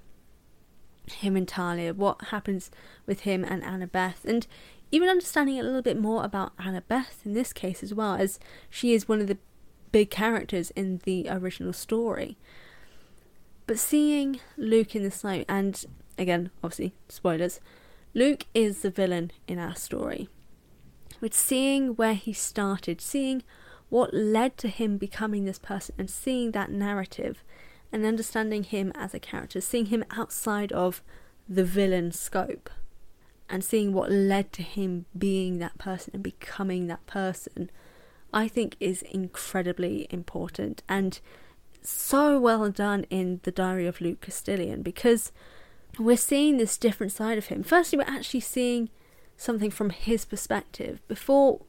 him 1.10 1.36
and 1.36 1.50
Thalia, 1.50 1.94
what 1.94 2.26
happens 2.26 2.72
with 3.06 3.22
him 3.22 3.44
and 3.44 3.64
Annabeth, 3.64 4.26
and 4.26 4.46
even 4.92 5.10
understanding 5.10 5.60
a 5.60 5.64
little 5.64 5.82
bit 5.82 6.00
more 6.00 6.24
about 6.24 6.56
Annabeth 6.58 7.26
in 7.26 7.34
this 7.34 7.54
case 7.54 7.84
as 7.84 7.94
well, 7.94 8.16
as 8.16 8.40
she 8.70 8.94
is 8.94 9.08
one 9.08 9.22
of 9.22 9.28
the 9.28 9.38
big 9.92 10.10
characters 10.10 10.72
in 10.72 11.02
the 11.04 11.28
original 11.30 11.74
story. 11.74 12.38
But 13.68 13.80
seeing 13.80 14.40
Luke 14.58 14.96
in 14.96 15.04
this 15.04 15.24
light, 15.24 15.46
and 15.50 15.84
again, 16.18 16.52
obviously, 16.64 16.94
spoilers, 17.10 17.60
Luke 18.14 18.46
is 18.54 18.82
the 18.82 18.90
villain 18.90 19.32
in 19.48 19.60
our 19.60 19.76
story. 19.76 20.30
But 21.20 21.34
seeing 21.34 21.96
where 21.96 22.14
he 22.14 22.34
started, 22.34 23.02
seeing 23.02 23.44
what 23.90 24.14
led 24.14 24.58
to 24.58 24.68
him 24.68 24.98
becoming 24.98 25.46
this 25.46 25.60
person, 25.60 25.96
and 25.98 26.10
seeing 26.10 26.52
that 26.52 26.72
narrative, 26.72 27.44
and 27.92 28.06
understanding 28.06 28.64
him 28.64 28.92
as 28.96 29.14
a 29.14 29.20
character, 29.20 29.62
seeing 29.62 29.88
him 29.88 30.04
outside 30.12 30.72
of 30.72 31.02
the 31.48 31.64
villain 31.64 32.12
scope, 32.12 32.70
and 33.50 33.64
seeing 33.64 33.94
what 33.94 34.12
led 34.12 34.52
to 34.54 34.64
him 34.64 35.06
being 35.18 35.60
that 35.60 35.78
person 35.78 36.12
and 36.14 36.24
becoming 36.24 36.88
that 36.88 37.06
person, 37.06 37.70
I 38.34 38.48
think 38.48 38.76
is 38.80 39.02
incredibly 39.04 40.08
important. 40.10 40.82
And 40.90 41.20
so 41.82 42.40
well 42.40 42.70
done 42.72 43.06
in 43.10 43.40
the 43.44 43.52
Diary 43.52 43.86
of 43.86 44.02
Luke 44.02 44.22
Castellan 44.22 44.82
because 44.82 45.32
we're 46.00 46.18
seeing 46.18 46.58
this 46.58 46.78
different 46.78 47.12
side 47.12 47.38
of 47.38 47.48
him. 47.48 47.64
Firstly, 47.64 47.98
we're 47.98 48.06
actually 48.06 48.40
seeing 48.40 48.90
something 49.38 49.72
from 49.72 49.92
his 49.92 50.26
perspective. 50.26 51.02
Before, 51.08 51.62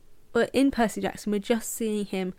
in 0.52 0.70
Percy 0.70 1.00
Jackson, 1.00 1.32
we're 1.32 1.38
just 1.38 1.72
seeing 1.72 2.06
him 2.06 2.34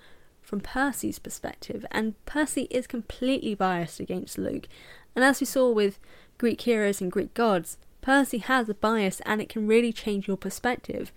from 0.48 0.62
Percy's 0.62 1.20
perspective, 1.20 1.86
and 1.92 2.14
Percy 2.26 2.70
is 2.72 2.88
completely 2.88 3.54
biased 3.54 4.00
against 4.00 4.38
Luke. 4.38 4.70
And 5.14 5.26
as 5.26 5.42
we 5.42 5.46
saw 5.46 5.70
with 5.70 6.00
Greek 6.38 6.62
heroes 6.62 7.02
and 7.02 7.12
Greek 7.12 7.34
gods, 7.34 7.78
Percy 8.00 8.38
has 8.38 8.70
a 8.70 8.74
bias 8.74 9.20
and 9.26 9.42
it 9.42 9.50
can 9.50 9.68
really 9.68 9.92
change 9.92 10.26
your 10.26 10.38
perspective. 10.38 11.12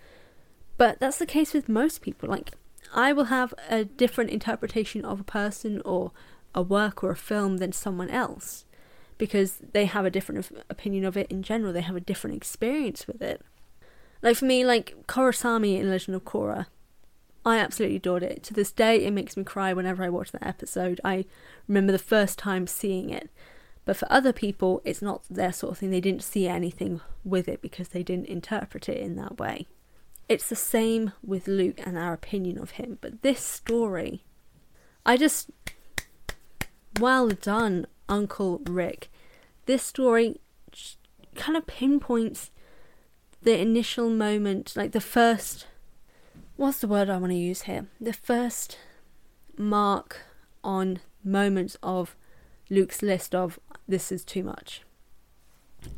But 0.77 0.99
that's 0.99 1.19
the 1.19 1.27
case 1.27 1.55
with 1.55 1.69
most 1.69 2.03
people. 2.03 2.29
Like, 2.29 2.55
I 2.93 3.13
will 3.13 3.27
have 3.27 3.55
a 3.69 3.85
different 3.85 4.31
interpretation 4.31 5.05
of 5.05 5.21
a 5.21 5.25
person 5.25 5.81
or 5.85 6.11
a 6.53 6.61
work 6.61 7.05
or 7.05 7.13
a 7.13 7.17
film 7.17 7.59
than 7.59 7.71
someone 7.71 8.11
else 8.11 8.65
because 9.17 9.59
they 9.73 9.85
have 9.85 10.05
a 10.05 10.11
different 10.11 10.51
opinion 10.69 11.05
of 11.05 11.17
it 11.17 11.31
in 11.31 11.45
general. 11.45 11.73
They 11.73 11.83
have 11.83 11.95
a 11.95 12.01
different 12.01 12.35
experience 12.35 13.07
with 13.07 13.23
it. 13.23 13.43
Like 14.23 14.37
for 14.37 14.47
me, 14.47 14.65
like 14.65 14.97
Korrasami 15.07 15.79
in 15.79 15.89
Legend 15.89 16.17
of 16.17 16.25
Korra, 16.25 16.67
I 17.45 17.59
absolutely 17.59 17.97
adored 17.97 18.23
it. 18.23 18.43
To 18.45 18.55
this 18.55 18.71
day, 18.71 19.05
it 19.05 19.13
makes 19.13 19.37
me 19.37 19.45
cry 19.45 19.73
whenever 19.73 20.05
I 20.05 20.09
watch 20.09 20.33
that 20.33 20.47
episode. 20.47 21.01
I 21.05 21.25
remember 21.67 21.93
the 21.93 21.99
first 21.99 22.39
time 22.39 22.67
seeing 22.67 23.11
it. 23.11 23.31
But 23.85 23.97
for 23.97 24.07
other 24.13 24.33
people, 24.33 24.83
it's 24.85 25.01
not 25.01 25.25
their 25.31 25.53
sort 25.53 25.73
of 25.73 25.79
thing. 25.79 25.91
They 25.91 26.01
didn't 26.01 26.23
see 26.23 26.47
anything 26.47 27.01
with 27.25 27.49
it 27.49 27.63
because 27.63 27.89
they 27.89 28.03
didn't 28.03 28.27
interpret 28.27 28.89
it 28.89 28.99
in 28.99 29.17
that 29.17 29.39
way. 29.39 29.67
It's 30.29 30.49
the 30.49 30.57
same 30.57 31.13
with 31.25 31.49
Luke 31.49 31.81
and 31.85 31.99
our 31.99 32.13
opinion 32.13 32.59
of 32.59 32.73
him. 32.73 32.99
But 33.01 33.23
this 33.23 33.41
story, 33.41 34.23
I 35.05 35.17
just 35.17 35.51
well 37.01 37.29
done, 37.29 37.87
Uncle 38.09 38.61
Rick. 38.67 39.11
This 39.67 39.83
story 39.83 40.41
kind 41.35 41.57
of 41.57 41.67
pinpoints 41.67 42.51
the 43.43 43.59
initial 43.59 44.11
moment, 44.11 44.75
like 44.77 44.93
the 44.93 45.01
first. 45.01 45.67
What's 46.61 46.81
the 46.81 46.89
word 46.89 47.09
I 47.09 47.17
want 47.17 47.33
to 47.33 47.39
use 47.39 47.63
here? 47.63 47.87
The 47.99 48.13
first 48.13 48.77
mark 49.57 50.21
on 50.63 51.01
moments 51.25 51.79
of 51.83 52.15
Luke's 52.69 53.01
list 53.01 53.35
of 53.35 53.59
this 53.89 54.13
is 54.13 54.23
too 54.23 54.45
much. 54.45 54.83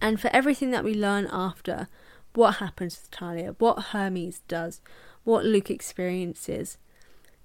And 0.00 0.20
for 0.20 0.30
everything 0.32 0.70
that 0.70 0.84
we 0.84 0.94
learn 0.94 1.26
after, 1.32 1.88
what 2.34 2.58
happens 2.58 2.96
with 2.96 3.10
Thalia, 3.10 3.56
what 3.58 3.86
Hermes 3.86 4.42
does, 4.46 4.80
what 5.24 5.44
Luke 5.44 5.68
experiences, 5.68 6.78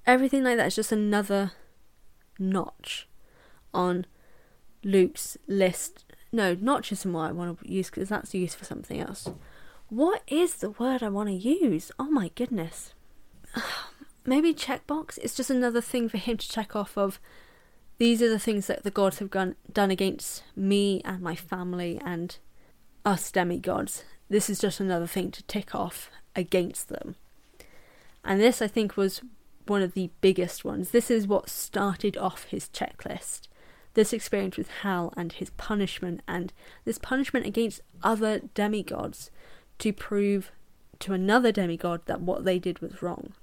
everything 0.06 0.44
like 0.44 0.58
that 0.58 0.68
is 0.68 0.76
just 0.76 0.92
another 0.92 1.54
notch 2.38 3.08
on 3.74 4.06
Luke's 4.84 5.40
list. 5.48 6.06
No, 6.32 6.54
not 6.54 6.84
just 6.84 7.04
what 7.04 7.30
I 7.30 7.32
want 7.32 7.60
to 7.60 7.68
use 7.68 7.90
because 7.90 8.10
that's 8.10 8.36
used 8.36 8.60
for 8.60 8.66
something 8.66 9.02
else. 9.02 9.28
What 9.90 10.22
is 10.28 10.58
the 10.58 10.70
word 10.70 11.02
I 11.02 11.10
want 11.10 11.30
to 11.30 11.34
use? 11.34 11.92
Oh 11.98 12.12
my 12.12 12.30
goodness. 12.36 12.94
Maybe 14.26 14.54
checkbox? 14.54 15.18
is 15.20 15.36
just 15.36 15.50
another 15.50 15.82
thing 15.82 16.10
for 16.10 16.18
him 16.18 16.38
to 16.38 16.50
check 16.50 16.76
off 16.76 16.98
of 16.98 17.20
these 17.98 18.22
are 18.22 18.30
the 18.30 18.40
things 18.40 18.68
that 18.68 18.84
the 18.84 18.92
gods 18.92 19.20
have 19.20 19.30
gone, 19.30 19.56
done 19.72 19.90
against 19.90 20.44
me 20.56 21.02
and 21.04 21.22
my 21.22 21.36
family 21.36 22.00
and 22.06 22.38
us 23.06 23.32
demigods. 23.32 24.04
This 24.30 24.50
is 24.50 24.60
just 24.60 24.80
another 24.80 25.08
thing 25.08 25.32
to 25.32 25.44
tick 25.44 25.74
off 25.74 26.12
against 26.36 26.90
them. 26.90 27.16
And 28.24 28.40
this, 28.42 28.62
I 28.62 28.68
think, 28.68 28.98
was 28.98 29.22
one 29.66 29.82
of 29.82 29.94
the 29.94 30.12
biggest 30.22 30.64
ones. 30.66 30.92
This 30.92 31.10
is 31.10 31.26
what 31.26 31.50
started 31.50 32.18
off 32.18 32.44
his 32.46 32.70
checklist 32.70 33.48
this 33.98 34.14
experience 34.14 34.58
with 34.58 34.70
Hal 34.84 35.12
and 35.18 35.34
his 35.34 35.50
punishment, 35.50 36.22
and 36.28 36.54
this 36.86 37.00
punishment 37.00 37.48
against 37.48 37.82
other 38.04 38.42
demigods 38.54 39.32
to 39.80 39.92
prove 39.92 40.52
to 41.02 41.14
another 41.14 41.52
demigod 41.52 42.02
that 42.06 42.22
what 42.22 42.46
they 42.46 42.60
did 42.60 42.80
was 42.80 43.02
wrong. 43.02 43.34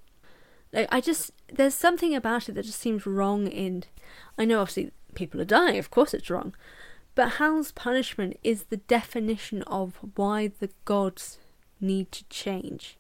Like, 0.73 0.89
I 0.91 1.01
just, 1.01 1.31
there's 1.53 1.75
something 1.75 2.15
about 2.15 2.49
it 2.49 2.55
that 2.55 2.65
just 2.65 2.81
seems 2.81 3.07
wrong 3.07 3.47
in. 3.47 3.85
I 4.37 4.45
know 4.45 4.61
obviously 4.61 4.91
people 5.15 5.41
are 5.41 5.47
dying, 5.47 5.79
of 5.79 5.91
course 5.91 6.15
it's 6.15 6.31
wrong. 6.31 6.55
But 7.15 7.35
Hal's 7.35 7.71
punishment 7.71 8.39
is 8.43 8.65
the 8.65 8.79
definition 8.79 9.63
of 9.63 9.99
why 10.17 10.51
the 10.59 10.71
gods 10.85 11.39
need 11.81 12.11
to 12.13 12.25
change. 12.25 12.97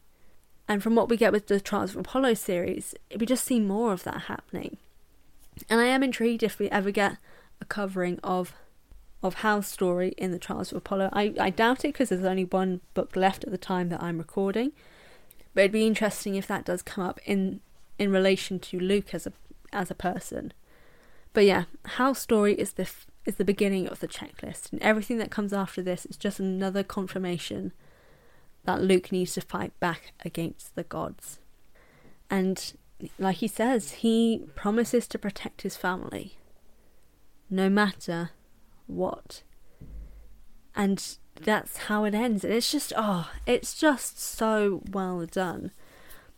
And 0.69 0.83
from 0.83 0.95
what 0.95 1.09
we 1.09 1.17
get 1.17 1.33
with 1.33 1.49
the 1.49 1.61
Trials 1.61 1.91
of 1.91 1.97
Apollo 1.99 2.35
series, 2.35 2.95
we 3.19 3.27
just 3.27 3.45
see 3.45 3.61
more 3.61 3.93
of 3.93 4.05
that 4.05 4.23
happening. 4.23 4.77
And 5.69 5.81
I 5.81 5.87
am 5.87 6.03
intrigued 6.03 6.43
if 6.43 6.59
we 6.59 6.71
ever 6.71 6.91
get 6.91 7.19
a 7.61 7.65
covering 7.65 8.19
of 8.23 8.55
of 9.25 9.37
Hal's 9.37 9.67
story 9.67 10.15
in 10.19 10.31
the 10.31 10.39
Trials 10.39 10.71
of 10.71 10.79
Apollo. 10.79 11.09
I, 11.13 11.35
I 11.41 11.51
doubt 11.51 11.85
it 11.85 11.95
because 11.95 12.11
there's 12.11 12.25
only 12.25 12.45
one 12.45 12.81
book 12.93 13.17
left 13.17 13.43
at 13.43 13.51
the 13.51 13.59
time 13.59 13.89
that 13.89 14.03
I'm 14.03 14.19
recording. 14.19 14.73
But 15.55 15.63
it'd 15.63 15.73
be 15.73 15.87
interesting 15.87 16.35
if 16.35 16.47
that 16.47 16.65
does 16.65 16.83
come 16.83 17.05
up 17.05 17.19
in 17.25 17.61
in 17.99 18.11
relation 18.11 18.59
to 18.59 18.79
Luke 18.79 19.15
as 19.15 19.27
a 19.27 19.33
as 19.73 19.91
a 19.91 19.95
person. 19.95 20.53
But 21.33 21.45
yeah, 21.45 21.65
Hal's 21.97 22.19
story 22.19 22.55
is 22.55 22.75
the 22.75 22.83
f- 22.83 23.07
is 23.25 23.37
the 23.37 23.45
beginning 23.45 23.89
of 23.89 24.01
the 24.01 24.09
checklist, 24.09 24.71
and 24.71 24.83
everything 24.83 25.19
that 25.19 25.31
comes 25.31 25.53
after 25.53 25.83
this 25.83 26.05
is 26.07 26.17
just 26.17 26.39
another 26.39 26.83
confirmation 26.83 27.73
that 28.65 28.83
Luke 28.83 29.11
needs 29.11 29.35
to 29.35 29.41
fight 29.41 29.79
back 29.81 30.13
against 30.25 30.75
the 30.75 30.85
gods. 30.85 31.39
And 32.29 32.75
like 33.19 33.37
he 33.37 33.49
says, 33.49 33.93
he 33.93 34.45
promises 34.55 35.07
to 35.09 35.19
protect 35.19 35.63
his 35.63 35.77
family 35.77 36.37
no 37.51 37.69
matter 37.69 38.31
what. 38.87 39.43
And 40.75 41.17
that's 41.41 41.77
how 41.77 42.05
it 42.05 42.15
ends. 42.15 42.45
And 42.45 42.53
it's 42.53 42.71
just, 42.71 42.93
oh, 42.97 43.31
it's 43.47 43.75
just 43.75 44.21
so 44.21 44.83
well 44.91 45.25
done. 45.27 45.71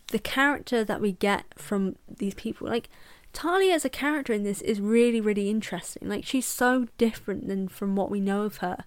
The 0.08 0.18
character 0.18 0.84
that 0.84 1.00
we 1.00 1.12
get 1.12 1.44
from 1.56 1.96
these 2.08 2.34
people, 2.34 2.68
like, 2.68 2.88
Thalia 3.32 3.74
as 3.74 3.84
a 3.84 3.90
character 3.90 4.32
in 4.32 4.44
this 4.44 4.62
is 4.62 4.80
really, 4.80 5.20
really 5.20 5.50
interesting. 5.50 6.08
Like, 6.08 6.24
she's 6.24 6.46
so 6.46 6.86
different 6.96 7.48
than 7.48 7.68
from 7.68 7.96
what 7.96 8.10
we 8.10 8.20
know 8.20 8.42
of 8.42 8.58
her 8.58 8.84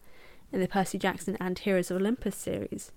in 0.52 0.60
the 0.60 0.68
Percy 0.68 0.98
Jackson 0.98 1.38
and 1.40 1.60
Heroes 1.60 1.92
of 1.92 1.98
Olympus 1.98 2.36
series. 2.36 2.92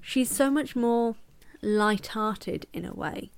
She's 0.00 0.30
so 0.30 0.50
much 0.50 0.74
more 0.74 1.14
light-hearted 1.62 2.66
in 2.72 2.84
a 2.84 2.94
way. 2.94 3.30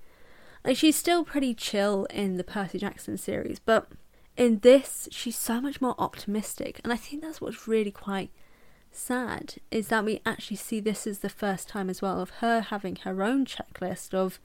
Like, 0.65 0.77
she's 0.77 0.97
still 0.97 1.25
pretty 1.25 1.55
chill 1.55 2.07
in 2.07 2.37
the 2.37 2.45
Percy 2.45 2.79
Jackson 2.79 3.19
series, 3.19 3.59
but 3.59 3.89
in 4.41 4.61
this, 4.61 5.07
she's 5.13 5.37
so 5.37 5.61
much 5.61 5.83
more 5.83 5.95
optimistic. 5.99 6.81
And 6.83 6.91
I 6.91 6.97
think 6.97 7.21
that's 7.21 7.43
what's 7.43 7.69
really 7.69 7.91
quite 7.91 8.31
sad 8.91 9.57
is 9.71 9.89
that 9.89 10.03
we 10.03 10.23
actually 10.25 10.57
see 10.57 10.81
this 10.81 11.07
as 11.07 11.19
the 11.19 11.29
first 11.29 11.69
time 11.69 11.91
as 11.91 12.01
well 12.01 12.19
of 12.23 12.31
her 12.41 12.63
having 12.63 12.97
her 13.05 13.23
own 13.23 13.45
checklist 13.45 14.15
of 14.15 14.41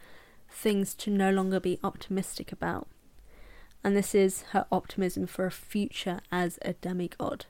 things 0.49 0.95
to 0.95 1.09
no 1.09 1.31
longer 1.31 1.61
be 1.61 1.79
optimistic 1.81 2.51
about. 2.51 2.89
And 3.85 3.95
this 3.95 4.13
is 4.13 4.41
her 4.51 4.65
optimism 4.69 5.27
for 5.27 5.45
a 5.45 5.51
future 5.51 6.19
as 6.29 6.59
a 6.63 6.73
demigod. 6.73 7.45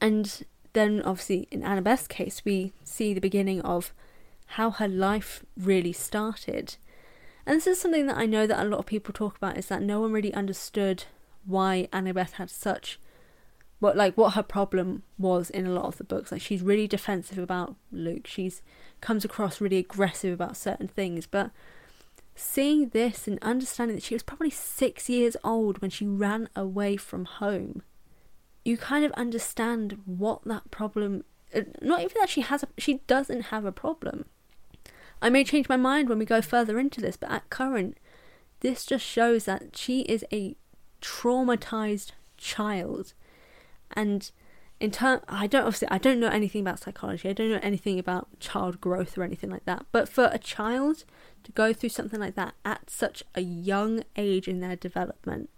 And 0.00 0.46
then, 0.72 1.02
obviously, 1.02 1.46
in 1.50 1.62
Annabeth's 1.62 2.08
case, 2.08 2.40
we 2.42 2.72
see 2.84 3.12
the 3.12 3.20
beginning 3.20 3.60
of 3.60 3.92
how 4.46 4.70
her 4.70 4.88
life 4.88 5.44
really 5.58 5.92
started. 5.92 6.76
And 7.44 7.58
this 7.58 7.66
is 7.66 7.78
something 7.78 8.06
that 8.06 8.16
I 8.16 8.24
know 8.24 8.46
that 8.46 8.64
a 8.64 8.68
lot 8.68 8.78
of 8.78 8.86
people 8.86 9.12
talk 9.12 9.36
about 9.36 9.58
is 9.58 9.66
that 9.66 9.82
no 9.82 10.00
one 10.00 10.12
really 10.12 10.32
understood 10.32 11.04
why 11.46 11.88
Annabeth 11.92 12.32
had 12.32 12.50
such 12.50 12.98
what 13.78 13.96
like 13.96 14.16
what 14.16 14.34
her 14.34 14.42
problem 14.42 15.02
was 15.18 15.50
in 15.50 15.66
a 15.66 15.72
lot 15.72 15.84
of 15.84 15.98
the 15.98 16.04
books. 16.04 16.32
Like 16.32 16.40
she's 16.40 16.62
really 16.62 16.88
defensive 16.88 17.38
about 17.38 17.76
Luke. 17.92 18.26
She's 18.26 18.62
comes 19.00 19.24
across 19.24 19.60
really 19.60 19.78
aggressive 19.78 20.32
about 20.32 20.56
certain 20.56 20.88
things, 20.88 21.26
but 21.26 21.50
seeing 22.34 22.90
this 22.90 23.26
and 23.26 23.38
understanding 23.42 23.96
that 23.96 24.02
she 24.02 24.14
was 24.14 24.22
probably 24.22 24.50
six 24.50 25.08
years 25.08 25.36
old 25.44 25.80
when 25.80 25.90
she 25.90 26.06
ran 26.06 26.48
away 26.54 26.96
from 26.96 27.24
home, 27.24 27.82
you 28.64 28.76
kind 28.76 29.04
of 29.04 29.12
understand 29.12 30.00
what 30.04 30.44
that 30.44 30.70
problem. 30.70 31.24
Uh, 31.54 31.62
not 31.80 32.00
even 32.00 32.16
that 32.20 32.28
she 32.28 32.40
has 32.42 32.62
a, 32.62 32.68
she 32.76 33.00
doesn't 33.06 33.42
have 33.42 33.64
a 33.64 33.72
problem. 33.72 34.24
I 35.22 35.30
may 35.30 35.44
change 35.44 35.68
my 35.68 35.76
mind 35.76 36.08
when 36.08 36.18
we 36.18 36.26
go 36.26 36.42
further 36.42 36.78
into 36.78 37.00
this, 37.00 37.16
but 37.16 37.30
at 37.30 37.48
current, 37.48 37.96
this 38.60 38.84
just 38.84 39.04
shows 39.04 39.44
that 39.44 39.76
she 39.76 40.00
is 40.02 40.24
a 40.32 40.56
traumatized 41.00 42.12
child. 42.36 43.14
And 43.92 44.30
in 44.78 44.90
turn 44.90 45.20
i 45.26 45.46
don't 45.46 45.64
obviously 45.64 45.88
i 45.90 45.96
don't 45.96 46.20
know 46.20 46.28
anything 46.28 46.60
about 46.60 46.80
psychology. 46.80 47.28
I 47.28 47.32
don't 47.32 47.50
know 47.50 47.60
anything 47.62 47.98
about 47.98 48.28
child 48.40 48.80
growth 48.80 49.16
or 49.16 49.22
anything 49.22 49.50
like 49.50 49.64
that. 49.64 49.86
But 49.92 50.08
for 50.08 50.28
a 50.32 50.38
child 50.38 51.04
to 51.44 51.52
go 51.52 51.72
through 51.72 51.90
something 51.90 52.20
like 52.20 52.34
that 52.34 52.54
at 52.64 52.90
such 52.90 53.22
a 53.34 53.40
young 53.40 54.02
age 54.16 54.48
in 54.48 54.60
their 54.60 54.76
development 54.76 55.48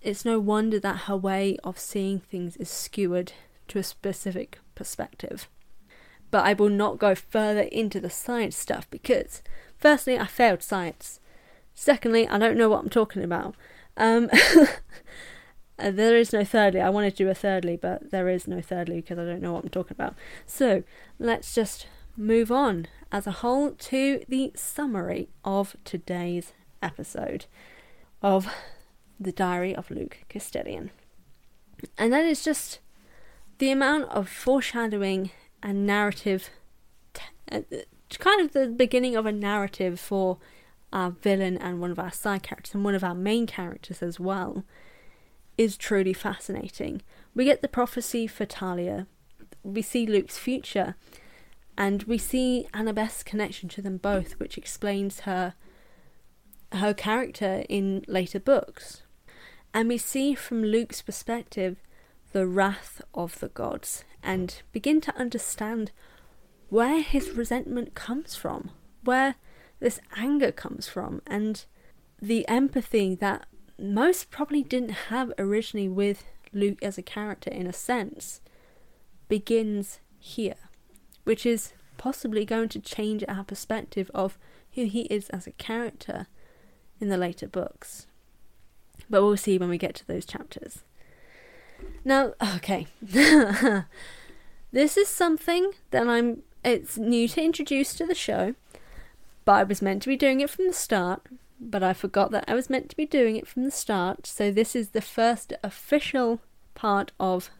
it's 0.00 0.24
no 0.24 0.38
wonder 0.38 0.78
that 0.78 1.02
her 1.02 1.16
way 1.16 1.56
of 1.64 1.78
seeing 1.78 2.20
things 2.20 2.56
is 2.56 2.70
skewered 2.70 3.32
to 3.66 3.78
a 3.78 3.82
specific 3.82 4.58
perspective. 4.74 5.48
But 6.30 6.44
i 6.44 6.52
will 6.52 6.68
not 6.68 6.98
go 6.98 7.14
further 7.14 7.62
into 7.62 8.00
the 8.00 8.10
science 8.10 8.56
stuff 8.56 8.88
because 8.90 9.42
firstly 9.76 10.18
i 10.18 10.26
failed 10.26 10.62
science. 10.62 11.20
Secondly 11.74 12.28
i 12.28 12.38
don't 12.38 12.58
know 12.58 12.68
what 12.68 12.80
i'm 12.80 12.90
talking 12.90 13.24
about 13.24 13.54
um, 13.98 14.30
Uh, 15.78 15.92
there 15.92 16.16
is 16.16 16.32
no 16.32 16.44
thirdly. 16.44 16.80
I 16.80 16.90
wanted 16.90 17.12
to 17.12 17.24
do 17.24 17.30
a 17.30 17.34
thirdly, 17.34 17.76
but 17.76 18.10
there 18.10 18.28
is 18.28 18.48
no 18.48 18.60
thirdly 18.60 18.96
because 18.96 19.18
I 19.18 19.24
don't 19.24 19.40
know 19.40 19.52
what 19.52 19.64
I'm 19.64 19.70
talking 19.70 19.94
about. 19.96 20.14
So 20.44 20.82
let's 21.18 21.54
just 21.54 21.86
move 22.16 22.50
on 22.50 22.88
as 23.12 23.26
a 23.26 23.32
whole 23.32 23.70
to 23.70 24.22
the 24.28 24.50
summary 24.56 25.28
of 25.44 25.76
today's 25.84 26.52
episode 26.82 27.46
of 28.22 28.52
The 29.20 29.30
Diary 29.30 29.74
of 29.74 29.90
Luke 29.90 30.18
Castellan. 30.28 30.90
And 31.96 32.12
that 32.12 32.24
is 32.24 32.42
just 32.42 32.80
the 33.58 33.70
amount 33.70 34.10
of 34.10 34.28
foreshadowing 34.28 35.30
and 35.62 35.86
narrative, 35.86 36.50
t- 37.14 37.22
uh, 37.52 37.60
kind 38.18 38.40
of 38.40 38.52
the 38.52 38.66
beginning 38.66 39.14
of 39.14 39.26
a 39.26 39.32
narrative 39.32 40.00
for 40.00 40.38
our 40.92 41.10
villain 41.10 41.56
and 41.58 41.80
one 41.80 41.90
of 41.90 41.98
our 41.98 42.12
side 42.12 42.42
characters 42.42 42.74
and 42.74 42.84
one 42.84 42.94
of 42.94 43.04
our 43.04 43.14
main 43.14 43.46
characters 43.46 44.02
as 44.02 44.18
well 44.18 44.64
is 45.56 45.76
truly 45.76 46.12
fascinating. 46.12 47.02
We 47.34 47.44
get 47.44 47.62
the 47.62 47.68
prophecy 47.68 48.26
for 48.26 48.44
Thalia, 48.44 49.06
we 49.62 49.82
see 49.82 50.06
Luke's 50.06 50.38
future, 50.38 50.94
and 51.76 52.04
we 52.04 52.18
see 52.18 52.66
Annabeth's 52.72 53.22
connection 53.22 53.68
to 53.70 53.82
them 53.82 53.98
both, 53.98 54.32
which 54.38 54.56
explains 54.56 55.20
her 55.20 55.54
her 56.72 56.92
character 56.92 57.64
in 57.68 58.04
later 58.06 58.38
books. 58.38 59.02
And 59.72 59.88
we 59.88 59.96
see 59.98 60.34
from 60.34 60.62
Luke's 60.62 61.00
perspective 61.00 61.78
the 62.32 62.46
wrath 62.46 63.00
of 63.14 63.40
the 63.40 63.48
gods 63.48 64.04
and 64.22 64.60
begin 64.72 65.00
to 65.02 65.16
understand 65.16 65.92
where 66.68 67.00
his 67.00 67.30
resentment 67.30 67.94
comes 67.94 68.34
from, 68.34 68.70
where 69.02 69.36
this 69.80 70.00
anger 70.16 70.52
comes 70.52 70.88
from, 70.88 71.22
and 71.26 71.64
the 72.20 72.46
empathy 72.48 73.14
that 73.16 73.46
most 73.78 74.30
probably 74.30 74.62
didn't 74.62 75.08
have 75.08 75.32
originally 75.38 75.88
with 75.88 76.24
Luke 76.52 76.82
as 76.82 76.98
a 76.98 77.02
character 77.02 77.50
in 77.50 77.66
a 77.66 77.72
sense 77.72 78.40
begins 79.28 80.00
here, 80.18 80.56
which 81.24 81.46
is 81.46 81.72
possibly 81.96 82.44
going 82.44 82.68
to 82.70 82.80
change 82.80 83.24
our 83.28 83.44
perspective 83.44 84.10
of 84.14 84.38
who 84.72 84.84
he 84.84 85.02
is 85.02 85.28
as 85.30 85.46
a 85.46 85.52
character 85.52 86.26
in 87.00 87.08
the 87.08 87.16
later 87.16 87.46
books. 87.46 88.06
But 89.08 89.22
we'll 89.22 89.36
see 89.36 89.58
when 89.58 89.68
we 89.68 89.78
get 89.78 89.94
to 89.96 90.06
those 90.06 90.26
chapters. 90.26 90.82
Now, 92.04 92.34
okay. 92.56 92.88
this 93.02 94.96
is 94.96 95.08
something 95.08 95.72
that 95.90 96.08
I'm 96.08 96.42
it's 96.64 96.98
new 96.98 97.28
to 97.28 97.42
introduce 97.42 97.94
to 97.94 98.06
the 98.06 98.14
show, 98.14 98.54
but 99.48 99.54
I 99.54 99.62
was 99.62 99.80
meant 99.80 100.02
to 100.02 100.10
be 100.10 100.16
doing 100.16 100.42
it 100.42 100.50
from 100.50 100.66
the 100.66 100.74
start 100.74 101.22
but 101.58 101.82
I 101.82 101.94
forgot 101.94 102.32
that 102.32 102.44
I 102.46 102.52
was 102.52 102.68
meant 102.68 102.90
to 102.90 102.96
be 102.96 103.06
doing 103.06 103.36
it 103.36 103.48
from 103.48 103.64
the 103.64 103.70
start. 103.70 104.26
So 104.26 104.50
this 104.50 104.76
is 104.76 104.90
the 104.90 105.00
first 105.00 105.54
official 105.64 106.40
part 106.74 107.12
of 107.18 107.50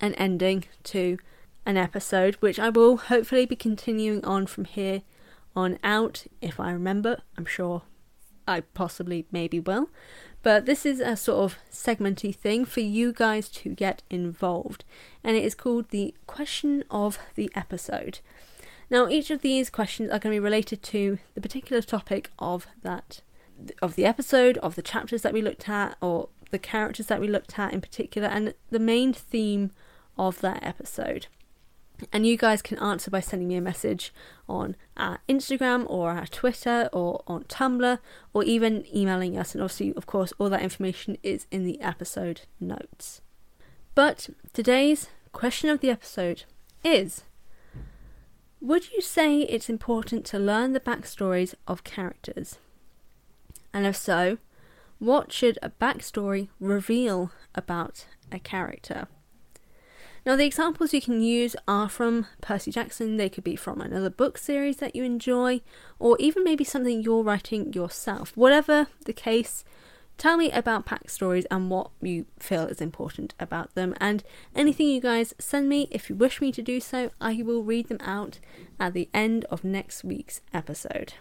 an 0.00 0.14
ending 0.14 0.64
to 0.84 1.18
an 1.66 1.76
episode, 1.76 2.36
which 2.36 2.58
I 2.58 2.70
will 2.70 2.96
hopefully 2.96 3.46
be 3.46 3.56
continuing 3.56 4.24
on 4.24 4.46
from 4.46 4.64
here 4.64 5.02
on 5.54 5.78
out 5.84 6.24
if 6.40 6.58
I 6.58 6.72
remember. 6.72 7.20
I'm 7.38 7.46
sure 7.46 7.82
I 8.48 8.62
possibly 8.62 9.26
maybe 9.30 9.60
will. 9.60 9.90
But 10.42 10.66
this 10.66 10.84
is 10.84 10.98
a 10.98 11.14
sort 11.16 11.44
of 11.44 11.58
segmenty 11.70 12.34
thing 12.34 12.64
for 12.64 12.80
you 12.80 13.12
guys 13.12 13.48
to 13.50 13.70
get 13.70 14.02
involved, 14.10 14.84
and 15.22 15.36
it 15.36 15.44
is 15.44 15.54
called 15.54 15.90
the 15.90 16.14
question 16.26 16.84
of 16.90 17.18
the 17.34 17.50
episode. 17.54 18.20
Now, 18.90 19.08
each 19.08 19.30
of 19.30 19.42
these 19.42 19.70
questions 19.70 20.10
are 20.10 20.18
going 20.18 20.34
to 20.34 20.40
be 20.40 20.44
related 20.44 20.82
to 20.84 21.18
the 21.34 21.40
particular 21.40 21.82
topic 21.82 22.30
of 22.38 22.66
that 22.82 23.20
of 23.80 23.94
the 23.94 24.04
episode, 24.04 24.58
of 24.58 24.74
the 24.74 24.82
chapters 24.82 25.22
that 25.22 25.32
we 25.32 25.40
looked 25.40 25.68
at, 25.68 25.96
or 26.00 26.28
the 26.50 26.58
characters 26.58 27.06
that 27.06 27.20
we 27.20 27.28
looked 27.28 27.58
at 27.58 27.72
in 27.72 27.80
particular, 27.80 28.28
and 28.28 28.54
the 28.70 28.78
main 28.78 29.12
theme 29.12 29.70
of 30.18 30.40
that 30.40 30.62
episode. 30.62 31.26
And 32.12 32.26
you 32.26 32.36
guys 32.36 32.60
can 32.60 32.78
answer 32.78 33.10
by 33.10 33.20
sending 33.20 33.48
me 33.48 33.54
a 33.54 33.60
message 33.60 34.12
on 34.48 34.74
our 34.96 35.20
Instagram 35.28 35.88
or 35.88 36.10
our 36.10 36.26
Twitter 36.26 36.88
or 36.92 37.22
on 37.26 37.44
Tumblr 37.44 37.98
or 38.32 38.44
even 38.44 38.84
emailing 38.94 39.38
us. 39.38 39.54
And 39.54 39.62
obviously, 39.62 39.94
of 39.94 40.06
course, 40.06 40.32
all 40.38 40.50
that 40.50 40.62
information 40.62 41.16
is 41.22 41.46
in 41.52 41.64
the 41.64 41.80
episode 41.80 42.42
notes. 42.58 43.20
But 43.94 44.28
today's 44.52 45.08
question 45.32 45.70
of 45.70 45.80
the 45.80 45.90
episode 45.90 46.44
is 46.82 47.22
Would 48.64 48.92
you 48.92 49.02
say 49.02 49.40
it's 49.40 49.68
important 49.68 50.24
to 50.24 50.38
learn 50.38 50.72
the 50.72 50.80
backstories 50.80 51.54
of 51.68 51.84
characters? 51.84 52.56
And 53.74 53.84
if 53.84 53.94
so, 53.94 54.38
what 54.98 55.32
should 55.32 55.58
a 55.60 55.68
backstory 55.68 56.48
reveal 56.58 57.30
about 57.54 58.06
a 58.32 58.38
character? 58.38 59.06
Now, 60.24 60.36
the 60.36 60.46
examples 60.46 60.94
you 60.94 61.02
can 61.02 61.20
use 61.20 61.54
are 61.68 61.90
from 61.90 62.26
Percy 62.40 62.70
Jackson, 62.70 63.18
they 63.18 63.28
could 63.28 63.44
be 63.44 63.54
from 63.54 63.82
another 63.82 64.08
book 64.08 64.38
series 64.38 64.78
that 64.78 64.96
you 64.96 65.04
enjoy, 65.04 65.60
or 65.98 66.16
even 66.18 66.42
maybe 66.42 66.64
something 66.64 67.02
you're 67.02 67.22
writing 67.22 67.70
yourself. 67.74 68.34
Whatever 68.34 68.86
the 69.04 69.12
case, 69.12 69.62
Tell 70.16 70.36
me 70.36 70.50
about 70.52 70.86
pack 70.86 71.10
stories 71.10 71.44
and 71.50 71.70
what 71.70 71.90
you 72.00 72.26
feel 72.38 72.66
is 72.66 72.80
important 72.80 73.34
about 73.40 73.74
them, 73.74 73.94
and 74.00 74.22
anything 74.54 74.88
you 74.88 75.00
guys 75.00 75.34
send 75.38 75.68
me 75.68 75.88
if 75.90 76.08
you 76.08 76.14
wish 76.14 76.40
me 76.40 76.52
to 76.52 76.62
do 76.62 76.80
so, 76.80 77.10
I 77.20 77.42
will 77.42 77.62
read 77.62 77.88
them 77.88 77.98
out 78.00 78.38
at 78.78 78.94
the 78.94 79.08
end 79.12 79.44
of 79.46 79.64
next 79.64 80.04
week's 80.04 80.40
episode. 80.52 81.14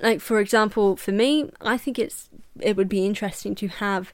Like 0.00 0.20
for 0.20 0.40
example, 0.40 0.96
for 0.96 1.12
me, 1.12 1.50
I 1.60 1.76
think 1.76 1.98
it's 1.98 2.30
it 2.58 2.76
would 2.76 2.88
be 2.88 3.06
interesting 3.06 3.54
to 3.56 3.68
have 3.68 4.12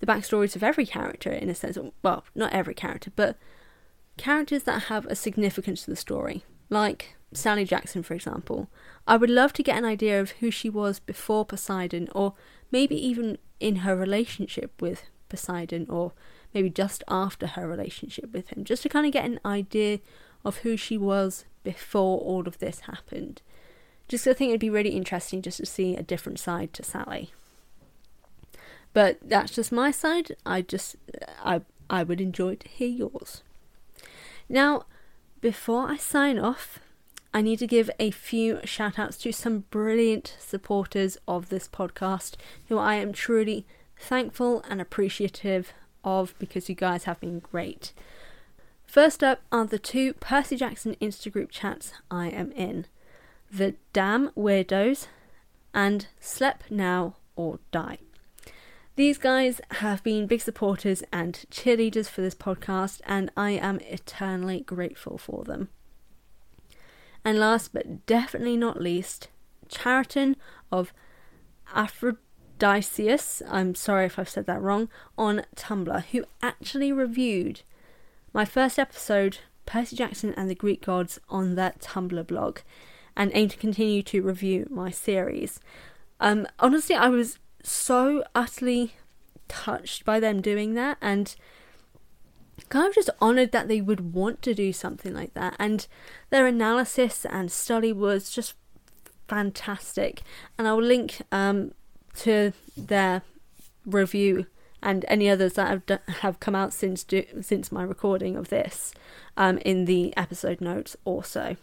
the 0.00 0.06
backstories 0.06 0.56
of 0.56 0.62
every 0.62 0.84
character 0.84 1.30
in 1.30 1.48
a 1.48 1.54
sense. 1.54 1.78
Well, 2.02 2.24
not 2.34 2.52
every 2.52 2.74
character, 2.74 3.12
but 3.14 3.38
characters 4.16 4.64
that 4.64 4.84
have 4.84 5.06
a 5.06 5.14
significance 5.14 5.84
to 5.84 5.90
the 5.90 5.96
story, 5.96 6.44
like 6.68 7.16
Sally 7.32 7.64
Jackson, 7.64 8.02
for 8.02 8.14
example. 8.14 8.68
I 9.06 9.16
would 9.16 9.30
love 9.30 9.52
to 9.54 9.62
get 9.62 9.78
an 9.78 9.84
idea 9.84 10.20
of 10.20 10.32
who 10.32 10.50
she 10.50 10.68
was 10.68 10.98
before 10.98 11.44
Poseidon, 11.44 12.08
or 12.14 12.34
maybe 12.70 12.94
even 12.94 13.38
in 13.58 13.76
her 13.76 13.96
relationship 13.96 14.80
with 14.80 15.04
Poseidon, 15.28 15.86
or 15.88 16.12
maybe 16.54 16.70
just 16.70 17.04
after 17.08 17.46
her 17.48 17.68
relationship 17.68 18.32
with 18.32 18.48
him, 18.48 18.64
just 18.64 18.82
to 18.82 18.88
kind 18.88 19.06
of 19.06 19.12
get 19.12 19.24
an 19.24 19.40
idea 19.44 20.00
of 20.44 20.58
who 20.58 20.76
she 20.76 20.96
was 20.96 21.44
before 21.62 22.18
all 22.20 22.48
of 22.48 22.58
this 22.58 22.80
happened. 22.80 23.42
Just 24.08 24.26
I 24.26 24.32
think 24.32 24.48
it'd 24.48 24.60
be 24.60 24.70
really 24.70 24.90
interesting 24.90 25.42
just 25.42 25.58
to 25.58 25.66
see 25.66 25.94
a 25.94 26.02
different 26.02 26.38
side 26.38 26.72
to 26.74 26.82
Sally. 26.82 27.32
But 28.92 29.18
that's 29.22 29.52
just 29.52 29.70
my 29.70 29.90
side. 29.90 30.34
I 30.44 30.62
just 30.62 30.96
I 31.44 31.60
I 31.88 32.02
would 32.02 32.20
enjoy 32.20 32.56
to 32.56 32.68
hear 32.68 32.88
yours. 32.88 33.42
Now, 34.48 34.86
before 35.40 35.88
I 35.88 35.96
sign 35.96 36.38
off, 36.38 36.80
I 37.32 37.42
need 37.42 37.60
to 37.60 37.66
give 37.66 37.90
a 37.98 38.10
few 38.10 38.60
shout 38.64 38.98
outs 38.98 39.16
to 39.18 39.32
some 39.32 39.64
brilliant 39.70 40.36
supporters 40.40 41.16
of 41.28 41.48
this 41.48 41.68
podcast 41.68 42.34
who 42.68 42.76
I 42.76 42.94
am 42.94 43.12
truly 43.12 43.66
thankful 43.96 44.64
and 44.68 44.80
appreciative 44.80 45.72
of 46.02 46.34
because 46.38 46.68
you 46.68 46.74
guys 46.74 47.04
have 47.04 47.20
been 47.20 47.38
great. 47.38 47.92
First 48.84 49.22
up 49.22 49.42
are 49.52 49.66
the 49.66 49.78
two 49.78 50.14
Percy 50.14 50.56
Jackson 50.56 50.96
Instagroup 51.00 51.50
chats 51.50 51.92
I 52.10 52.28
am 52.28 52.50
in 52.52 52.86
The 53.52 53.76
Damn 53.92 54.30
Weirdos 54.30 55.06
and 55.72 56.08
Slep 56.18 56.64
Now 56.68 57.14
or 57.36 57.60
Die. 57.70 57.98
These 58.96 59.18
guys 59.18 59.60
have 59.70 60.02
been 60.02 60.26
big 60.26 60.40
supporters 60.40 61.04
and 61.12 61.44
cheerleaders 61.50 62.08
for 62.08 62.20
this 62.20 62.34
podcast, 62.34 63.00
and 63.06 63.30
I 63.36 63.52
am 63.52 63.78
eternally 63.80 64.60
grateful 64.60 65.16
for 65.16 65.44
them. 65.44 65.68
And 67.24 67.38
last 67.38 67.72
but 67.72 68.06
definitely 68.06 68.56
not 68.56 68.80
least, 68.80 69.28
Chariton 69.68 70.36
of 70.72 70.92
Aphrodisias, 71.74 73.42
I'm 73.48 73.74
sorry 73.74 74.06
if 74.06 74.18
I've 74.18 74.28
said 74.28 74.46
that 74.46 74.62
wrong, 74.62 74.88
on 75.18 75.44
Tumblr, 75.54 76.04
who 76.06 76.24
actually 76.42 76.92
reviewed 76.92 77.62
my 78.32 78.44
first 78.44 78.78
episode, 78.78 79.38
Percy 79.66 79.96
Jackson 79.96 80.34
and 80.36 80.48
the 80.48 80.54
Greek 80.54 80.84
Gods, 80.84 81.20
on 81.28 81.54
that 81.56 81.80
Tumblr 81.80 82.26
blog, 82.26 82.60
and 83.16 83.30
aim 83.34 83.48
to 83.48 83.56
continue 83.56 84.02
to 84.04 84.22
review 84.22 84.66
my 84.70 84.90
series. 84.90 85.60
Um, 86.20 86.46
honestly, 86.58 86.94
I 86.94 87.08
was 87.08 87.38
so 87.62 88.24
utterly 88.34 88.94
touched 89.48 90.04
by 90.04 90.20
them 90.20 90.40
doing 90.40 90.74
that, 90.74 90.96
and 91.00 91.34
kind 92.68 92.88
of 92.88 92.94
just 92.94 93.10
honored 93.20 93.52
that 93.52 93.68
they 93.68 93.80
would 93.80 94.14
want 94.14 94.42
to 94.42 94.54
do 94.54 94.72
something 94.72 95.14
like 95.14 95.34
that. 95.34 95.56
And 95.58 95.86
their 96.30 96.46
analysis 96.46 97.24
and 97.24 97.50
study 97.50 97.92
was 97.92 98.30
just 98.30 98.54
fantastic. 99.28 100.22
And 100.58 100.66
I'll 100.68 100.82
link 100.82 101.22
um, 101.32 101.72
to 102.16 102.52
their 102.76 103.22
review 103.86 104.46
and 104.82 105.04
any 105.08 105.28
others 105.28 105.54
that 105.54 105.68
have, 105.68 106.00
have 106.20 106.40
come 106.40 106.54
out 106.54 106.72
since 106.72 107.04
do- 107.04 107.26
since 107.42 107.70
my 107.70 107.82
recording 107.82 108.36
of 108.36 108.48
this 108.48 108.92
um, 109.36 109.58
in 109.58 109.84
the 109.84 110.16
episode 110.16 110.60
notes 110.60 110.96
also. 111.04 111.56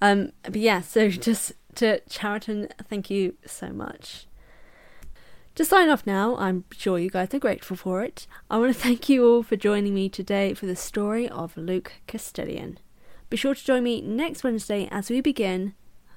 Um, 0.00 0.32
but 0.42 0.56
yeah, 0.56 0.80
so 0.80 1.08
just 1.10 1.52
to 1.76 2.00
Chariton, 2.08 2.70
thank 2.88 3.10
you 3.10 3.34
so 3.44 3.68
much. 3.68 4.26
To 5.56 5.64
sign 5.64 5.88
off 5.88 6.06
now, 6.06 6.36
I'm 6.36 6.64
sure 6.70 6.98
you 6.98 7.08
guys 7.08 7.32
are 7.32 7.38
grateful 7.38 7.78
for 7.78 8.02
it. 8.02 8.26
I 8.50 8.58
want 8.58 8.74
to 8.74 8.78
thank 8.78 9.08
you 9.08 9.26
all 9.26 9.42
for 9.42 9.56
joining 9.56 9.94
me 9.94 10.10
today 10.10 10.52
for 10.52 10.66
the 10.66 10.76
story 10.76 11.26
of 11.30 11.56
Luke 11.56 11.94
Castellan. 12.06 12.78
Be 13.30 13.38
sure 13.38 13.54
to 13.54 13.64
join 13.64 13.82
me 13.82 14.02
next 14.02 14.44
Wednesday 14.44 14.86
as 14.90 15.08
we 15.08 15.22
begin, 15.22 15.72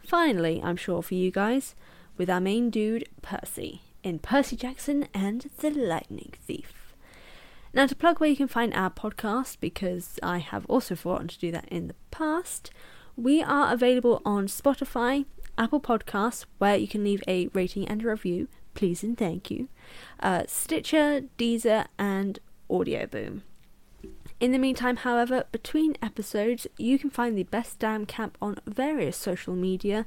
finally, 0.05 0.61
I'm 0.61 0.75
sure 0.75 1.01
for 1.01 1.13
you 1.13 1.31
guys, 1.31 1.73
with 2.17 2.29
our 2.29 2.41
main 2.41 2.69
dude, 2.69 3.07
Percy, 3.21 3.81
in 4.03 4.19
Percy 4.19 4.57
Jackson 4.57 5.07
and 5.13 5.49
the 5.59 5.69
Lightning 5.69 6.33
Thief. 6.45 6.93
Now, 7.73 7.85
to 7.85 7.95
plug 7.95 8.19
where 8.19 8.29
you 8.29 8.35
can 8.35 8.49
find 8.49 8.73
our 8.73 8.89
podcast, 8.89 9.61
because 9.61 10.19
I 10.21 10.39
have 10.39 10.65
also 10.65 10.95
forgotten 10.95 11.29
to 11.29 11.39
do 11.39 11.49
that 11.53 11.69
in 11.69 11.87
the 11.87 11.95
past, 12.11 12.71
we 13.15 13.41
are 13.41 13.71
available 13.71 14.21
on 14.25 14.47
Spotify, 14.47 15.23
Apple 15.57 15.79
Podcasts, 15.79 16.45
where 16.57 16.75
you 16.75 16.89
can 16.89 17.05
leave 17.05 17.23
a 17.25 17.47
rating 17.53 17.87
and 17.87 18.03
a 18.03 18.09
review 18.09 18.49
please 18.79 19.03
and 19.03 19.17
thank 19.17 19.51
you, 19.51 19.67
uh, 20.21 20.43
Stitcher, 20.47 21.23
Deezer, 21.37 21.87
and 21.97 22.39
Audio 22.69 23.05
Boom. 23.05 23.43
In 24.39 24.53
the 24.53 24.57
meantime, 24.57 24.95
however, 24.95 25.43
between 25.51 25.97
episodes, 26.01 26.65
you 26.77 26.97
can 26.97 27.09
find 27.09 27.37
the 27.37 27.43
Best 27.43 27.79
Damn 27.79 28.05
Camp 28.05 28.37
on 28.41 28.61
various 28.65 29.17
social 29.17 29.53
media 29.53 30.05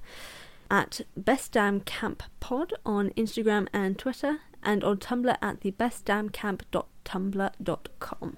at 0.70 1.02
Best 1.14 1.52
Damn 1.52 1.80
Camp 1.80 2.22
Pod 2.40 2.72
on 2.86 3.10
Instagram 3.10 3.68
and 3.74 3.98
Twitter, 3.98 4.38
and 4.62 4.82
on 4.82 4.96
Tumblr 4.96 5.36
at 5.42 5.60
the 5.60 5.72
bestdamncamp.tumblr.com. 5.72 8.36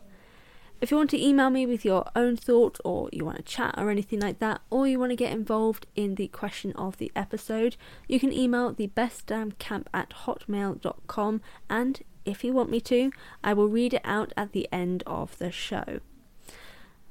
If 0.80 0.90
you 0.90 0.96
want 0.96 1.10
to 1.10 1.22
email 1.22 1.50
me 1.50 1.66
with 1.66 1.84
your 1.84 2.04
own 2.14 2.36
thoughts, 2.36 2.80
or 2.84 3.08
you 3.12 3.24
want 3.24 3.38
to 3.38 3.42
chat 3.42 3.74
or 3.78 3.90
anything 3.90 4.20
like 4.20 4.38
that, 4.40 4.60
or 4.70 4.86
you 4.86 4.98
want 4.98 5.10
to 5.10 5.16
get 5.16 5.32
involved 5.32 5.86
in 5.96 6.16
the 6.16 6.28
question 6.28 6.72
of 6.72 6.98
the 6.98 7.10
episode, 7.16 7.76
you 8.06 8.20
can 8.20 8.32
email 8.32 8.72
the 8.72 8.90
at 8.96 10.10
hotmail.com 10.10 11.40
and 11.70 12.02
if 12.24 12.42
you 12.42 12.52
want 12.52 12.70
me 12.70 12.80
to, 12.80 13.10
I 13.42 13.52
will 13.52 13.68
read 13.68 13.94
it 13.94 14.02
out 14.04 14.32
at 14.36 14.52
the 14.52 14.68
end 14.72 15.02
of 15.06 15.36
the 15.38 15.50
show. 15.50 16.00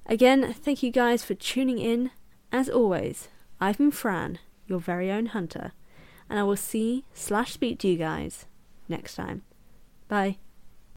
Again, 0.06 0.54
thank 0.54 0.84
you 0.84 0.92
guys 0.92 1.24
for 1.24 1.34
tuning 1.34 1.80
in. 1.80 2.12
As 2.52 2.70
always, 2.70 3.30
I've 3.60 3.78
been 3.78 3.92
Fran, 3.92 4.40
your 4.68 4.80
very 4.80 5.12
own 5.12 5.28
hunter, 5.28 5.72
and 6.30 6.40
I 6.40 6.44
will 6.44 6.58
see 6.58 7.06
slash 7.14 7.54
speak 7.54 7.80
to 7.80 7.88
you 7.88 7.98
guys 7.98 8.46
next 8.88 9.16
time. 9.16 9.44
Bye. 10.08 10.38